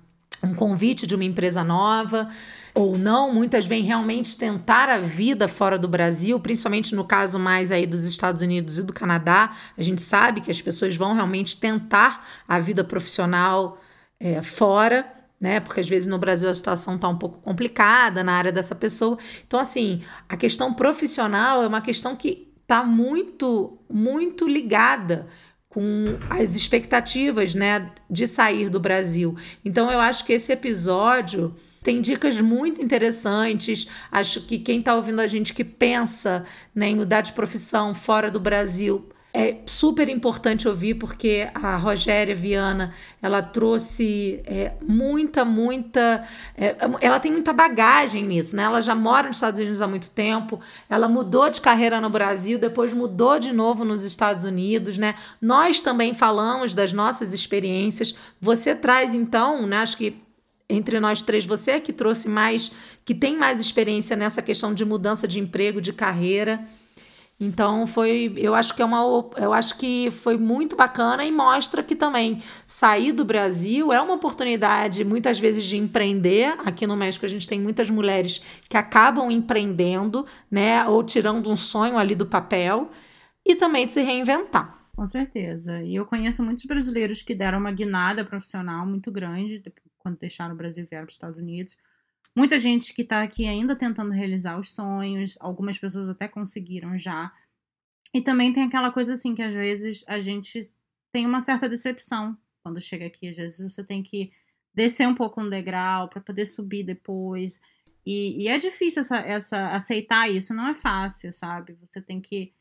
um 0.43 0.53
convite 0.53 1.07
de 1.07 1.15
uma 1.15 1.23
empresa 1.23 1.63
nova 1.63 2.29
ou 2.75 2.99
não, 2.99 3.33
muitas 3.33 3.67
vêm 3.67 3.85
realmente 3.85 4.37
tentar 4.37 4.89
a 4.89 4.99
vida 4.99 5.47
fora 5.47 5.79
do 5.79 5.87
Brasil, 5.87 6.41
principalmente 6.41 6.93
no 6.93 7.05
caso 7.05 7.39
mais 7.39 7.71
aí 7.71 7.87
dos 7.87 8.05
Estados 8.05 8.43
Unidos 8.43 8.81
e 8.81 8.83
do 8.83 8.93
Canadá. 8.93 9.53
A 9.79 9.83
gente 9.83 10.03
sabe 10.03 10.41
que 10.41 10.51
as 10.51 10.61
pessoas 10.61 10.97
vão 10.97 11.15
realmente 11.15 11.57
tentar 11.57 12.27
a 12.49 12.59
vida 12.59 12.83
profissional 12.83 13.79
é, 14.19 14.43
fora, 14.43 15.07
né? 15.41 15.61
Porque 15.61 15.79
às 15.79 15.89
vezes 15.89 16.09
no 16.09 16.19
Brasil 16.19 16.51
a 16.51 16.55
situação 16.55 16.97
está 16.97 17.09
um 17.09 17.17
pouco 17.17 17.39
complicada 17.39 18.25
na 18.25 18.33
área 18.33 18.51
dessa 18.51 18.75
pessoa. 18.75 19.19
Então, 19.47 19.61
assim, 19.61 20.03
a 20.29 20.37
questão 20.37 20.75
profissional 20.75 21.63
é 21.63 21.69
uma 21.69 21.81
questão 21.81 22.17
que 22.17 22.53
está 22.63 22.83
muito, 22.83 23.79
muito 23.89 24.49
ligada 24.49 25.29
com 25.69 26.19
as 26.29 26.57
expectativas, 26.57 27.55
né, 27.55 27.91
de 28.11 28.27
sair 28.27 28.69
do 28.69 28.81
Brasil. 28.81 29.37
Então, 29.65 29.91
eu 29.91 30.01
acho 30.01 30.25
que 30.25 30.33
esse 30.33 30.53
episódio 30.53 31.55
tem 31.85 32.01
dicas 32.01 32.41
muito 32.41 32.83
interessantes. 32.83 33.87
Acho 34.11 34.41
que 34.41 34.59
quem 34.59 34.81
está 34.81 34.97
ouvindo 34.97 35.21
a 35.21 35.27
gente 35.27 35.53
que 35.53 35.63
pensa 35.63 36.45
né, 36.75 36.89
em 36.89 36.97
mudar 36.97 37.21
de 37.21 37.33
profissão 37.33 37.95
fora 37.95 38.31
do 38.31 38.41
Brasil 38.41 39.07
é 39.37 39.57
super 39.67 40.09
importante 40.09 40.69
ouvir 40.69 40.95
porque 40.95 41.51
a 41.53 41.77
Rogéria 41.77 42.37
Viana 42.37 42.95
ela 43.21 43.43
trouxe 43.43 44.41
é, 44.47 44.75
muita 44.81 45.45
muita 45.45 46.25
é, 46.57 46.77
ela 47.01 47.19
tem 47.19 47.33
muita 47.33 47.53
bagagem 47.53 48.23
nisso 48.23 48.55
né? 48.55 48.63
Ela 48.63 48.81
já 48.81 48.95
mora 48.95 49.27
nos 49.27 49.39
Estados 49.39 49.59
Unidos 49.59 49.81
há 49.81 49.89
muito 49.89 50.09
tempo 50.11 50.61
ela 50.89 51.09
mudou 51.09 51.51
de 51.51 51.61
carreira 51.61 52.01
no 52.01 52.09
Brasil 52.09 52.61
depois 52.61 52.95
mudou 52.95 53.41
de 53.41 53.53
novo 53.53 53.85
nos 53.85 54.05
Estados 54.05 54.45
Unidos 54.45 54.99
né? 54.99 55.17
Nós 55.43 55.81
também 55.81 56.15
falamos 56.15 56.73
das 56.73 56.93
nossas 56.93 57.35
experiências. 57.35 58.15
Você 58.41 58.73
traz 58.73 59.17
então 59.17 59.67
né 59.67 59.79
acho 59.79 59.97
que 59.97 60.24
entre 60.69 60.99
nós 61.01 61.23
três, 61.23 61.45
você 61.45 61.73
é 61.73 61.81
que 61.81 61.93
trouxe 61.93 62.29
mais, 62.29 62.73
que 63.05 63.15
tem 63.15 63.37
mais 63.37 63.61
experiência 63.61 64.17
nessa 64.17 64.43
questão 64.43 64.73
de 64.73 64.85
mudança 64.85 65.29
de 65.29 65.39
emprego, 65.39 65.81
de 65.81 65.93
carreira. 65.93 66.65
Então 67.39 67.85
foi, 67.87 68.33
eu 68.37 68.55
acho 68.55 68.75
que 68.75 68.81
é 68.81 68.85
uma, 68.85 69.03
eu 69.37 69.53
acho 69.53 69.77
que 69.77 70.11
foi 70.11 70.39
muito 70.39 70.77
bacana 70.77 71.25
e 71.25 71.33
mostra 71.33 71.83
que 71.83 71.97
também 71.97 72.41
sair 72.65 73.11
do 73.11 73.25
Brasil 73.25 73.93
é 73.93 74.01
uma 74.01 74.15
oportunidade 74.15 75.05
muitas 75.05 75.39
vezes 75.39 75.65
de 75.65 75.77
empreender. 75.77 76.55
Aqui 76.65 76.87
no 76.87 76.97
México 76.97 77.27
a 77.27 77.29
gente 77.29 77.49
tem 77.49 77.61
muitas 77.61 77.91
mulheres 77.91 78.41
que 78.69 78.77
acabam 78.77 79.31
empreendendo, 79.31 80.25
né, 80.49 80.87
ou 80.87 81.03
tirando 81.03 81.51
um 81.51 81.57
sonho 81.57 81.99
ali 81.99 82.15
do 82.15 82.25
papel 82.25 82.91
e 83.45 83.57
também 83.57 83.87
de 83.87 83.93
se 83.93 84.01
reinventar. 84.01 84.79
Com 84.95 85.05
certeza. 85.05 85.83
E 85.83 85.97
eu 85.97 86.07
conheço 86.07 86.43
muitos 86.43 86.65
brasileiros 86.65 87.21
que 87.21 87.35
deram 87.35 87.59
uma 87.59 87.73
guinada 87.73 88.25
profissional 88.25 88.87
muito 88.87 89.11
grande 89.11 89.59
quando 90.05 90.19
deixaram 90.19 90.55
o 90.55 90.57
Brasil 90.57 90.85
e 90.85 90.87
vieram 90.87 91.07
para 91.07 91.11
os 91.11 91.15
Estados 91.15 91.39
Unidos. 91.39 91.79
Muita 92.37 92.61
gente 92.61 92.93
que 92.93 93.03
está 93.03 93.23
aqui 93.23 93.47
ainda 93.47 93.75
tentando 93.75 94.13
realizar 94.13 94.59
os 94.59 94.73
sonhos, 94.73 95.39
algumas 95.41 95.79
pessoas 95.79 96.11
até 96.11 96.29
conseguiram 96.29 96.99
já. 96.99 97.33
E 98.13 98.21
também 98.21 98.53
tem 98.53 98.65
aquela 98.65 98.93
coisa 98.93 99.15
assim 99.15 99.35
que 99.35 99.43
às 99.43 99.55
vezes 99.55 100.05
a 100.07 100.21
gente 100.21 100.71
tem 101.11 101.25
uma 101.25 101.41
certa 101.41 101.69
decepção 101.69 102.37
quando 102.63 102.81
chega 102.81 103.07
aqui. 103.07 103.29
Às 103.29 103.37
vezes 103.37 103.73
você 103.73 103.83
tem 103.83 104.03
que 104.03 104.31
descer 104.75 105.09
um 105.09 105.15
pouco 105.15 105.41
um 105.41 105.49
degrau 105.49 106.09
para 106.09 106.21
poder 106.21 106.45
subir 106.45 106.85
depois. 106.85 107.61
E, 108.05 108.43
e, 108.43 108.49
é 108.49 108.59
difícil 108.59 109.01
essa, 109.01 109.17
essa 109.19 109.69
aceitar 109.69 110.31
isso, 110.31 110.53
não 110.53 110.69
é 110.69 110.75
fácil, 110.75 111.33
sabe? 111.33 111.79
Você 111.81 112.03
tem 112.03 112.21
que 112.21 112.53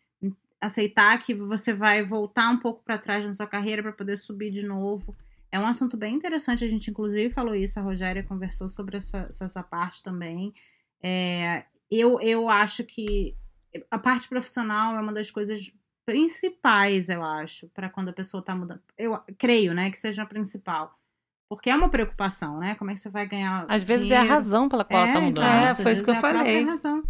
aceitar 0.61 1.17
que 1.19 1.33
você 1.33 1.73
vai 1.73 2.01
voltar 2.01 2.49
um 2.49 2.57
pouco 2.57 2.81
para 2.83 2.97
trás 2.97 3.25
na 3.25 3.33
sua 3.33 3.47
carreira 3.47 3.83
para 3.83 3.91
poder 3.91 4.17
subir 4.17 4.51
de 4.51 4.63
novo. 4.63 5.13
É 5.53 5.59
um 5.59 5.67
assunto 5.67 5.95
bem 5.95 6.15
interessante, 6.15 6.65
a 6.65 6.67
gente 6.67 6.89
inclusive 6.89 7.31
falou 7.31 7.53
isso, 7.53 7.79
a 7.79 7.83
Rogéria 7.83 8.23
conversou 8.23 8.67
sobre 8.67 8.97
essa, 8.97 9.29
essa 9.29 9.61
parte 9.61 10.01
também. 10.01 10.51
É, 10.99 11.63
eu, 11.91 12.19
eu 12.21 12.49
acho 12.49 12.83
que 12.83 13.37
a 13.91 13.99
parte 13.99 14.27
profissional 14.27 14.97
é 14.97 14.99
uma 14.99 15.13
das 15.13 15.29
coisas 15.29 15.71
principais, 16.07 17.07
eu 17.07 17.23
acho, 17.23 17.67
para 17.67 17.87
quando 17.87 18.09
a 18.09 18.13
pessoa 18.13 18.39
está 18.39 18.55
mudando. 18.55 18.81
Eu 18.97 19.21
creio, 19.37 19.75
né, 19.75 19.91
que 19.91 19.97
seja 19.99 20.23
a 20.23 20.25
principal. 20.25 20.97
Porque 21.47 21.69
é 21.69 21.75
uma 21.75 21.87
preocupação, 21.89 22.57
né? 22.57 22.73
Como 22.73 22.89
é 22.89 22.95
que 22.95 22.99
você 22.99 23.11
vai 23.11 23.27
ganhar. 23.27 23.67
Às 23.69 23.85
dinheiro? 23.85 24.07
vezes 24.07 24.11
é 24.11 24.17
a 24.17 24.23
razão 24.23 24.67
pela 24.67 24.83
qual 24.83 25.05
é, 25.05 25.11
ela 25.11 25.19
tá 25.19 25.21
mudando. 25.21 25.45
É, 25.45 25.75
foi 25.75 25.91
isso 25.91 26.03
que 26.03 26.09
eu 26.09 26.15
é 26.15 26.19
falei. 26.19 26.63
Razão. 26.63 27.03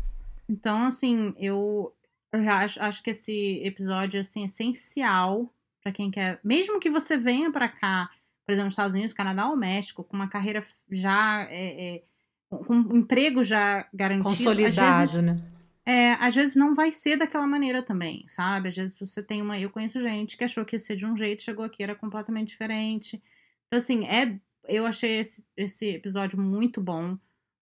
Então, 0.49 0.85
assim, 0.85 1.33
eu, 1.37 1.95
eu 2.33 2.51
acho, 2.51 2.81
acho 2.81 3.01
que 3.01 3.11
esse 3.11 3.61
episódio 3.63 4.19
assim, 4.19 4.41
é 4.41 4.45
essencial 4.45 5.49
para 5.81 5.93
quem 5.93 6.11
quer. 6.11 6.41
Mesmo 6.43 6.77
que 6.77 6.89
você 6.89 7.15
venha 7.15 7.49
para 7.53 7.69
cá 7.69 8.09
por 8.45 8.51
exemplo, 8.51 8.65
nos 8.65 8.73
Estados 8.73 8.93
Unidos, 8.93 9.13
Canadá 9.13 9.47
ou 9.47 9.55
México, 9.55 10.03
com 10.03 10.15
uma 10.15 10.27
carreira 10.27 10.61
já. 10.91 11.47
É, 11.49 11.95
é, 11.95 12.03
com 12.49 12.75
um 12.75 12.97
emprego 12.97 13.43
já 13.43 13.87
garantido. 13.93 14.29
Consolidado, 14.29 14.99
vezes, 14.99 15.23
né? 15.23 15.41
É, 15.85 16.11
às 16.13 16.33
vezes 16.33 16.55
não 16.55 16.73
vai 16.73 16.91
ser 16.91 17.17
daquela 17.17 17.45
maneira 17.45 17.81
também, 17.81 18.25
sabe? 18.27 18.69
Às 18.69 18.75
vezes 18.75 18.99
você 18.99 19.21
tem 19.21 19.41
uma. 19.41 19.59
Eu 19.59 19.69
conheço 19.69 20.01
gente 20.01 20.37
que 20.37 20.43
achou 20.43 20.63
que 20.63 20.75
ia 20.75 20.79
ser 20.79 20.95
de 20.95 21.05
um 21.05 21.17
jeito, 21.17 21.43
chegou 21.43 21.65
aqui, 21.65 21.83
era 21.83 21.95
completamente 21.95 22.49
diferente. 22.49 23.21
Então, 23.67 23.77
assim, 23.77 24.05
é. 24.05 24.39
Eu 24.65 24.85
achei 24.85 25.19
esse, 25.19 25.45
esse 25.57 25.87
episódio 25.87 26.39
muito 26.39 26.79
bom, 26.79 27.17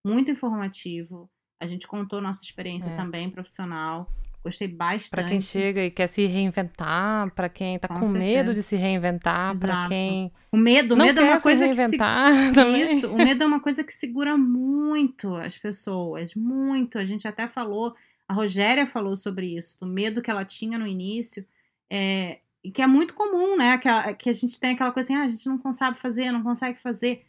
muito 0.05 0.29
informativo. 0.29 1.27
A 1.59 1.65
gente 1.65 1.87
contou 1.87 2.21
nossa 2.21 2.43
experiência 2.43 2.91
é. 2.91 2.95
também 2.95 3.27
profissional. 3.27 4.07
Gostei 4.43 4.67
bastante. 4.67 5.09
Para 5.11 5.23
quem 5.23 5.39
chega 5.39 5.85
e 5.85 5.91
quer 5.91 6.07
se 6.07 6.25
reinventar, 6.25 7.31
para 7.35 7.47
quem 7.47 7.77
tá 7.77 7.87
com, 7.87 7.99
com 7.99 8.07
medo 8.09 8.53
de 8.55 8.63
se 8.63 8.75
reinventar, 8.75 9.57
para 9.59 9.87
quem. 9.87 10.31
O 10.51 10.57
medo, 10.57 10.95
o 10.95 10.97
medo 10.97 11.21
é 11.21 11.23
uma 11.23 11.39
coisa 11.39 11.69
que. 11.69 11.75
Se... 11.75 11.97
Também. 12.53 12.83
Isso, 12.83 13.07
o 13.11 13.17
medo 13.17 13.43
é 13.43 13.47
uma 13.47 13.59
coisa 13.59 13.83
que 13.83 13.93
segura 13.93 14.35
muito 14.35 15.35
as 15.35 15.57
pessoas. 15.57 16.33
Muito. 16.33 16.97
A 16.97 17.05
gente 17.05 17.27
até 17.27 17.47
falou, 17.47 17.93
a 18.27 18.33
Rogéria 18.33 18.87
falou 18.87 19.15
sobre 19.15 19.55
isso, 19.55 19.77
do 19.79 19.85
medo 19.85 20.21
que 20.21 20.31
ela 20.31 20.43
tinha 20.43 20.77
no 20.77 20.87
início. 20.87 21.45
É, 21.87 22.39
e 22.63 22.71
que 22.71 22.81
é 22.81 22.87
muito 22.87 23.13
comum, 23.13 23.55
né? 23.55 23.77
Que 23.77 23.87
a, 23.87 24.13
que 24.13 24.29
a 24.29 24.33
gente 24.33 24.59
tem 24.59 24.71
aquela 24.73 24.91
coisa 24.91 25.13
assim, 25.13 25.21
ah, 25.21 25.25
a 25.25 25.27
gente 25.27 25.47
não 25.47 25.71
sabe 25.71 25.99
fazer, 25.99 26.31
não 26.31 26.41
consegue 26.41 26.79
fazer. 26.79 27.25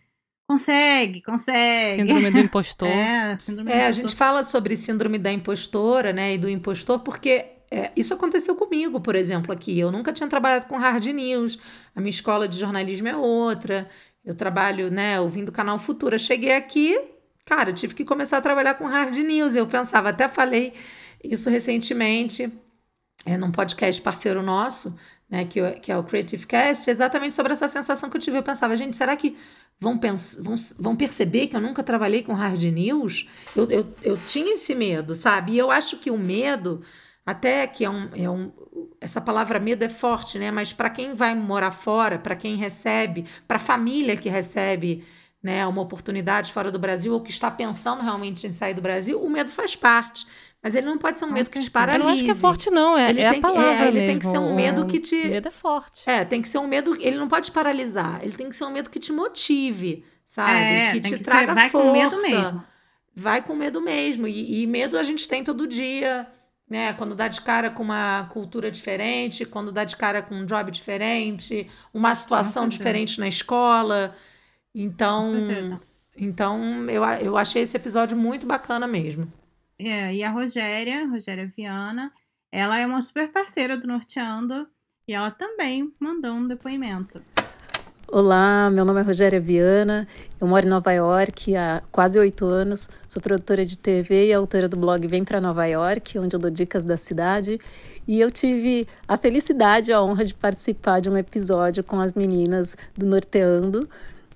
Consegue, 0.52 1.22
consegue. 1.22 2.02
Síndrome 2.02 2.30
do 2.30 2.38
impostor. 2.44 2.86
É, 2.86 3.34
síndrome 3.36 3.70
é, 3.70 3.72
do 3.72 3.78
impostor. 3.78 3.88
a 3.88 3.92
gente 3.92 4.14
fala 4.14 4.44
sobre 4.44 4.76
síndrome 4.76 5.16
da 5.16 5.32
impostora, 5.32 6.12
né, 6.12 6.34
e 6.34 6.38
do 6.38 6.46
impostor, 6.46 6.98
porque 6.98 7.46
é, 7.70 7.90
isso 7.96 8.12
aconteceu 8.12 8.54
comigo, 8.54 9.00
por 9.00 9.16
exemplo, 9.16 9.50
aqui. 9.50 9.78
Eu 9.78 9.90
nunca 9.90 10.12
tinha 10.12 10.28
trabalhado 10.28 10.66
com 10.66 10.76
hard 10.76 11.06
news. 11.06 11.58
A 11.96 12.00
minha 12.00 12.10
escola 12.10 12.46
de 12.46 12.58
jornalismo 12.58 13.08
é 13.08 13.16
outra. 13.16 13.88
Eu 14.22 14.34
trabalho, 14.34 14.90
né, 14.90 15.18
ouvindo 15.18 15.48
o 15.48 15.52
canal 15.52 15.78
Futura. 15.78 16.18
Cheguei 16.18 16.54
aqui, 16.54 17.00
cara, 17.46 17.72
tive 17.72 17.94
que 17.94 18.04
começar 18.04 18.36
a 18.36 18.42
trabalhar 18.42 18.74
com 18.74 18.84
hard 18.84 19.16
news. 19.16 19.56
Eu 19.56 19.66
pensava, 19.66 20.10
até 20.10 20.28
falei 20.28 20.74
isso 21.24 21.48
recentemente, 21.48 22.52
é, 23.24 23.38
num 23.38 23.50
podcast 23.50 24.02
parceiro 24.02 24.42
nosso, 24.42 24.94
né, 25.30 25.46
que, 25.46 25.62
que 25.80 25.90
é 25.90 25.96
o 25.96 26.04
Creative 26.04 26.46
Cast, 26.46 26.90
exatamente 26.90 27.34
sobre 27.34 27.54
essa 27.54 27.68
sensação 27.68 28.10
que 28.10 28.18
eu 28.18 28.20
tive. 28.20 28.36
Eu 28.36 28.42
pensava, 28.42 28.76
gente, 28.76 28.94
será 28.94 29.16
que 29.16 29.34
vão, 29.82 29.98
vão, 30.40 30.54
vão 30.78 30.96
perceber 30.96 31.48
que 31.48 31.56
eu 31.56 31.60
nunca 31.60 31.82
trabalhei 31.82 32.22
com 32.22 32.32
hard 32.32 32.62
news? 32.62 33.28
Eu, 33.54 33.68
eu, 33.68 33.94
eu 34.00 34.16
tinha 34.16 34.54
esse 34.54 34.74
medo, 34.76 35.14
sabe? 35.16 35.52
E 35.52 35.58
eu 35.58 35.72
acho 35.72 35.96
que 35.96 36.08
o 36.08 36.16
medo, 36.16 36.82
até 37.26 37.66
que 37.66 37.84
é 37.84 37.90
um, 37.90 38.08
é 38.14 38.30
um 38.30 38.52
essa 39.00 39.20
palavra 39.20 39.58
medo 39.58 39.82
é 39.82 39.88
forte, 39.88 40.38
né? 40.38 40.52
Mas 40.52 40.72
para 40.72 40.88
quem 40.88 41.14
vai 41.14 41.34
morar 41.34 41.72
fora, 41.72 42.16
para 42.16 42.36
quem 42.36 42.54
recebe, 42.54 43.26
para 43.48 43.56
a 43.56 43.60
família 43.60 44.16
que 44.16 44.28
recebe 44.28 45.04
né, 45.42 45.66
uma 45.66 45.82
oportunidade 45.82 46.52
fora 46.52 46.70
do 46.70 46.78
Brasil 46.78 47.12
ou 47.12 47.20
que 47.20 47.32
está 47.32 47.50
pensando 47.50 48.02
realmente 48.02 48.46
em 48.46 48.52
sair 48.52 48.74
do 48.74 48.80
Brasil, 48.80 49.20
o 49.20 49.28
medo 49.28 49.50
faz 49.50 49.74
parte. 49.74 50.24
Mas 50.62 50.76
ele 50.76 50.86
não 50.86 50.96
pode 50.96 51.18
ser 51.18 51.24
um 51.24 51.32
medo 51.32 51.50
que 51.50 51.58
te 51.58 51.70
paralise. 51.70 52.00
Eu 52.00 52.06
não 52.06 52.14
acho 52.14 52.24
que 52.24 52.30
é 52.30 52.34
forte, 52.34 52.70
não. 52.70 52.96
É, 52.96 53.10
ele 53.10 53.20
é 53.20 53.30
tem, 53.30 53.38
a 53.40 53.42
palavra 53.42 53.84
é, 53.84 53.88
Ele 53.88 53.98
mesmo. 53.98 54.06
tem 54.06 54.18
que 54.20 54.26
ser 54.26 54.38
um 54.38 54.54
medo 54.54 54.86
que 54.86 55.00
te... 55.00 55.16
Medo 55.16 55.48
é 55.48 55.50
forte. 55.50 56.08
É, 56.08 56.24
tem 56.24 56.40
que 56.40 56.48
ser 56.48 56.58
um 56.58 56.68
medo... 56.68 56.96
Ele 57.00 57.16
não 57.16 57.26
pode 57.26 57.46
te 57.46 57.52
paralisar. 57.52 58.20
Ele 58.22 58.32
tem 58.32 58.48
que 58.48 58.54
ser 58.54 58.64
um 58.64 58.70
medo 58.70 58.88
que 58.88 59.00
te 59.00 59.12
motive, 59.12 60.04
sabe? 60.24 60.52
É, 60.52 60.92
que 60.92 61.00
te 61.00 61.18
que 61.18 61.24
traga 61.24 61.48
ser, 61.48 61.54
vai 61.54 61.68
força. 61.68 61.86
com 61.88 61.92
medo 61.92 62.22
mesmo. 62.22 62.64
Vai 63.14 63.42
com 63.42 63.56
medo 63.56 63.80
mesmo. 63.80 64.28
E, 64.28 64.62
e 64.62 64.66
medo 64.68 64.96
a 64.96 65.02
gente 65.02 65.26
tem 65.26 65.42
todo 65.42 65.66
dia, 65.66 66.28
né? 66.70 66.92
Quando 66.92 67.16
dá 67.16 67.26
de 67.26 67.40
cara 67.40 67.68
com 67.68 67.82
uma 67.82 68.28
cultura 68.32 68.70
diferente, 68.70 69.44
quando 69.44 69.72
dá 69.72 69.82
de 69.82 69.96
cara 69.96 70.22
com 70.22 70.36
um 70.36 70.46
job 70.46 70.70
diferente, 70.70 71.68
uma 71.92 72.14
situação 72.14 72.68
diferente 72.68 73.18
na 73.18 73.26
escola. 73.26 74.14
Então... 74.72 75.80
Então, 76.14 76.88
eu, 76.90 77.02
eu 77.22 77.36
achei 77.38 77.62
esse 77.62 77.74
episódio 77.74 78.14
muito 78.16 78.46
bacana 78.46 78.86
mesmo. 78.86 79.32
É, 79.84 80.14
e 80.14 80.22
a 80.22 80.30
Rogéria, 80.30 81.08
Rogéria 81.08 81.44
Viana, 81.44 82.12
ela 82.52 82.78
é 82.78 82.86
uma 82.86 83.02
super 83.02 83.32
parceira 83.32 83.76
do 83.76 83.88
Norteando 83.88 84.68
e 85.08 85.12
ela 85.12 85.28
também 85.28 85.92
mandou 85.98 86.34
um 86.34 86.46
depoimento. 86.46 87.20
Olá, 88.06 88.70
meu 88.70 88.84
nome 88.84 89.00
é 89.00 89.02
Rogéria 89.02 89.40
Viana, 89.40 90.06
eu 90.40 90.46
moro 90.46 90.64
em 90.64 90.70
Nova 90.70 90.92
York 90.92 91.56
há 91.56 91.82
quase 91.90 92.16
oito 92.16 92.44
anos, 92.44 92.88
sou 93.08 93.20
produtora 93.20 93.66
de 93.66 93.76
TV 93.76 94.28
e 94.28 94.32
autora 94.32 94.68
do 94.68 94.76
blog 94.76 95.04
Vem 95.08 95.24
para 95.24 95.40
Nova 95.40 95.66
York, 95.66 96.16
onde 96.16 96.36
eu 96.36 96.38
dou 96.38 96.50
dicas 96.50 96.84
da 96.84 96.96
cidade. 96.96 97.58
E 98.06 98.20
eu 98.20 98.30
tive 98.30 98.86
a 99.08 99.16
felicidade 99.16 99.90
e 99.90 99.92
a 99.92 100.00
honra 100.00 100.24
de 100.24 100.34
participar 100.34 101.00
de 101.00 101.10
um 101.10 101.16
episódio 101.16 101.82
com 101.82 101.98
as 101.98 102.12
meninas 102.12 102.76
do 102.96 103.04
Norteando, 103.04 103.88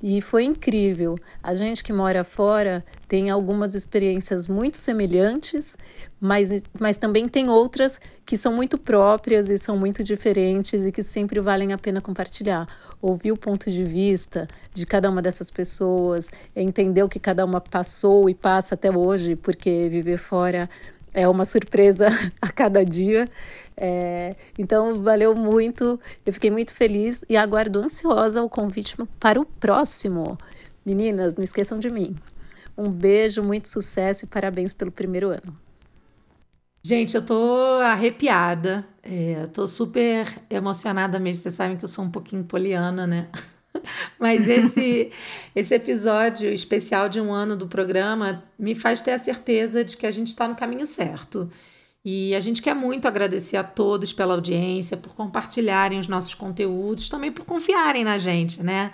E 0.02 0.20
foi 0.20 0.44
incrível. 0.44 1.18
A 1.42 1.54
gente 1.54 1.82
que 1.82 1.92
mora 1.92 2.22
fora 2.22 2.84
tem 3.08 3.30
algumas 3.30 3.74
experiências 3.74 4.46
muito 4.46 4.76
semelhantes, 4.76 5.76
mas, 6.20 6.50
mas 6.78 6.98
também 6.98 7.28
tem 7.28 7.48
outras 7.48 8.00
que 8.24 8.36
são 8.36 8.52
muito 8.52 8.76
próprias 8.76 9.48
e 9.48 9.56
são 9.56 9.76
muito 9.76 10.02
diferentes 10.02 10.84
e 10.84 10.92
que 10.92 11.02
sempre 11.02 11.40
valem 11.40 11.72
a 11.72 11.78
pena 11.78 12.00
compartilhar. 12.00 12.66
Ouvir 13.00 13.32
o 13.32 13.36
ponto 13.36 13.70
de 13.70 13.84
vista 13.84 14.46
de 14.74 14.84
cada 14.84 15.08
uma 15.08 15.22
dessas 15.22 15.50
pessoas, 15.50 16.28
entender 16.54 17.02
o 17.02 17.08
que 17.08 17.20
cada 17.20 17.44
uma 17.44 17.60
passou 17.60 18.28
e 18.28 18.34
passa 18.34 18.74
até 18.74 18.90
hoje, 18.90 19.36
porque 19.36 19.88
viver 19.88 20.18
fora 20.18 20.68
é 21.14 21.26
uma 21.26 21.46
surpresa 21.46 22.08
a 22.40 22.52
cada 22.52 22.84
dia. 22.84 23.26
É, 23.76 24.34
então, 24.58 25.02
valeu 25.02 25.34
muito, 25.34 26.00
eu 26.24 26.32
fiquei 26.32 26.50
muito 26.50 26.74
feliz 26.74 27.24
e 27.28 27.36
aguardo 27.36 27.78
ansiosa 27.78 28.42
o 28.42 28.48
convite 28.48 28.96
para 29.20 29.40
o 29.40 29.44
próximo. 29.44 30.38
Meninas, 30.84 31.34
não 31.34 31.44
esqueçam 31.44 31.78
de 31.78 31.90
mim. 31.90 32.16
Um 32.76 32.90
beijo, 32.90 33.42
muito 33.42 33.68
sucesso 33.68 34.24
e 34.24 34.28
parabéns 34.28 34.72
pelo 34.72 34.90
primeiro 34.90 35.28
ano. 35.28 35.56
Gente, 36.82 37.16
eu 37.16 37.26
tô 37.26 37.80
arrepiada, 37.82 38.86
é, 39.02 39.48
tô 39.52 39.66
super 39.66 40.26
emocionada 40.48 41.18
mesmo. 41.18 41.42
Vocês 41.42 41.54
sabem 41.54 41.76
que 41.76 41.84
eu 41.84 41.88
sou 41.88 42.04
um 42.04 42.10
pouquinho 42.10 42.44
poliana, 42.44 43.06
né? 43.06 43.28
Mas 44.20 44.48
esse, 44.48 45.10
esse 45.52 45.74
episódio 45.74 46.52
especial 46.52 47.08
de 47.08 47.20
um 47.20 47.32
ano 47.32 47.56
do 47.56 47.66
programa 47.66 48.44
me 48.56 48.74
faz 48.74 49.00
ter 49.00 49.12
a 49.12 49.18
certeza 49.18 49.84
de 49.84 49.96
que 49.96 50.06
a 50.06 50.10
gente 50.10 50.28
está 50.28 50.46
no 50.46 50.54
caminho 50.54 50.86
certo. 50.86 51.50
E 52.08 52.36
a 52.36 52.40
gente 52.40 52.62
quer 52.62 52.72
muito 52.72 53.08
agradecer 53.08 53.56
a 53.56 53.64
todos 53.64 54.12
pela 54.12 54.32
audiência, 54.32 54.96
por 54.96 55.12
compartilharem 55.16 55.98
os 55.98 56.06
nossos 56.06 56.34
conteúdos, 56.34 57.08
também 57.08 57.32
por 57.32 57.44
confiarem 57.44 58.04
na 58.04 58.16
gente, 58.16 58.62
né? 58.62 58.92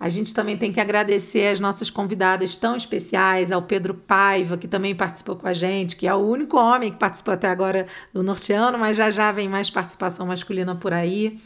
A 0.00 0.08
gente 0.08 0.32
também 0.32 0.56
tem 0.56 0.72
que 0.72 0.80
agradecer 0.80 1.48
as 1.48 1.60
nossas 1.60 1.90
convidadas 1.90 2.56
tão 2.56 2.74
especiais, 2.74 3.52
ao 3.52 3.60
Pedro 3.60 3.92
Paiva, 3.92 4.56
que 4.56 4.66
também 4.66 4.94
participou 4.94 5.36
com 5.36 5.46
a 5.46 5.52
gente, 5.52 5.94
que 5.94 6.06
é 6.06 6.14
o 6.14 6.20
único 6.20 6.56
homem 6.56 6.90
que 6.90 6.96
participou 6.96 7.34
até 7.34 7.48
agora 7.48 7.84
do 8.14 8.22
Norteano, 8.22 8.78
mas 8.78 8.96
já 8.96 9.10
já 9.10 9.30
vem 9.30 9.46
mais 9.46 9.68
participação 9.68 10.24
masculina 10.24 10.74
por 10.74 10.94
aí. 10.94 11.38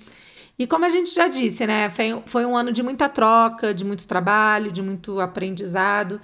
E 0.57 0.69
como 0.69 0.85
a 0.85 0.89
gente 0.89 1.13
já 1.13 1.27
disse, 1.27 1.67
né, 1.67 1.91
foi, 2.27 2.47
um 2.47 2.57
ano 2.57 2.71
de 2.71 2.81
muita 2.81 3.09
troca, 3.09 3.75
de 3.75 3.85
muito 3.85 4.07
trabalho, 4.07 4.71
de 4.71 4.81
muito 4.81 5.19
aprendizado. 5.19 6.21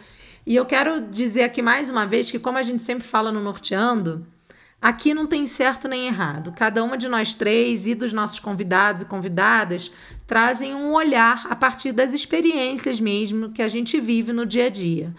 E 0.47 0.55
eu 0.55 0.65
quero 0.65 1.01
dizer 1.01 1.43
aqui 1.43 1.63
mais 1.63 1.91
uma 1.91 2.07
vez 2.07 2.31
que, 2.31 2.39
como 2.39 2.59
a 2.59 2.63
gente 2.63 2.81
sempre 2.81 3.05
fala 3.05 3.33
no 3.33 3.41
Norteando, 3.41 4.25
Aqui 4.81 5.13
não 5.13 5.27
tem 5.27 5.47
certo 5.47 5.89
nem 5.89 6.07
errado. 6.07 6.53
Cada 6.53 6.85
uma 6.85 6.97
de 6.97 7.09
nós 7.09 7.35
três 7.35 7.89
e 7.89 7.95
dos 7.95 8.13
nossos 8.13 8.39
convidados 8.39 9.03
e 9.03 9.07
convidadas 9.07 9.91
trazem 10.27 10.75
um 10.75 10.93
olhar 10.93 11.47
a 11.51 11.57
partir 11.57 11.91
das 11.91 12.15
experiências 12.15 13.01
mesmo 13.01 13.51
que 13.51 13.61
a 13.61 13.69
gente 13.69 14.01
vive 14.01 14.33
no 14.33 14.47
dia 14.47 14.67
a 14.67 14.71
dia. 14.71 15.13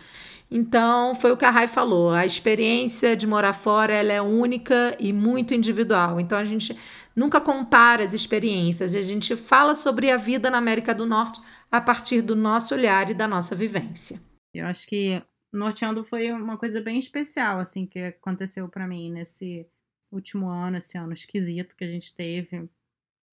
Então, 0.51 1.13
foi 1.13 1.31
o 1.31 1.37
que 1.37 1.45
a 1.45 1.51
Rai 1.51 1.67
falou, 1.67 2.09
a 2.09 2.25
experiência 2.25 3.15
de 3.15 3.27
morar 3.27 3.53
fora 3.53 3.93
ela 3.93 4.11
é 4.11 4.21
única 4.21 4.95
e 4.99 5.13
muito 5.13 5.53
individual. 5.53 6.19
Então, 6.19 6.37
a 6.37 6.43
gente 6.43 6.75
nunca 7.15 7.39
compara 7.39 8.03
as 8.03 8.13
experiências, 8.13 8.95
a 8.95 9.01
gente 9.01 9.35
fala 9.35 9.75
sobre 9.75 10.09
a 10.09 10.17
vida 10.17 10.49
na 10.49 10.57
América 10.57 10.95
do 10.95 11.05
Norte 11.05 11.39
a 11.71 11.79
partir 11.79 12.21
do 12.21 12.35
nosso 12.35 12.73
olhar 12.73 13.11
e 13.11 13.13
da 13.13 13.27
nossa 13.27 13.55
vivência. 13.55 14.19
Eu 14.51 14.65
acho 14.65 14.87
que 14.87 15.21
Norteando 15.51 16.03
foi 16.03 16.31
uma 16.31 16.57
coisa 16.57 16.79
bem 16.81 16.97
especial, 16.97 17.59
assim, 17.59 17.85
que 17.85 17.99
aconteceu 17.99 18.69
para 18.69 18.87
mim 18.87 19.11
nesse 19.11 19.67
último 20.11 20.47
ano, 20.47 20.77
esse 20.77 20.97
ano 20.97 21.13
esquisito 21.13 21.75
que 21.75 21.83
a 21.83 21.87
gente 21.87 22.13
teve. 22.15 22.69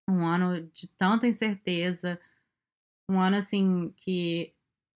Um 0.09 0.25
ano 0.25 0.62
de 0.73 0.89
tanta 0.89 1.27
incerteza. 1.27 2.19
Um 3.11 3.21
ano, 3.21 3.37
assim, 3.37 3.93
que 3.97 4.55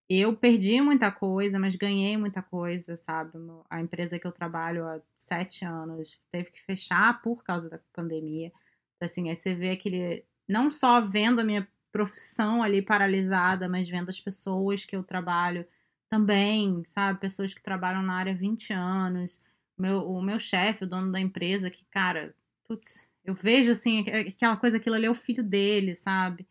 eu 0.08 0.36
perdi 0.36 0.80
muita 0.80 1.12
coisa, 1.12 1.58
mas 1.58 1.76
ganhei 1.76 2.16
muita 2.16 2.42
coisa, 2.42 2.96
sabe? 2.96 3.38
A 3.68 3.80
empresa 3.80 4.18
que 4.18 4.26
eu 4.26 4.32
trabalho 4.32 4.84
há 4.86 5.00
sete 5.14 5.64
anos 5.64 6.20
teve 6.32 6.50
que 6.50 6.60
fechar 6.60 7.20
por 7.22 7.44
causa 7.44 7.70
da 7.70 7.78
pandemia. 7.92 8.48
Então, 8.48 9.06
assim, 9.06 9.28
aí 9.28 9.36
você 9.36 9.54
vê 9.54 9.70
aquele. 9.70 10.24
Não 10.48 10.70
só 10.70 11.00
vendo 11.00 11.40
a 11.40 11.44
minha 11.44 11.68
profissão 11.92 12.62
ali 12.62 12.82
paralisada, 12.82 13.68
mas 13.68 13.88
vendo 13.88 14.08
as 14.08 14.20
pessoas 14.20 14.84
que 14.84 14.96
eu 14.96 15.04
trabalho 15.04 15.66
também, 16.10 16.84
sabe? 16.84 17.20
Pessoas 17.20 17.54
que 17.54 17.62
trabalham 17.62 18.02
na 18.02 18.14
área 18.14 18.32
há 18.32 18.36
20 18.36 18.72
anos. 18.72 19.40
Meu, 19.78 20.06
o 20.10 20.20
meu 20.20 20.38
chefe, 20.38 20.84
o 20.84 20.86
dono 20.86 21.12
da 21.12 21.20
empresa, 21.20 21.70
que, 21.70 21.84
cara, 21.86 22.34
putz, 22.64 23.06
eu 23.24 23.32
vejo 23.34 23.70
assim, 23.70 24.00
aquela 24.00 24.56
coisa, 24.56 24.76
aquilo 24.76 24.96
ali 24.96 25.06
é 25.06 25.10
o 25.10 25.14
filho 25.14 25.42
dele, 25.42 25.94
sabe? 25.94 26.46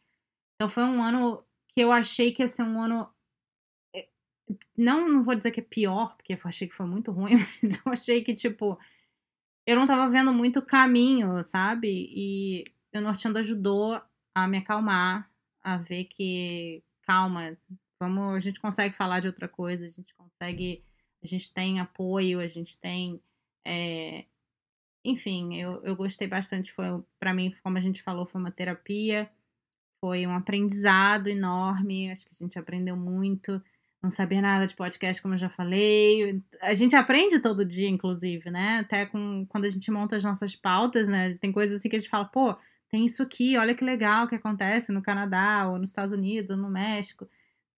Então 0.55 0.68
foi 0.70 0.84
um 0.84 1.03
ano 1.03 1.43
que 1.68 1.82
eu 1.82 1.91
achei 1.91 2.32
que 2.32 2.41
ia 2.41 2.47
ser 2.47 2.64
um 2.64 2.82
ano. 2.82 3.10
Eh, 3.95 4.10
não, 4.78 5.07
não 5.10 5.24
vou 5.24 5.36
dizer 5.36 5.51
que 5.51 5.60
é 5.60 5.64
pior, 5.64 6.16
porque 6.16 6.34
eu 6.34 6.38
achei 6.45 6.68
que 6.68 6.76
foi 6.76 6.86
muito 6.88 7.12
ruim, 7.12 7.34
mas 7.62 7.76
eu 7.86 7.91
achei 7.91 8.24
que, 8.24 8.34
tipo, 8.34 8.80
eu 9.68 9.76
não 9.76 9.86
tava 9.86 10.10
vendo 10.10 10.34
muito 10.34 10.62
caminho, 10.62 11.43
sabe? 11.43 12.10
E 12.16 12.64
o 12.95 13.01
Norteando 13.01 13.39
ajudou 13.39 14.01
a 14.36 14.47
me 14.47 14.57
acalmar, 14.60 15.30
a 15.64 15.78
ver 15.78 16.05
que, 16.05 16.84
calma, 17.03 17.57
Vamos, 18.02 18.36
a 18.36 18.39
gente 18.39 18.60
consegue 18.60 18.95
falar 18.95 19.20
de 19.20 19.28
outra 19.28 19.47
coisa, 19.47 19.86
a 19.86 19.89
gente 19.89 20.14
consegue, 20.16 20.84
a 21.22 21.28
gente 21.28 21.54
tem 21.54 21.80
apoio, 21.80 22.39
a 22.39 22.47
gente 22.47 22.80
tem, 22.80 23.22
é, 23.66 24.26
enfim, 25.04 25.56
eu, 25.56 25.82
eu 25.84 25.95
gostei 25.95 26.28
bastante. 26.28 26.72
Foi 26.72 26.86
para 27.20 27.34
mim, 27.34 27.54
como 27.64 27.78
a 27.78 27.82
gente 27.82 28.02
falou, 28.02 28.26
foi 28.26 28.39
uma 28.39 28.52
terapia, 28.52 29.30
foi 30.00 30.26
um 30.26 30.34
aprendizado 30.34 31.28
enorme. 31.28 32.12
Acho 32.12 32.26
que 32.26 32.34
a 32.34 32.38
gente 32.38 32.58
aprendeu 32.58 32.95
muito. 32.95 33.62
Não 34.02 34.10
saber 34.10 34.39
nada 34.39 34.66
de 34.66 34.76
podcast, 34.76 35.22
como 35.22 35.34
eu 35.34 35.38
já 35.38 35.50
falei. 35.50 36.41
A 36.62 36.74
gente 36.74 36.95
aprende 36.95 37.39
todo 37.39 37.66
dia, 37.66 37.89
inclusive, 37.89 38.50
né? 38.50 38.80
Até 38.80 39.06
com, 39.06 39.45
quando 39.47 39.66
a 39.66 39.70
gente 39.70 39.91
monta 39.91 40.16
as 40.16 40.24
nossas 40.24 40.56
pautas, 40.56 41.10
né? 41.10 41.34
Tem 41.36 41.52
coisas 41.52 41.78
assim 41.78 41.89
que 41.89 41.97
a 41.97 42.00
gente 42.00 42.10
fala, 42.10 42.24
pô, 42.24 42.56
tem 42.89 43.06
isso 43.06 43.22
aqui, 43.22 43.58
olha 43.58 43.76
que 43.76 43.84
legal 43.84 44.26
que 44.28 44.36
acontece 44.36 44.91
no 44.93 45.02
Canadá, 45.02 45.68
ou 45.70 45.78
nos 45.78 45.89
Estados 45.89 46.16
Unidos, 46.16 46.50
ou 46.50 46.58
no 46.58 46.70
México. 46.70 47.28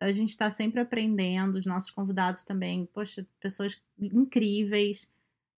A 0.02 0.12
gente 0.12 0.30
está 0.30 0.49
sempre 0.49 0.82
aprendendo, 0.82 1.58
os 1.58 1.66
nossos 1.66 1.91
convidados 1.91 2.43
também, 2.43 2.88
poxa, 2.91 3.26
pessoas 3.39 3.80
incríveis. 3.99 5.12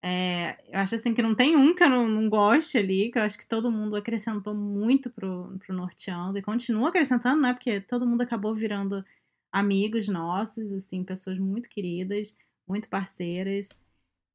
É, 0.05 0.59
eu 0.69 0.81
acho 0.81 0.97
assim 0.97 1.15
que 1.15 1.23
não 1.23 1.33
tem 1.33 1.57
um 1.57 1.73
que 1.73 1.85
eu 1.85 1.89
não, 1.89 2.09
não 2.09 2.29
goste 2.29 2.77
ali, 2.77 3.09
que 3.11 3.19
eu 3.19 3.23
acho 3.23 3.39
que 3.39 3.47
todo 3.47 3.71
mundo 3.71 3.95
acrescentou 3.95 4.53
muito 4.53 5.09
pro, 5.09 5.57
pro 5.61 5.75
Norteando 5.75 6.37
e 6.37 6.43
continua 6.43 6.89
acrescentando, 6.89 7.41
né? 7.41 7.53
Porque 7.53 7.81
todo 7.81 8.05
mundo 8.05 8.23
acabou 8.23 8.53
virando 8.53 9.05
amigos 9.53 10.09
nossos, 10.09 10.73
assim, 10.73 11.05
pessoas 11.05 11.39
muito 11.39 11.69
queridas, 11.69 12.35
muito 12.67 12.89
parceiras. 12.89 13.69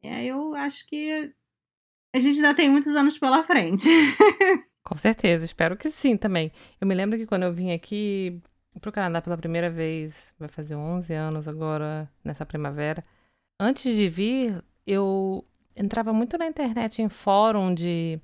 É, 0.01 0.23
eu 0.25 0.55
acho 0.55 0.87
que 0.87 1.33
a 2.15 2.19
gente 2.19 2.37
ainda 2.37 2.53
tem 2.53 2.69
muitos 2.69 2.95
anos 2.95 3.19
pela 3.19 3.43
frente. 3.43 3.89
Com 4.85 4.95
certeza, 4.95 5.43
espero 5.43 5.75
que 5.75 5.89
sim 5.89 6.15
também. 6.15 6.49
Eu 6.79 6.87
me 6.87 6.95
lembro 6.95 7.17
que 7.17 7.25
quando 7.25 7.43
eu 7.43 7.53
vim 7.53 7.71
aqui 7.73 8.41
para 8.79 8.89
o 8.89 8.93
Canadá 8.93 9.21
pela 9.21 9.37
primeira 9.37 9.69
vez, 9.69 10.33
vai 10.39 10.47
fazer 10.47 10.75
11 10.75 11.13
anos 11.13 11.47
agora, 11.47 12.09
nessa 12.23 12.45
primavera. 12.45 13.03
Antes 13.59 13.95
de 13.95 14.07
vir, 14.09 14.63
eu 14.85 15.45
entrava 15.75 16.13
muito 16.13 16.37
na 16.37 16.47
internet 16.47 17.01
em 17.01 17.09
fórum 17.09 17.73
de 17.73 18.19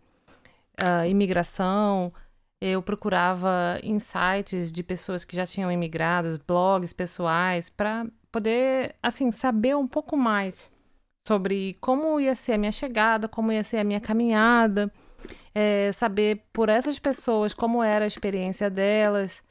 uh, 0.82 1.06
imigração, 1.08 2.14
eu 2.62 2.82
procurava 2.82 3.78
insights 3.84 4.72
de 4.72 4.84
pessoas 4.84 5.26
que 5.26 5.36
já 5.36 5.46
tinham 5.46 5.72
imigrado, 5.72 6.40
blogs 6.48 6.94
pessoais, 6.94 7.70
para 7.70 8.08
poder, 8.32 8.96
assim, 9.04 9.32
saber 9.32 9.76
um 9.76 9.88
pouco 9.88 10.16
mais 10.16 10.72
sobre 11.28 11.78
como 11.80 12.20
ia 12.20 12.36
ser 12.36 12.54
a 12.54 12.58
minha 12.58 12.72
chegada, 12.72 13.28
como 13.28 13.52
ia 13.52 13.64
ser 13.64 13.78
a 13.78 13.84
minha 13.84 14.00
caminhada, 14.00 14.92
é, 15.54 15.92
saber 15.92 16.44
por 16.52 16.70
essas 16.70 17.00
pessoas 17.00 17.54
como 17.54 17.84
era 17.84 18.06
a 18.06 18.08
experiência 18.08 18.70
delas. 18.70 19.44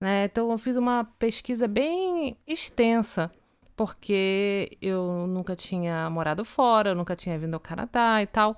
Né? 0.00 0.24
Então 0.24 0.50
eu 0.50 0.58
fiz 0.58 0.76
uma 0.76 1.04
pesquisa 1.18 1.68
bem 1.68 2.36
extensa, 2.46 3.30
porque 3.76 4.76
eu 4.80 5.26
nunca 5.26 5.54
tinha 5.54 6.08
morado 6.08 6.44
fora, 6.44 6.90
eu 6.90 6.94
nunca 6.94 7.14
tinha 7.14 7.38
vindo 7.38 7.54
ao 7.54 7.60
Canadá 7.60 8.22
e 8.22 8.26
tal. 8.26 8.56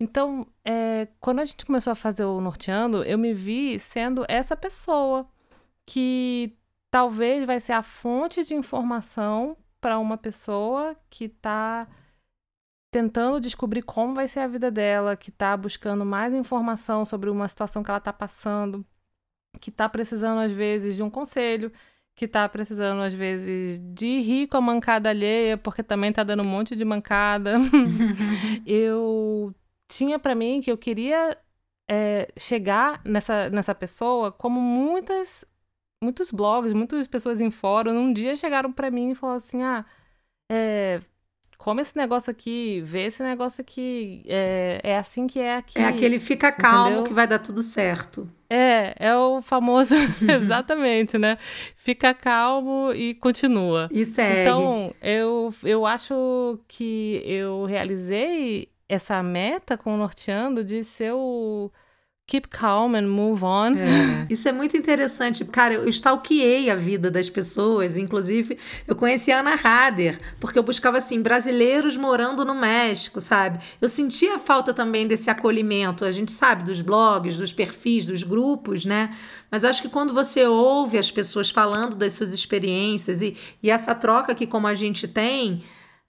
Então, 0.00 0.46
é, 0.64 1.08
quando 1.20 1.40
a 1.40 1.44
gente 1.44 1.66
começou 1.66 1.92
a 1.92 1.96
fazer 1.96 2.24
o 2.24 2.40
Norteando, 2.40 3.04
eu 3.04 3.18
me 3.18 3.34
vi 3.34 3.78
sendo 3.78 4.24
essa 4.28 4.56
pessoa 4.56 5.28
que 5.86 6.56
talvez 6.90 7.44
vai 7.44 7.60
ser 7.60 7.72
a 7.74 7.82
fonte 7.82 8.42
de 8.44 8.54
informação 8.54 9.56
para 9.80 9.98
uma 9.98 10.16
pessoa 10.16 10.96
que 11.10 11.26
está 11.26 11.86
tentando 12.90 13.40
descobrir 13.40 13.82
como 13.82 14.14
vai 14.14 14.26
ser 14.26 14.40
a 14.40 14.48
vida 14.48 14.70
dela, 14.70 15.16
que 15.16 15.30
está 15.30 15.56
buscando 15.56 16.04
mais 16.04 16.34
informação 16.34 17.04
sobre 17.04 17.30
uma 17.30 17.46
situação 17.46 17.82
que 17.82 17.90
ela 17.90 17.98
está 17.98 18.12
passando 18.12 18.84
que 19.60 19.70
está 19.70 19.88
precisando, 19.88 20.40
às 20.40 20.52
vezes, 20.52 20.96
de 20.96 21.02
um 21.02 21.10
conselho, 21.10 21.72
que 22.14 22.26
está 22.26 22.48
precisando, 22.48 23.00
às 23.02 23.14
vezes, 23.14 23.80
de 23.94 24.20
rir 24.20 24.46
com 24.48 24.58
a 24.58 24.60
mancada 24.60 25.08
alheia, 25.10 25.56
porque 25.56 25.82
também 25.82 26.10
está 26.10 26.22
dando 26.22 26.46
um 26.46 26.50
monte 26.50 26.76
de 26.76 26.84
mancada. 26.84 27.56
eu 28.66 29.54
tinha 29.88 30.18
para 30.18 30.34
mim 30.34 30.60
que 30.60 30.70
eu 30.70 30.78
queria 30.78 31.36
é, 31.90 32.28
chegar 32.38 33.00
nessa, 33.04 33.50
nessa 33.50 33.74
pessoa 33.74 34.30
como 34.30 34.60
muitas 34.60 35.44
muitos 36.02 36.30
blogs, 36.30 36.72
muitas 36.72 37.06
pessoas 37.06 37.40
em 37.40 37.50
fórum, 37.50 37.92
um 37.92 38.12
dia 38.12 38.36
chegaram 38.36 38.72
para 38.72 38.90
mim 38.90 39.10
e 39.10 39.14
falaram 39.14 39.38
assim: 39.38 39.62
ah, 39.62 39.84
é, 40.50 41.00
come 41.60 41.82
esse 41.82 41.94
negócio 41.94 42.30
aqui, 42.30 42.80
vê 42.82 43.02
esse 43.02 43.22
negócio 43.22 43.60
aqui, 43.60 44.22
é, 44.26 44.80
é 44.82 44.96
assim 44.96 45.26
que 45.26 45.38
é 45.38 45.56
aqui. 45.56 45.78
É 45.78 45.84
aquele 45.84 46.18
fica 46.18 46.50
calmo 46.50 46.86
Entendeu? 46.86 47.04
que 47.04 47.12
vai 47.12 47.26
dar 47.26 47.38
tudo 47.38 47.62
certo. 47.62 48.26
É, 48.48 48.94
é 48.98 49.14
o 49.14 49.42
famoso, 49.42 49.94
exatamente, 50.26 51.18
né? 51.18 51.36
Fica 51.76 52.14
calmo 52.14 52.92
e 52.94 53.12
continua. 53.14 53.90
E 53.92 54.06
segue. 54.06 54.40
Então, 54.40 54.94
eu, 55.02 55.52
eu 55.62 55.84
acho 55.84 56.58
que 56.66 57.22
eu 57.26 57.66
realizei 57.66 58.68
essa 58.88 59.22
meta 59.22 59.76
com 59.76 59.94
o 59.94 59.98
Norteando 59.98 60.64
de 60.64 60.82
ser 60.82 61.12
o 61.12 61.70
keep 62.30 62.48
calm 62.48 62.94
and 62.94 63.08
move 63.08 63.44
on. 63.44 63.76
É. 63.76 64.26
Isso 64.30 64.48
é 64.48 64.52
muito 64.52 64.76
interessante. 64.76 65.44
Cara, 65.44 65.74
eu 65.74 65.88
stalkeei 65.88 66.70
a 66.70 66.76
vida 66.76 67.10
das 67.10 67.28
pessoas. 67.28 67.98
Inclusive, 67.98 68.56
eu 68.86 68.94
conheci 68.94 69.32
a 69.32 69.40
Ana 69.40 69.54
Hader, 69.54 70.16
porque 70.38 70.56
eu 70.56 70.62
buscava, 70.62 70.98
assim, 70.98 71.20
brasileiros 71.20 71.96
morando 71.96 72.44
no 72.44 72.54
México, 72.54 73.20
sabe? 73.20 73.58
Eu 73.80 73.88
sentia 73.88 74.38
falta 74.38 74.72
também 74.72 75.08
desse 75.08 75.28
acolhimento. 75.28 76.04
A 76.04 76.12
gente 76.12 76.30
sabe 76.30 76.62
dos 76.62 76.80
blogs, 76.80 77.36
dos 77.36 77.52
perfis, 77.52 78.06
dos 78.06 78.22
grupos, 78.22 78.84
né? 78.84 79.10
Mas 79.50 79.64
acho 79.64 79.82
que 79.82 79.88
quando 79.88 80.14
você 80.14 80.46
ouve 80.46 80.98
as 80.98 81.10
pessoas 81.10 81.50
falando 81.50 81.96
das 81.96 82.12
suas 82.12 82.32
experiências 82.32 83.20
e, 83.20 83.36
e 83.60 83.68
essa 83.68 83.92
troca 83.92 84.36
que, 84.36 84.46
como 84.46 84.68
a 84.68 84.74
gente 84.74 85.08
tem, 85.08 85.64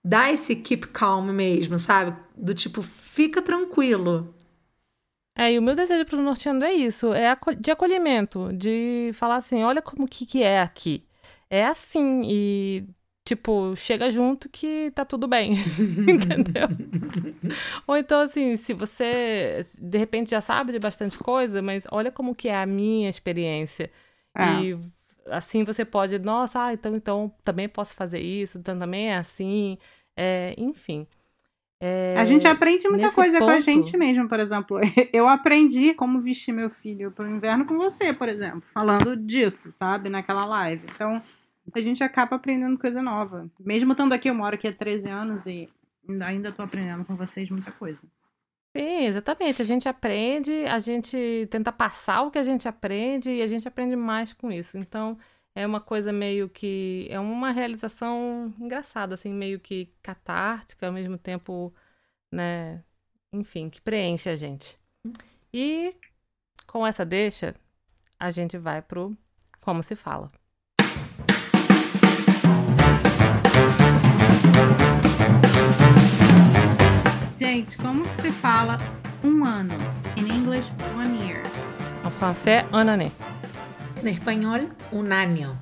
dá 0.06 0.32
esse 0.32 0.56
keep 0.56 0.90
calm 0.90 1.32
mesmo, 1.32 1.80
sabe? 1.80 2.16
Do 2.38 2.54
tipo, 2.54 2.84
fica 2.84 3.42
tranquilo. 3.42 4.36
É, 5.36 5.54
e 5.54 5.60
o 5.60 5.62
meu 5.62 5.76
desejo 5.76 6.06
pro 6.06 6.22
norteando 6.22 6.66
é 6.66 6.74
isso, 6.74 7.14
é 7.14 7.36
de 7.60 7.72
acolhimento, 7.72 8.52
de 8.54 9.12
falar 9.14 9.38
assim, 9.38 9.64
olha 9.64 9.82
como 9.82 10.08
que, 10.08 10.26
que 10.26 10.44
é 10.44 10.62
aqui. 10.62 11.06
É 11.50 11.66
assim, 11.66 12.22
e 12.26 12.86
tipo, 13.24 13.76
chega 13.76 14.10
junto 14.10 14.50
que 14.50 14.92
tá 14.92 15.06
tudo 15.06 15.28
bem, 15.28 15.54
entendeu? 16.08 16.68
Ou 17.88 17.96
então, 17.96 18.22
assim, 18.22 18.58
se 18.58 18.74
você 18.74 19.62
de 19.80 19.98
repente 19.98 20.32
já 20.32 20.42
sabe 20.42 20.74
de 20.74 20.80
bastante 20.80 21.18
coisa, 21.18 21.62
mas 21.62 21.86
olha 21.92 22.12
como 22.12 22.36
que 22.36 22.50
é 22.50 22.56
a 22.62 22.66
minha 22.66 23.10
experiência. 23.10 23.90
É. 24.36 24.62
E 24.62 24.80
assim 25.28 25.64
você 25.64 25.86
pode, 25.86 26.18
nossa, 26.20 26.66
ah, 26.66 26.74
então, 26.74 26.96
então 26.96 27.32
também 27.44 27.70
posso 27.70 27.94
fazer 27.94 28.20
isso, 28.20 28.58
então 28.58 28.78
também 28.78 29.10
é 29.12 29.18
assim, 29.18 29.78
é, 30.16 30.54
enfim. 30.58 31.08
É, 31.84 32.14
A 32.16 32.26
gente 32.26 32.48
aprende 32.48 32.88
muita 32.88 33.12
coisa 33.12 33.40
com 33.40 33.46
a 33.46 33.54
ponto- 33.54 33.62
gente 33.64 33.98
mesmo, 33.98 34.28
por 34.28 34.40
exemplo. 34.40 34.80
Eu 35.12 35.28
aprendi 35.28 35.96
como 35.96 36.20
vestir 36.20 36.52
meu 36.54 36.70
filho 36.70 37.12
pro 37.12 37.28
inverno 37.28 37.66
com 37.66 37.76
você, 37.76 38.14
por 38.14 38.30
exemplo, 38.30 38.62
falando 38.66 39.16
disso, 39.18 39.72
sabe? 39.74 40.08
Naquela 40.08 40.46
live. 40.46 40.86
Então, 40.94 41.20
a 41.74 41.82
gente 41.82 42.04
acaba 42.04 42.36
aprendendo 42.36 42.78
coisa 42.78 43.02
nova. 43.02 43.50
Mesmo 43.60 43.94
estando 43.94 44.14
aqui, 44.14 44.30
eu 44.30 44.36
moro 44.36 44.54
aqui 44.54 44.68
há 44.68 44.74
13 44.74 45.10
anos 45.10 45.48
e 45.48 45.68
ainda- 46.08 46.26
ainda 46.28 46.52
tô 46.52 46.62
aprendendo 46.62 47.04
com 47.04 47.16
vocês 47.16 47.50
muita 47.50 47.72
coisa. 47.72 48.06
Sim, 48.78 49.06
exatamente. 49.08 49.62
A 49.62 49.66
gente 49.66 49.90
aprende, 49.90 50.54
a 50.68 50.78
gente 50.80 51.48
tenta 51.50 51.72
passar 51.72 52.22
o 52.22 52.32
que 52.32 52.38
a 52.38 52.44
gente 52.44 52.68
aprende 52.68 53.30
e 53.32 53.42
a 53.42 53.48
gente 53.48 53.68
aprende 53.68 53.96
mais 53.96 54.34
com 54.34 54.52
isso. 54.52 54.78
Então, 54.78 55.18
é 55.56 55.66
uma 55.66 55.82
coisa 55.82 56.12
meio 56.14 56.50
que. 56.50 57.08
É 57.10 57.20
uma 57.20 57.52
realização 57.52 58.54
engraçada, 58.60 59.16
assim, 59.16 59.32
meio 59.34 59.60
que 59.60 59.90
catártica, 60.02 60.88
ao 60.88 60.94
mesmo 60.94 61.18
tempo, 61.18 61.74
né? 62.32 62.84
Enfim, 63.34 63.70
que 63.70 63.82
preenche 63.82 64.30
a 64.30 64.36
gente. 64.36 64.80
E 65.54 65.96
com 66.68 66.86
essa 66.86 67.06
deixa, 67.06 67.56
a 68.20 68.32
gente 68.32 68.58
vai 68.58 68.82
pro 68.82 69.16
Como 69.60 69.84
se 69.84 69.96
fala. 69.96 70.32
Gente, 77.38 77.78
como 77.78 78.04
que 78.04 78.14
se 78.14 78.32
fala 78.32 78.78
um 79.24 79.44
ano? 79.44 79.74
In 80.16 80.28
English, 80.28 80.72
one 80.96 81.28
year. 81.28 81.44
En 82.06 82.12
français, 82.12 82.66
un 82.72 82.88
année. 82.88 83.12
No 84.04 84.10
espanhol, 84.10 84.70
un 84.92 85.12
año. 85.12 85.58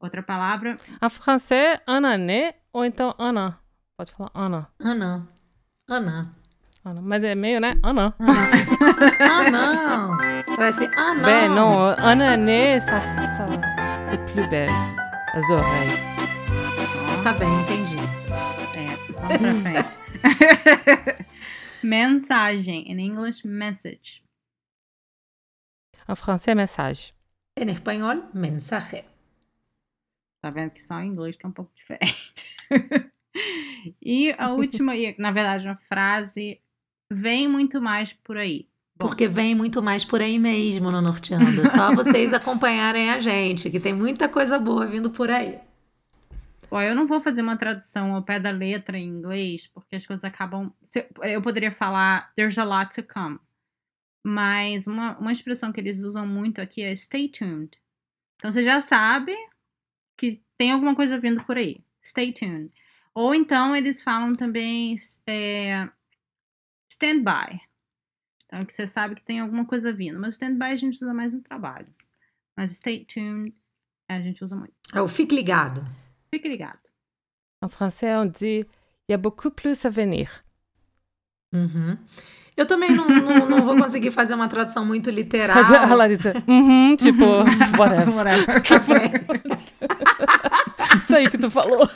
Outra 0.00 0.22
palavra, 0.22 0.76
En 1.00 1.08
français, 1.08 1.80
un 1.86 2.04
année 2.04 2.54
ou 2.72 2.84
então 2.84 3.14
un 3.18 3.36
an. 3.36 3.54
Pode 3.96 4.10
falar. 4.12 4.30
Ana. 4.34 4.68
Ana. 4.80 5.26
Un 5.88 6.08
an. 6.08 6.26
Mas 7.02 7.24
é 7.24 7.34
meio, 7.34 7.60
né? 7.60 7.80
Un 7.82 7.98
an. 7.98 8.14
Ah, 8.20 9.50
não. 9.50 10.16
Parece, 10.56 10.88
ah, 10.96 11.14
não. 11.14 11.22
Ben 11.22 11.48
non, 11.48 11.94
un 11.98 12.20
année, 12.20 12.80
ça, 12.80 13.00
ça 13.00 13.46
c'est 14.10 14.32
plus 14.32 14.46
belle. 14.48 14.70
As 15.34 15.48
oreilles. 15.50 15.98
Tá 17.24 17.32
bem, 17.32 17.48
entendi. 17.62 17.96
é, 18.76 18.86
vamos 19.12 19.38
pra 19.38 19.54
frente. 19.62 19.98
Mensagem, 21.82 22.84
in 22.88 22.98
English, 23.00 23.44
message. 23.44 24.22
En 26.08 26.14
français, 26.14 26.54
message. 26.54 27.12
En 27.56 27.68
espanhol, 27.68 28.22
mensaje. 28.32 29.04
Tá 30.40 30.50
vendo 30.50 30.70
que 30.70 30.84
só 30.84 31.00
em 31.00 31.08
inglês 31.08 31.36
que 31.36 31.44
é 31.44 31.48
um 31.48 31.52
pouco 31.52 31.72
diferente. 31.74 32.54
e 34.00 34.32
a 34.38 34.52
última, 34.52 34.94
e, 34.94 35.16
na 35.18 35.32
verdade, 35.32 35.66
uma 35.66 35.76
frase, 35.76 36.60
vem 37.10 37.48
muito 37.48 37.80
mais 37.80 38.12
por 38.12 38.36
aí. 38.36 38.68
Bom, 38.94 39.08
Porque 39.08 39.26
vem 39.26 39.54
muito 39.54 39.82
mais 39.82 40.04
por 40.04 40.20
aí 40.20 40.38
mesmo 40.38 40.90
no 40.90 41.02
Norteando. 41.02 41.68
Só 41.70 41.92
vocês 41.96 42.32
acompanharem 42.32 43.10
a 43.10 43.20
gente, 43.20 43.68
que 43.68 43.80
tem 43.80 43.92
muita 43.92 44.28
coisa 44.28 44.58
boa 44.58 44.86
vindo 44.86 45.10
por 45.10 45.30
aí. 45.30 45.58
Ó, 46.70 46.80
eu 46.80 46.94
não 46.94 47.06
vou 47.06 47.20
fazer 47.20 47.42
uma 47.42 47.56
tradução 47.56 48.14
ao 48.14 48.22
pé 48.22 48.38
da 48.38 48.50
letra 48.50 48.98
em 48.98 49.06
inglês, 49.06 49.66
porque 49.66 49.96
as 49.96 50.06
coisas 50.06 50.24
acabam. 50.24 50.72
Eu 51.22 51.42
poderia 51.42 51.70
falar 51.70 52.32
there's 52.36 52.58
a 52.58 52.64
lot 52.64 52.94
to 52.94 53.02
come. 53.02 53.38
Mas 54.28 54.88
uma, 54.88 55.16
uma 55.18 55.30
expressão 55.30 55.70
que 55.70 55.78
eles 55.78 56.02
usam 56.02 56.26
muito 56.26 56.60
aqui 56.60 56.82
é 56.82 56.92
stay 56.92 57.28
tuned. 57.28 57.70
Então 58.34 58.50
você 58.50 58.64
já 58.64 58.80
sabe 58.80 59.32
que 60.16 60.42
tem 60.58 60.72
alguma 60.72 60.96
coisa 60.96 61.16
vindo 61.16 61.44
por 61.44 61.56
aí. 61.56 61.80
Stay 62.04 62.32
tuned. 62.32 62.72
Ou 63.14 63.36
então 63.36 63.76
eles 63.76 64.02
falam 64.02 64.32
também 64.32 64.96
é, 65.28 65.88
stand 66.90 67.22
by. 67.22 67.60
Então 68.46 68.64
que 68.64 68.72
você 68.72 68.84
sabe 68.84 69.14
que 69.14 69.22
tem 69.22 69.38
alguma 69.38 69.64
coisa 69.64 69.92
vindo. 69.92 70.18
Mas 70.18 70.34
stand 70.34 70.56
by 70.56 70.72
a 70.72 70.76
gente 70.76 70.96
usa 70.96 71.14
mais 71.14 71.32
no 71.32 71.40
trabalho. 71.40 71.86
Mas 72.56 72.72
stay 72.72 73.04
tuned 73.04 73.54
a 74.08 74.20
gente 74.20 74.42
usa 74.42 74.56
muito. 74.56 74.74
É 74.92 75.00
o 75.00 75.06
fique 75.06 75.36
ligado. 75.36 75.86
Fique 76.32 76.48
ligado. 76.48 76.80
En 77.62 77.68
français, 77.68 78.16
on 78.18 78.26
dit 78.26 78.66
il 79.08 79.12
y 79.12 79.14
a 79.14 79.18
beaucoup 79.18 79.52
plus 79.52 79.84
à 79.84 79.88
venir. 79.88 80.44
Uhum. 81.52 81.96
Eu 82.56 82.64
também 82.64 82.90
não, 82.90 83.06
não, 83.06 83.48
não 83.48 83.62
vou 83.62 83.76
conseguir 83.76 84.10
fazer 84.10 84.34
uma 84.34 84.48
tradução 84.48 84.84
muito 84.84 85.10
literal. 85.10 85.58
A 85.58 85.94
Larissa, 85.94 86.32
uhum, 86.48 86.96
tipo, 86.96 87.24
whatever. 87.76 88.14
Whatever. 88.14 89.42
Isso 90.98 91.14
aí 91.14 91.28
que 91.28 91.36
tu 91.36 91.50
falou. 91.50 91.88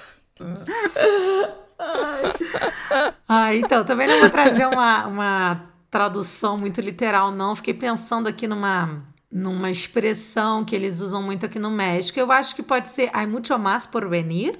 Ah, 3.26 3.54
então, 3.54 3.84
também 3.84 4.06
não 4.06 4.20
vou 4.20 4.28
trazer 4.28 4.66
uma, 4.66 5.06
uma 5.06 5.62
tradução 5.90 6.58
muito 6.58 6.80
literal, 6.80 7.32
não. 7.32 7.56
Fiquei 7.56 7.72
pensando 7.72 8.28
aqui 8.28 8.46
numa, 8.46 9.02
numa 9.32 9.70
expressão 9.70 10.64
que 10.64 10.76
eles 10.76 11.00
usam 11.00 11.22
muito 11.22 11.46
aqui 11.46 11.58
no 11.58 11.70
México. 11.70 12.20
Eu 12.20 12.30
acho 12.30 12.54
que 12.54 12.62
pode 12.62 12.90
ser 12.90 13.08
hay 13.14 13.26
mucho 13.26 13.58
más 13.58 13.86
por 13.86 14.06
venir, 14.08 14.58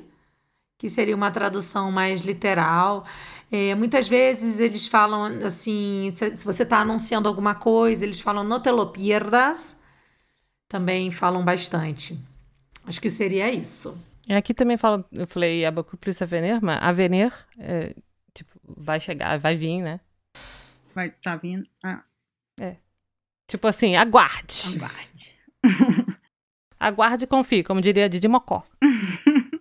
que 0.78 0.88
seria 0.88 1.14
uma 1.14 1.30
tradução 1.30 1.92
mais 1.92 2.22
literal. 2.22 3.04
É, 3.50 3.74
muitas 3.74 4.08
vezes 4.08 4.60
eles 4.60 4.86
falam 4.86 5.24
assim, 5.44 6.10
se, 6.12 6.36
se 6.36 6.44
você 6.44 6.62
está 6.62 6.78
anunciando 6.78 7.28
alguma 7.28 7.54
coisa, 7.54 8.04
eles 8.04 8.20
falam 8.20 8.44
no 8.44 8.60
te 8.60 8.70
lo 8.70 8.86
pierdas. 8.92 9.76
Também 10.68 11.10
falam 11.10 11.44
bastante. 11.44 12.18
Acho 12.84 13.00
que 13.00 13.10
seria 13.10 13.52
isso. 13.52 13.98
E 14.28 14.32
aqui 14.32 14.54
também 14.54 14.76
falo, 14.76 15.04
eu 15.12 15.26
falei 15.26 15.58
il 15.58 15.60
y 15.62 15.66
a 15.66 15.70
beaucoup 15.72 15.96
plus 15.96 16.22
à 16.22 16.24
venir, 16.24 16.60
mas 16.62 16.78
a 16.80 16.92
venir, 16.92 17.32
é, 17.58 17.94
tipo, 18.32 18.52
vai 18.64 19.00
chegar, 19.00 19.36
vai 19.38 19.56
vir, 19.56 19.82
né? 19.82 19.98
Vai, 20.94 21.10
tá 21.10 21.34
vindo. 21.34 21.66
Ah, 21.82 22.04
Tipo 23.50 23.66
assim, 23.66 23.96
aguarde. 23.96 24.76
aguarde. 24.76 25.34
Aguarde 26.78 27.24
e 27.24 27.26
confie, 27.26 27.64
como 27.64 27.80
diria 27.80 28.08
Didi 28.08 28.28
Mocó. 28.28 28.64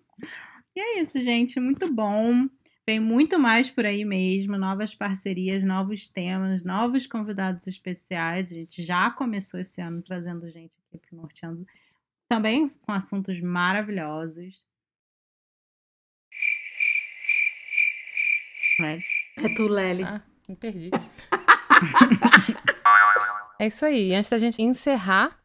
E 0.76 0.80
é 0.80 1.02
isso, 1.02 1.20
gente. 1.20 1.60
Muito 1.60 1.92
bom. 1.92 2.48
Tem 2.90 3.00
muito 3.00 3.38
mais 3.38 3.70
por 3.70 3.86
aí 3.86 4.04
mesmo. 4.04 4.58
Novas 4.58 4.96
parcerias, 4.96 5.64
novos 5.64 6.08
temas, 6.08 6.64
novos 6.64 7.06
convidados 7.06 7.68
especiais. 7.68 8.52
A 8.52 8.56
gente 8.56 8.82
já 8.82 9.12
começou 9.12 9.60
esse 9.60 9.80
ano 9.80 10.02
trazendo 10.02 10.50
gente 10.50 10.76
aqui 10.76 10.98
pro 10.98 11.16
Norteando. 11.16 11.68
Também 12.28 12.68
com 12.68 12.92
assuntos 12.92 13.40
maravilhosos. 13.42 14.66
É 19.38 19.50
tu, 19.56 19.68
Lely. 19.68 20.06
Ah, 20.06 20.24
perdi. 20.60 20.90
é 23.60 23.68
isso 23.68 23.86
aí. 23.86 24.16
Antes 24.16 24.32
da 24.32 24.40
gente 24.40 24.64
encerrar, 24.64 25.39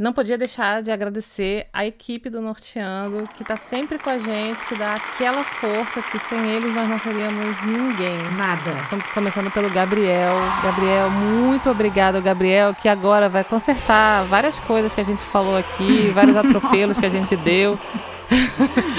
não 0.00 0.14
podia 0.14 0.38
deixar 0.38 0.82
de 0.82 0.90
agradecer 0.90 1.66
a 1.74 1.84
equipe 1.84 2.30
do 2.30 2.40
Norteando, 2.40 3.22
que 3.36 3.42
está 3.42 3.58
sempre 3.58 3.98
com 3.98 4.08
a 4.08 4.18
gente, 4.18 4.56
que 4.66 4.74
dá 4.74 4.94
aquela 4.94 5.44
força 5.44 6.00
que 6.00 6.18
sem 6.20 6.38
eles 6.52 6.74
nós 6.74 6.88
não 6.88 6.98
seríamos 6.98 7.62
ninguém. 7.66 8.16
Nada. 8.34 8.70
Estamos 8.82 9.04
começando 9.12 9.50
pelo 9.52 9.68
Gabriel. 9.68 10.32
Gabriel, 10.62 11.10
muito 11.10 11.68
obrigado, 11.68 12.22
Gabriel, 12.22 12.74
que 12.74 12.88
agora 12.88 13.28
vai 13.28 13.44
consertar 13.44 14.24
várias 14.24 14.58
coisas 14.60 14.94
que 14.94 15.02
a 15.02 15.04
gente 15.04 15.22
falou 15.24 15.58
aqui, 15.58 16.10
vários 16.14 16.34
atropelos 16.38 16.98
que 16.98 17.04
a 17.04 17.10
gente 17.10 17.36
deu, 17.36 17.78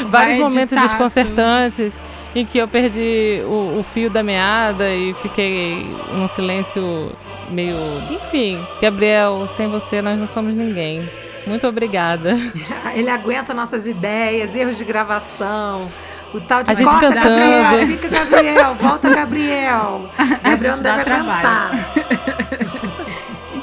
vários 0.08 0.38
momentos 0.38 0.80
desconcertantes 0.80 1.96
em 2.36 2.46
que 2.46 2.58
eu 2.58 2.68
perdi 2.68 3.42
o, 3.46 3.80
o 3.80 3.84
fio 3.84 4.10
da 4.10 4.24
meada 4.24 4.90
e 4.90 5.14
fiquei 5.16 5.86
num 6.14 6.28
silêncio 6.28 7.12
meio. 7.50 7.76
Enfim, 8.10 8.66
Gabriel, 8.82 9.48
sem 9.56 9.68
você 9.68 10.02
nós 10.02 10.18
não 10.18 10.28
somos 10.28 10.56
ninguém. 10.56 11.10
Muito 11.46 11.68
obrigada. 11.68 12.36
Ele 12.94 13.10
aguenta 13.10 13.54
nossas 13.54 13.88
ideias, 13.88 14.56
erros 14.56 14.78
de 14.78 14.86
gravação. 14.86 15.88
O 16.34 16.40
tal 16.40 16.64
de 16.64 16.72
a 16.72 16.74
gente 16.74 16.90
cantando. 16.90 17.14
Gabriel, 17.16 17.88
fica 17.88 18.08
Gabriel, 18.08 18.76
volta 18.76 19.10
Gabriel. 19.10 20.02
Gabriel 20.44 20.76
não 20.78 20.84
deve 20.84 21.12
aguentar. 21.12 21.94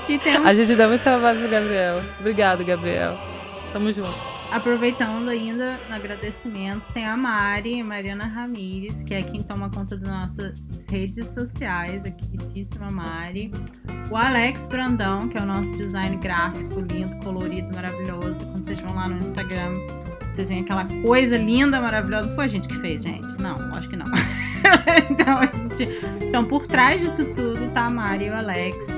temos... 0.23 0.49
A 0.49 0.55
gente 0.55 0.75
dá 0.75 0.89
muito 0.89 1.03
trabalho 1.03 1.41
pro 1.41 1.49
Gabriel. 1.49 2.03
Obrigado, 2.21 2.65
Gabriel. 2.65 3.17
Tamo 3.73 3.93
junto. 3.93 4.38
Aproveitando 4.51 5.29
ainda 5.29 5.79
no 5.89 5.95
agradecimento, 5.95 6.83
tem 6.95 7.05
a 7.05 7.15
Mari, 7.17 7.83
Mariana 7.83 8.27
Ramires, 8.27 9.03
que 9.03 9.13
é 9.13 9.23
quem 9.23 9.43
toma 9.43 9.69
conta 9.69 9.95
das 9.95 10.09
nossas 10.09 10.63
redes 10.91 11.29
sociais, 11.29 12.05
a 12.07 12.11
queridíssima 12.11 12.91
Mari. 12.91 13.53
O 14.11 14.17
Alex 14.17 14.65
Brandão, 14.65 15.29
que 15.29 15.37
é 15.37 15.43
o 15.43 15.45
nosso 15.45 15.71
design 15.73 16.17
gráfico 16.17 16.81
lindo, 16.81 17.15
colorido, 17.23 17.69
maravilhoso. 17.75 18.39
Quando 18.47 18.65
vocês 18.65 18.81
vão 18.81 18.97
lá 18.97 19.07
no 19.07 19.19
Instagram, 19.19 19.75
vocês 20.33 20.49
veem 20.49 20.63
aquela 20.63 20.87
coisa 21.05 21.37
linda, 21.37 21.79
maravilhosa. 21.79 22.35
Foi 22.35 22.47
a 22.47 22.49
gente 22.49 22.69
que 22.69 22.77
fez, 22.79 23.03
gente? 23.03 23.27
Não, 23.43 23.55
acho 23.77 23.89
que 23.91 23.97
não. 23.97 24.07
então, 25.11 25.41
gente... 25.77 26.25
então, 26.27 26.45
por 26.47 26.67
trás 26.67 27.03
disso 27.03 27.23
tudo 27.35 27.71
tá 27.73 27.85
a 27.85 27.91
Mari 27.91 28.27
e 28.27 28.31
o 28.31 28.35
Alex. 28.35 28.89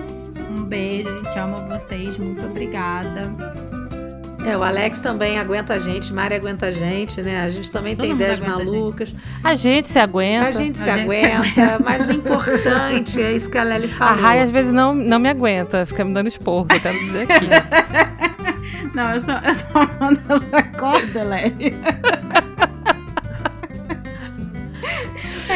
Um 0.57 0.63
beijo, 0.63 1.09
a 1.09 1.25
gente 1.25 1.39
ama 1.39 1.57
vocês, 1.57 2.17
muito 2.19 2.47
obrigada. 2.47 3.23
É, 4.45 4.57
o 4.57 4.63
Alex 4.63 5.01
também 5.01 5.39
aguenta 5.39 5.75
a 5.75 5.79
gente, 5.79 6.13
Mari 6.13 6.35
aguenta 6.35 6.67
a 6.67 6.73
gente, 6.73 7.21
né? 7.21 7.43
A 7.43 7.51
gente 7.51 7.71
também 7.71 7.95
Todo 7.95 8.07
tem 8.07 8.15
ideias 8.15 8.41
malucas. 8.41 9.15
A 9.45 9.55
gente. 9.55 9.69
a 9.69 9.75
gente. 9.75 9.89
se 9.89 9.99
aguenta. 9.99 10.47
A 10.49 10.53
gente, 10.53 10.79
a 10.79 10.83
se, 10.83 10.91
gente 10.91 11.01
aguenta, 11.01 11.29
se, 11.29 11.61
aguenta, 11.61 11.85
mas 11.85 12.09
o 12.09 12.13
importante 12.13 13.23
é 13.23 13.33
isso 13.33 13.51
que 13.51 13.59
a 13.59 13.63
Lely 13.63 13.89
falou. 13.89 14.15
A 14.15 14.17
Rai 14.17 14.41
às 14.41 14.51
vezes 14.51 14.73
não, 14.73 14.95
não 14.95 15.19
me 15.19 15.29
aguenta, 15.29 15.85
fica 15.85 16.05
me 16.05 16.15
dando 16.15 16.29
esporro, 16.29 16.67
eu 16.71 16.81
quero 16.81 16.99
dizer 16.99 17.27
aqui. 17.31 17.47
não, 18.95 19.11
eu 19.13 19.21
só, 19.21 19.33
eu 19.39 19.55
só 19.55 19.91
mando 20.01 20.21
ela 20.29 20.59
acorda, 20.59 21.23
Lely. 21.23 21.75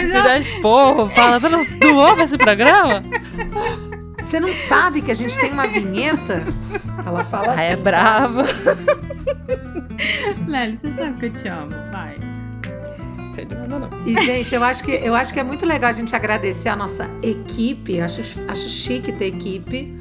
me 0.03 0.13
dá 0.13 0.39
esporro, 0.39 1.09
fala, 1.11 1.41
tu 1.41 1.49
não, 1.49 1.65
não 1.81 1.97
ouve 1.97 2.23
esse 2.23 2.37
programa? 2.37 3.03
Você 4.25 4.41
não 4.41 4.55
sabe 4.55 5.03
que 5.03 5.11
a 5.11 5.15
gente 5.15 5.39
tem 5.39 5.53
uma 5.53 5.67
vinheta? 5.67 6.43
Ela 7.07 7.23
fala 7.23 7.53
assim. 7.53 7.61
Ah, 7.61 7.63
é 7.63 7.77
brava. 7.77 8.45
Lely, 10.49 10.77
você 10.77 10.93
sabe 10.95 11.21
que 11.21 11.27
eu 11.27 11.31
te 11.31 11.49
amo. 11.49 11.71
Vai. 11.93 12.17
E, 14.07 14.23
gente, 14.23 14.55
eu 14.55 14.65
acho, 14.65 14.83
que, 14.83 14.93
eu 14.93 15.15
acho 15.15 15.33
que 15.33 15.41
é 15.41 15.45
muito 15.45 15.67
legal 15.67 15.91
a 15.91 15.93
gente 15.93 16.15
agradecer 16.17 16.69
a 16.69 16.77
nossa 16.77 17.09
equipe. 17.23 18.01
Acho, 18.01 18.23
acho 18.49 18.69
chique 18.69 19.13
ter 19.13 19.27
equipe. 19.27 19.95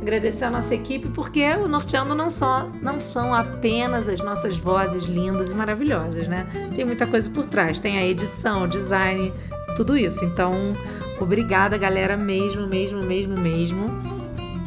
Agradecer 0.00 0.44
a 0.44 0.50
nossa 0.50 0.74
equipe, 0.74 1.08
porque 1.08 1.44
o 1.56 1.66
Norteando 1.66 2.14
não, 2.14 2.30
só, 2.30 2.70
não 2.80 3.00
são 3.00 3.34
apenas 3.34 4.08
as 4.08 4.20
nossas 4.20 4.56
vozes 4.56 5.04
lindas 5.04 5.50
e 5.50 5.54
maravilhosas, 5.54 6.28
né? 6.28 6.46
Tem 6.76 6.84
muita 6.84 7.06
coisa 7.06 7.28
por 7.28 7.44
trás. 7.44 7.78
Tem 7.78 7.98
a 7.98 8.06
edição, 8.06 8.64
o 8.64 8.68
design, 8.68 9.32
tudo 9.76 9.96
isso. 9.96 10.24
Então, 10.24 10.52
Obrigada, 11.20 11.76
galera, 11.78 12.16
mesmo, 12.16 12.66
mesmo, 12.66 13.04
mesmo, 13.04 13.38
mesmo. 13.38 14.16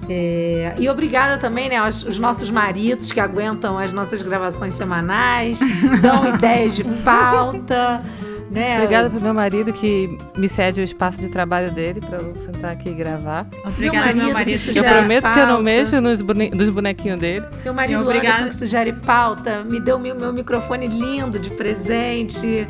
É, 0.10 0.74
e 0.80 0.89
obrigada 0.89 1.38
também, 1.38 1.70
né, 1.70 1.76
aos, 1.76 2.06
aos, 2.06 2.18
nossos 2.18 2.50
maridos 2.50 3.12
que 3.12 3.20
aguentam 3.20 3.78
as 3.78 3.91
nossas 3.91 4.24
gravações 4.24 4.74
semanais, 4.74 5.60
dão 6.02 6.28
ideias 6.28 6.76
de 6.76 6.84
pauta. 6.84 8.02
Né? 8.50 8.78
Obrigada 8.78 9.12
pro 9.12 9.22
meu 9.22 9.34
marido 9.34 9.72
que 9.72 10.18
me 10.36 10.50
cede 10.50 10.82
o 10.82 10.84
espaço 10.84 11.22
de 11.22 11.30
trabalho 11.30 11.72
dele 11.72 12.02
para 12.02 12.18
eu 12.18 12.36
sentar 12.36 12.72
aqui 12.72 12.89
e 12.89 12.93
gravar. 12.93 13.45
Obrigada, 13.64 14.16
meu 14.16 14.16
marido. 14.16 14.24
Meu 14.24 14.34
marido 14.34 14.78
eu 14.78 14.84
prometo 14.84 15.32
que 15.32 15.39
eu 15.39 15.47
não 15.47 15.62
mexo 15.62 16.02
nos, 16.02 16.20
bone 16.22 16.50
dos 16.50 16.70
bonequinhos 16.70 17.20
dele. 17.20 17.45
Meu 17.64 17.76
marido 17.76 18.10
Anderson 18.10 18.47
que 18.47 18.56
sugere 18.56 18.93
pauta, 18.93 19.64
me 19.66 19.80
deu 19.80 20.00
meu, 20.00 20.16
meu 20.16 20.34
microfone 20.34 20.88
lindo 20.88 21.38
de 21.38 21.52
presente 21.52 22.66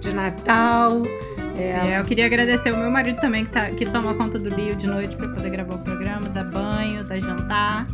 de 0.00 0.14
Natal. 0.14 1.02
É, 1.56 1.92
é, 1.92 2.00
eu 2.00 2.04
queria 2.04 2.26
agradecer 2.26 2.72
o 2.72 2.76
meu 2.76 2.90
marido 2.90 3.20
também, 3.20 3.44
que, 3.44 3.52
tá, 3.52 3.70
que 3.70 3.84
toma 3.86 4.14
conta 4.14 4.38
do 4.38 4.48
Lio 4.48 4.74
de 4.76 4.86
noite 4.86 5.16
para 5.16 5.28
poder 5.28 5.50
gravar 5.50 5.74
o 5.74 5.78
programa, 5.78 6.28
dar 6.28 6.44
banho, 6.44 7.04
dar 7.04 7.20
jantar, 7.20 7.86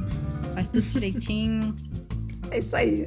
faz 0.54 0.66
tudo 0.68 0.82
direitinho. 0.82 1.74
É 2.50 2.58
isso 2.58 2.74
aí. 2.74 3.06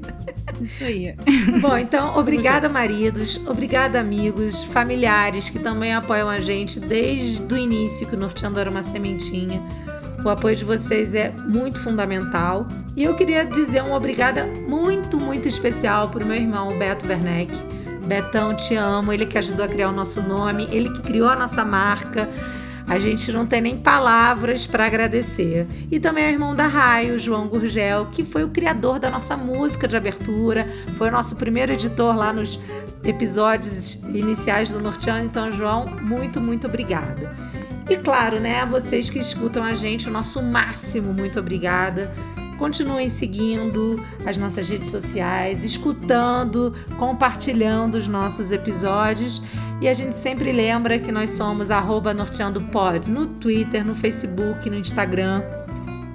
Isso 0.61 0.83
aí. 0.83 1.15
Bom, 1.59 1.77
então, 1.77 2.17
obrigada, 2.17 2.69
maridos, 2.69 3.41
obrigada, 3.45 3.99
amigos, 3.99 4.63
familiares 4.65 5.49
que 5.49 5.59
também 5.59 5.93
apoiam 5.93 6.29
a 6.29 6.39
gente 6.39 6.79
desde 6.79 7.41
o 7.53 7.57
início, 7.57 8.07
que 8.07 8.15
o 8.15 8.19
Norteando 8.19 8.59
era 8.59 8.69
uma 8.69 8.83
sementinha. 8.83 9.61
O 10.23 10.29
apoio 10.29 10.55
de 10.55 10.63
vocês 10.63 11.13
é 11.15 11.33
muito 11.45 11.81
fundamental. 11.81 12.65
E 12.95 13.03
eu 13.03 13.15
queria 13.15 13.43
dizer 13.43 13.83
uma 13.83 13.95
obrigada 13.95 14.47
muito, 14.67 15.17
muito 15.17 15.49
especial 15.49 16.09
para 16.09 16.23
o 16.23 16.27
meu 16.27 16.37
irmão, 16.37 16.77
Beto 16.77 17.05
Werneck 17.05 17.51
Betão, 18.05 18.55
te 18.55 18.75
amo. 18.75 19.11
Ele 19.11 19.25
que 19.25 19.37
ajudou 19.37 19.65
a 19.65 19.67
criar 19.67 19.89
o 19.89 19.93
nosso 19.93 20.21
nome, 20.21 20.67
ele 20.71 20.89
que 20.91 21.01
criou 21.01 21.29
a 21.29 21.35
nossa 21.35 21.63
marca. 21.63 22.29
A 22.87 22.99
gente 22.99 23.31
não 23.31 23.45
tem 23.45 23.61
nem 23.61 23.77
palavras 23.77 24.67
para 24.67 24.85
agradecer. 24.85 25.65
E 25.89 25.99
também 25.99 26.25
ao 26.25 26.31
irmão 26.31 26.53
da 26.53 26.67
Raio, 26.67 27.17
João 27.17 27.47
Gurgel, 27.47 28.07
que 28.07 28.23
foi 28.23 28.43
o 28.43 28.49
criador 28.49 28.99
da 28.99 29.09
nossa 29.09 29.37
música 29.37 29.87
de 29.87 29.95
abertura, 29.95 30.67
foi 30.97 31.07
o 31.07 31.11
nosso 31.11 31.37
primeiro 31.37 31.71
editor 31.71 32.15
lá 32.15 32.33
nos 32.33 32.59
episódios 33.03 33.95
iniciais 34.13 34.69
do 34.69 34.81
Norteano. 34.81 35.25
Então, 35.25 35.51
João, 35.51 35.85
muito, 36.01 36.41
muito 36.41 36.67
obrigada. 36.67 37.33
E 37.89 37.97
claro, 37.97 38.39
né, 38.39 38.61
a 38.61 38.65
vocês 38.65 39.09
que 39.09 39.19
escutam 39.19 39.63
a 39.63 39.73
gente, 39.73 40.07
o 40.07 40.11
nosso 40.11 40.41
máximo 40.41 41.13
muito 41.13 41.39
obrigada. 41.39 42.13
Continuem 42.57 43.09
seguindo 43.09 43.99
as 44.25 44.37
nossas 44.37 44.69
redes 44.69 44.89
sociais, 44.89 45.65
escutando, 45.65 46.73
compartilhando 46.97 47.95
os 47.95 48.07
nossos 48.07 48.51
episódios. 48.51 49.41
E 49.81 49.87
a 49.87 49.93
gente 49.93 50.17
sempre 50.17 50.51
lembra 50.51 50.99
que 50.99 51.11
nós 51.11 51.31
somos 51.31 51.71
norteandopod 52.13 53.11
no 53.11 53.27
Twitter, 53.27 53.85
no 53.85 53.93
Facebook, 53.95 54.69
no 54.69 54.77
Instagram. 54.77 55.41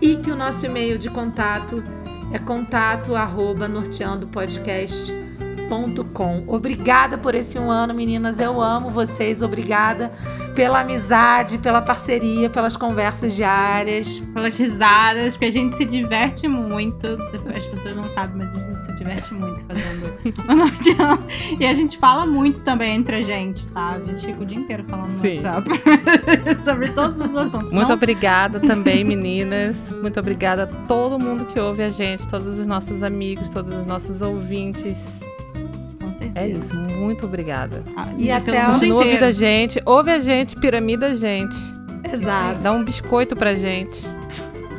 E 0.01 0.17
que 0.17 0.31
o 0.31 0.37
nosso 0.37 0.65
e-mail 0.65 0.97
de 0.97 1.11
contato 1.11 1.83
é 2.33 2.39
contato 2.39 3.17
norteandopodcast.com 3.69 5.18
gmail.com. 5.59 6.45
Obrigada 6.47 7.19
por 7.19 7.35
esse 7.35 7.59
um 7.59 7.71
ano, 7.71 7.93
meninas. 7.93 8.41
Eu 8.41 8.61
amo 8.61 8.89
vocês. 8.89 9.43
Obrigada 9.43 10.13
pela 10.55 10.81
amizade, 10.81 11.59
pela 11.59 11.83
parceria, 11.83 12.49
pelas 12.49 12.77
conversas 12.77 13.35
diárias. 13.35 14.21
Pelas 14.33 14.57
risadas, 14.57 15.35
porque 15.35 15.47
a 15.47 15.51
gente 15.51 15.77
se 15.77 15.85
diverte 15.85 16.49
muito. 16.49 17.07
As 17.55 17.67
pessoas 17.67 17.97
não 17.97 18.05
sabem, 18.05 18.37
mas 18.39 18.55
a 18.55 18.59
gente 18.59 18.83
se 18.85 18.97
diverte 18.97 19.35
muito 19.35 19.65
fazendo 19.67 19.99
E 21.61 21.67
a 21.67 21.75
gente 21.75 21.99
fala 21.99 22.27
muito 22.27 22.63
também 22.63 22.97
entre 22.97 23.17
a 23.17 23.23
gente, 23.23 23.67
tá? 23.69 23.91
A 23.91 24.01
gente 24.01 24.27
fica 24.27 24.43
o 24.43 24.47
dia 24.47 24.59
inteiro 24.59 24.85
falando 24.85 25.11
no 25.11 25.21
Sim. 25.21 25.35
WhatsApp 25.37 25.69
sobre 26.63 26.89
todos 26.91 27.21
os 27.21 27.35
assuntos. 27.35 27.73
Muito 27.73 27.89
não... 27.89 27.95
obrigada 27.95 28.61
também, 28.61 29.03
meninas. 29.05 29.93
Muito 29.93 30.19
obrigada 30.19 30.65
a 30.65 30.67
todo 30.87 31.19
mundo 31.19 31.47
que 31.47 31.59
ouve 31.59 31.83
a 31.83 31.89
gente, 31.89 32.27
todos 32.29 32.59
os 32.59 32.67
nossos 32.67 33.03
amigos, 33.03 33.49
todos 33.51 33.75
os 33.77 33.87
nossos 33.87 34.21
ouvintes 34.21 35.18
certeza. 36.19 36.39
É 36.39 36.49
isso, 36.49 36.75
muito 36.97 37.27
obrigada. 37.27 37.83
Ah, 37.97 38.09
e, 38.17 38.31
até 38.31 38.61
a 38.61 38.73
Continua 38.73 39.05
ouvindo 39.05 39.25
a 39.25 39.31
gente, 39.31 39.81
ouve 39.87 40.11
a 40.11 40.19
gente, 40.19 40.57
piramida 40.57 41.07
a 41.07 41.15
gente. 41.15 41.57
Exato. 42.13 42.61
Dá 42.61 42.73
um 42.73 42.85
biscoito 42.85 43.37
pra 43.37 43.55
gente. 43.55 44.07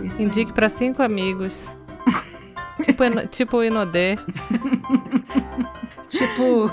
Isso 0.04 0.22
Indique 0.22 0.54
para 0.54 0.70
cinco 0.70 1.02
amigos. 1.02 1.54
tipo, 2.84 3.04
tipo 3.30 3.58
o 3.58 3.64
Inodê. 3.64 4.18
tipo 6.10 6.72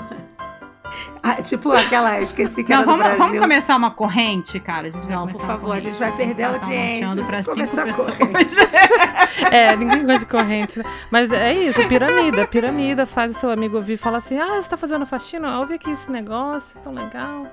ah, 1.27 1.41
tipo 1.41 1.71
aquela, 1.71 2.21
esqueci 2.21 2.63
que 2.63 2.69
não, 2.69 2.77
era 2.77 2.85
vamos, 2.85 3.03
Brasil. 3.03 3.17
vamos 3.17 3.39
começar 3.39 3.75
uma 3.75 3.91
corrente, 3.91 4.59
cara. 4.59 4.87
A 4.87 4.91
gente 4.91 5.09
não, 5.09 5.27
por 5.27 5.41
favor, 5.41 5.75
a 5.75 5.79
gente 5.79 5.99
vai 5.99 6.11
perder 6.11 6.43
a 6.43 6.49
audiência. 6.49 7.25
Pra 7.25 7.43
cinco 7.43 7.57
pessoas. 7.57 8.15
é, 9.51 9.75
ninguém 9.75 10.05
gosta 10.05 10.19
de 10.19 10.25
corrente. 10.25 10.79
Né? 10.79 10.85
Mas 11.11 11.31
é 11.31 11.53
isso, 11.53 11.85
piramida. 11.87 12.47
Piramida 12.47 13.05
faz 13.05 13.35
o 13.35 13.39
seu 13.39 13.49
amigo 13.49 13.75
ouvir 13.75 13.93
e 13.93 13.97
fala 13.97 14.19
assim: 14.19 14.37
ah, 14.37 14.61
você 14.61 14.69
tá 14.69 14.77
fazendo 14.77 15.05
faxina? 15.05 15.59
Ouve 15.59 15.73
aqui 15.73 15.91
esse 15.91 16.09
negócio, 16.09 16.79
tão 16.81 16.93
legal. 16.93 17.47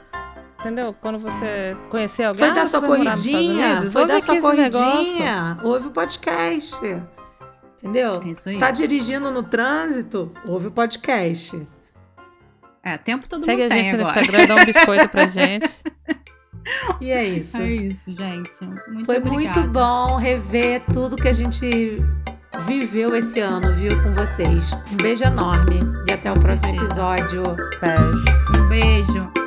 Entendeu? 0.60 0.94
Quando 1.00 1.18
você 1.18 1.76
conhecer 1.90 2.24
alguém. 2.24 2.38
Foi 2.38 2.48
ah, 2.48 2.54
dar 2.54 2.66
sua 2.66 2.80
corridinha. 2.80 3.90
Foi 3.90 4.06
dar 4.06 4.22
sua 4.22 4.40
corridinha. 4.40 5.58
Ouve 5.62 5.88
o 5.88 5.90
podcast. 5.90 6.76
Entendeu? 7.78 8.22
É 8.24 8.28
isso 8.28 8.48
aí. 8.48 8.58
Tá 8.58 8.70
dirigindo 8.70 9.30
no 9.30 9.42
trânsito? 9.42 10.32
Ouve 10.46 10.68
o 10.68 10.70
podcast. 10.70 11.66
É, 12.84 12.98
tempo 12.98 13.26
todo 13.28 13.44
Segue 13.44 13.62
a 13.62 13.64
mundo 13.64 13.72
tem 13.74 13.82
gente 13.84 13.96
no 13.96 14.02
agora. 14.06 14.20
Instagram, 14.20 14.46
dá 14.46 14.54
um 14.62 14.66
biscoito 14.66 15.08
pra 15.08 15.26
gente. 15.28 15.74
E 17.00 17.10
é 17.10 17.24
isso. 17.24 17.56
É 17.56 17.66
isso, 17.66 18.12
gente. 18.12 18.50
Muito 18.88 19.06
Foi 19.06 19.18
obrigada. 19.18 19.60
muito 19.60 19.72
bom 19.72 20.16
rever 20.16 20.82
tudo 20.92 21.16
que 21.16 21.28
a 21.28 21.32
gente 21.32 22.02
viveu 22.66 23.14
esse 23.16 23.40
ano, 23.40 23.72
viu, 23.72 23.90
com 24.02 24.12
vocês. 24.12 24.72
Um 24.92 24.96
beijo 24.96 25.24
enorme 25.24 25.80
e 26.08 26.12
até 26.12 26.30
o 26.30 26.34
Com 26.34 26.40
próximo 26.42 26.70
certeza. 26.70 26.92
episódio. 26.92 27.42
Beijo. 27.80 28.58
Um 28.62 28.68
beijo. 28.68 29.43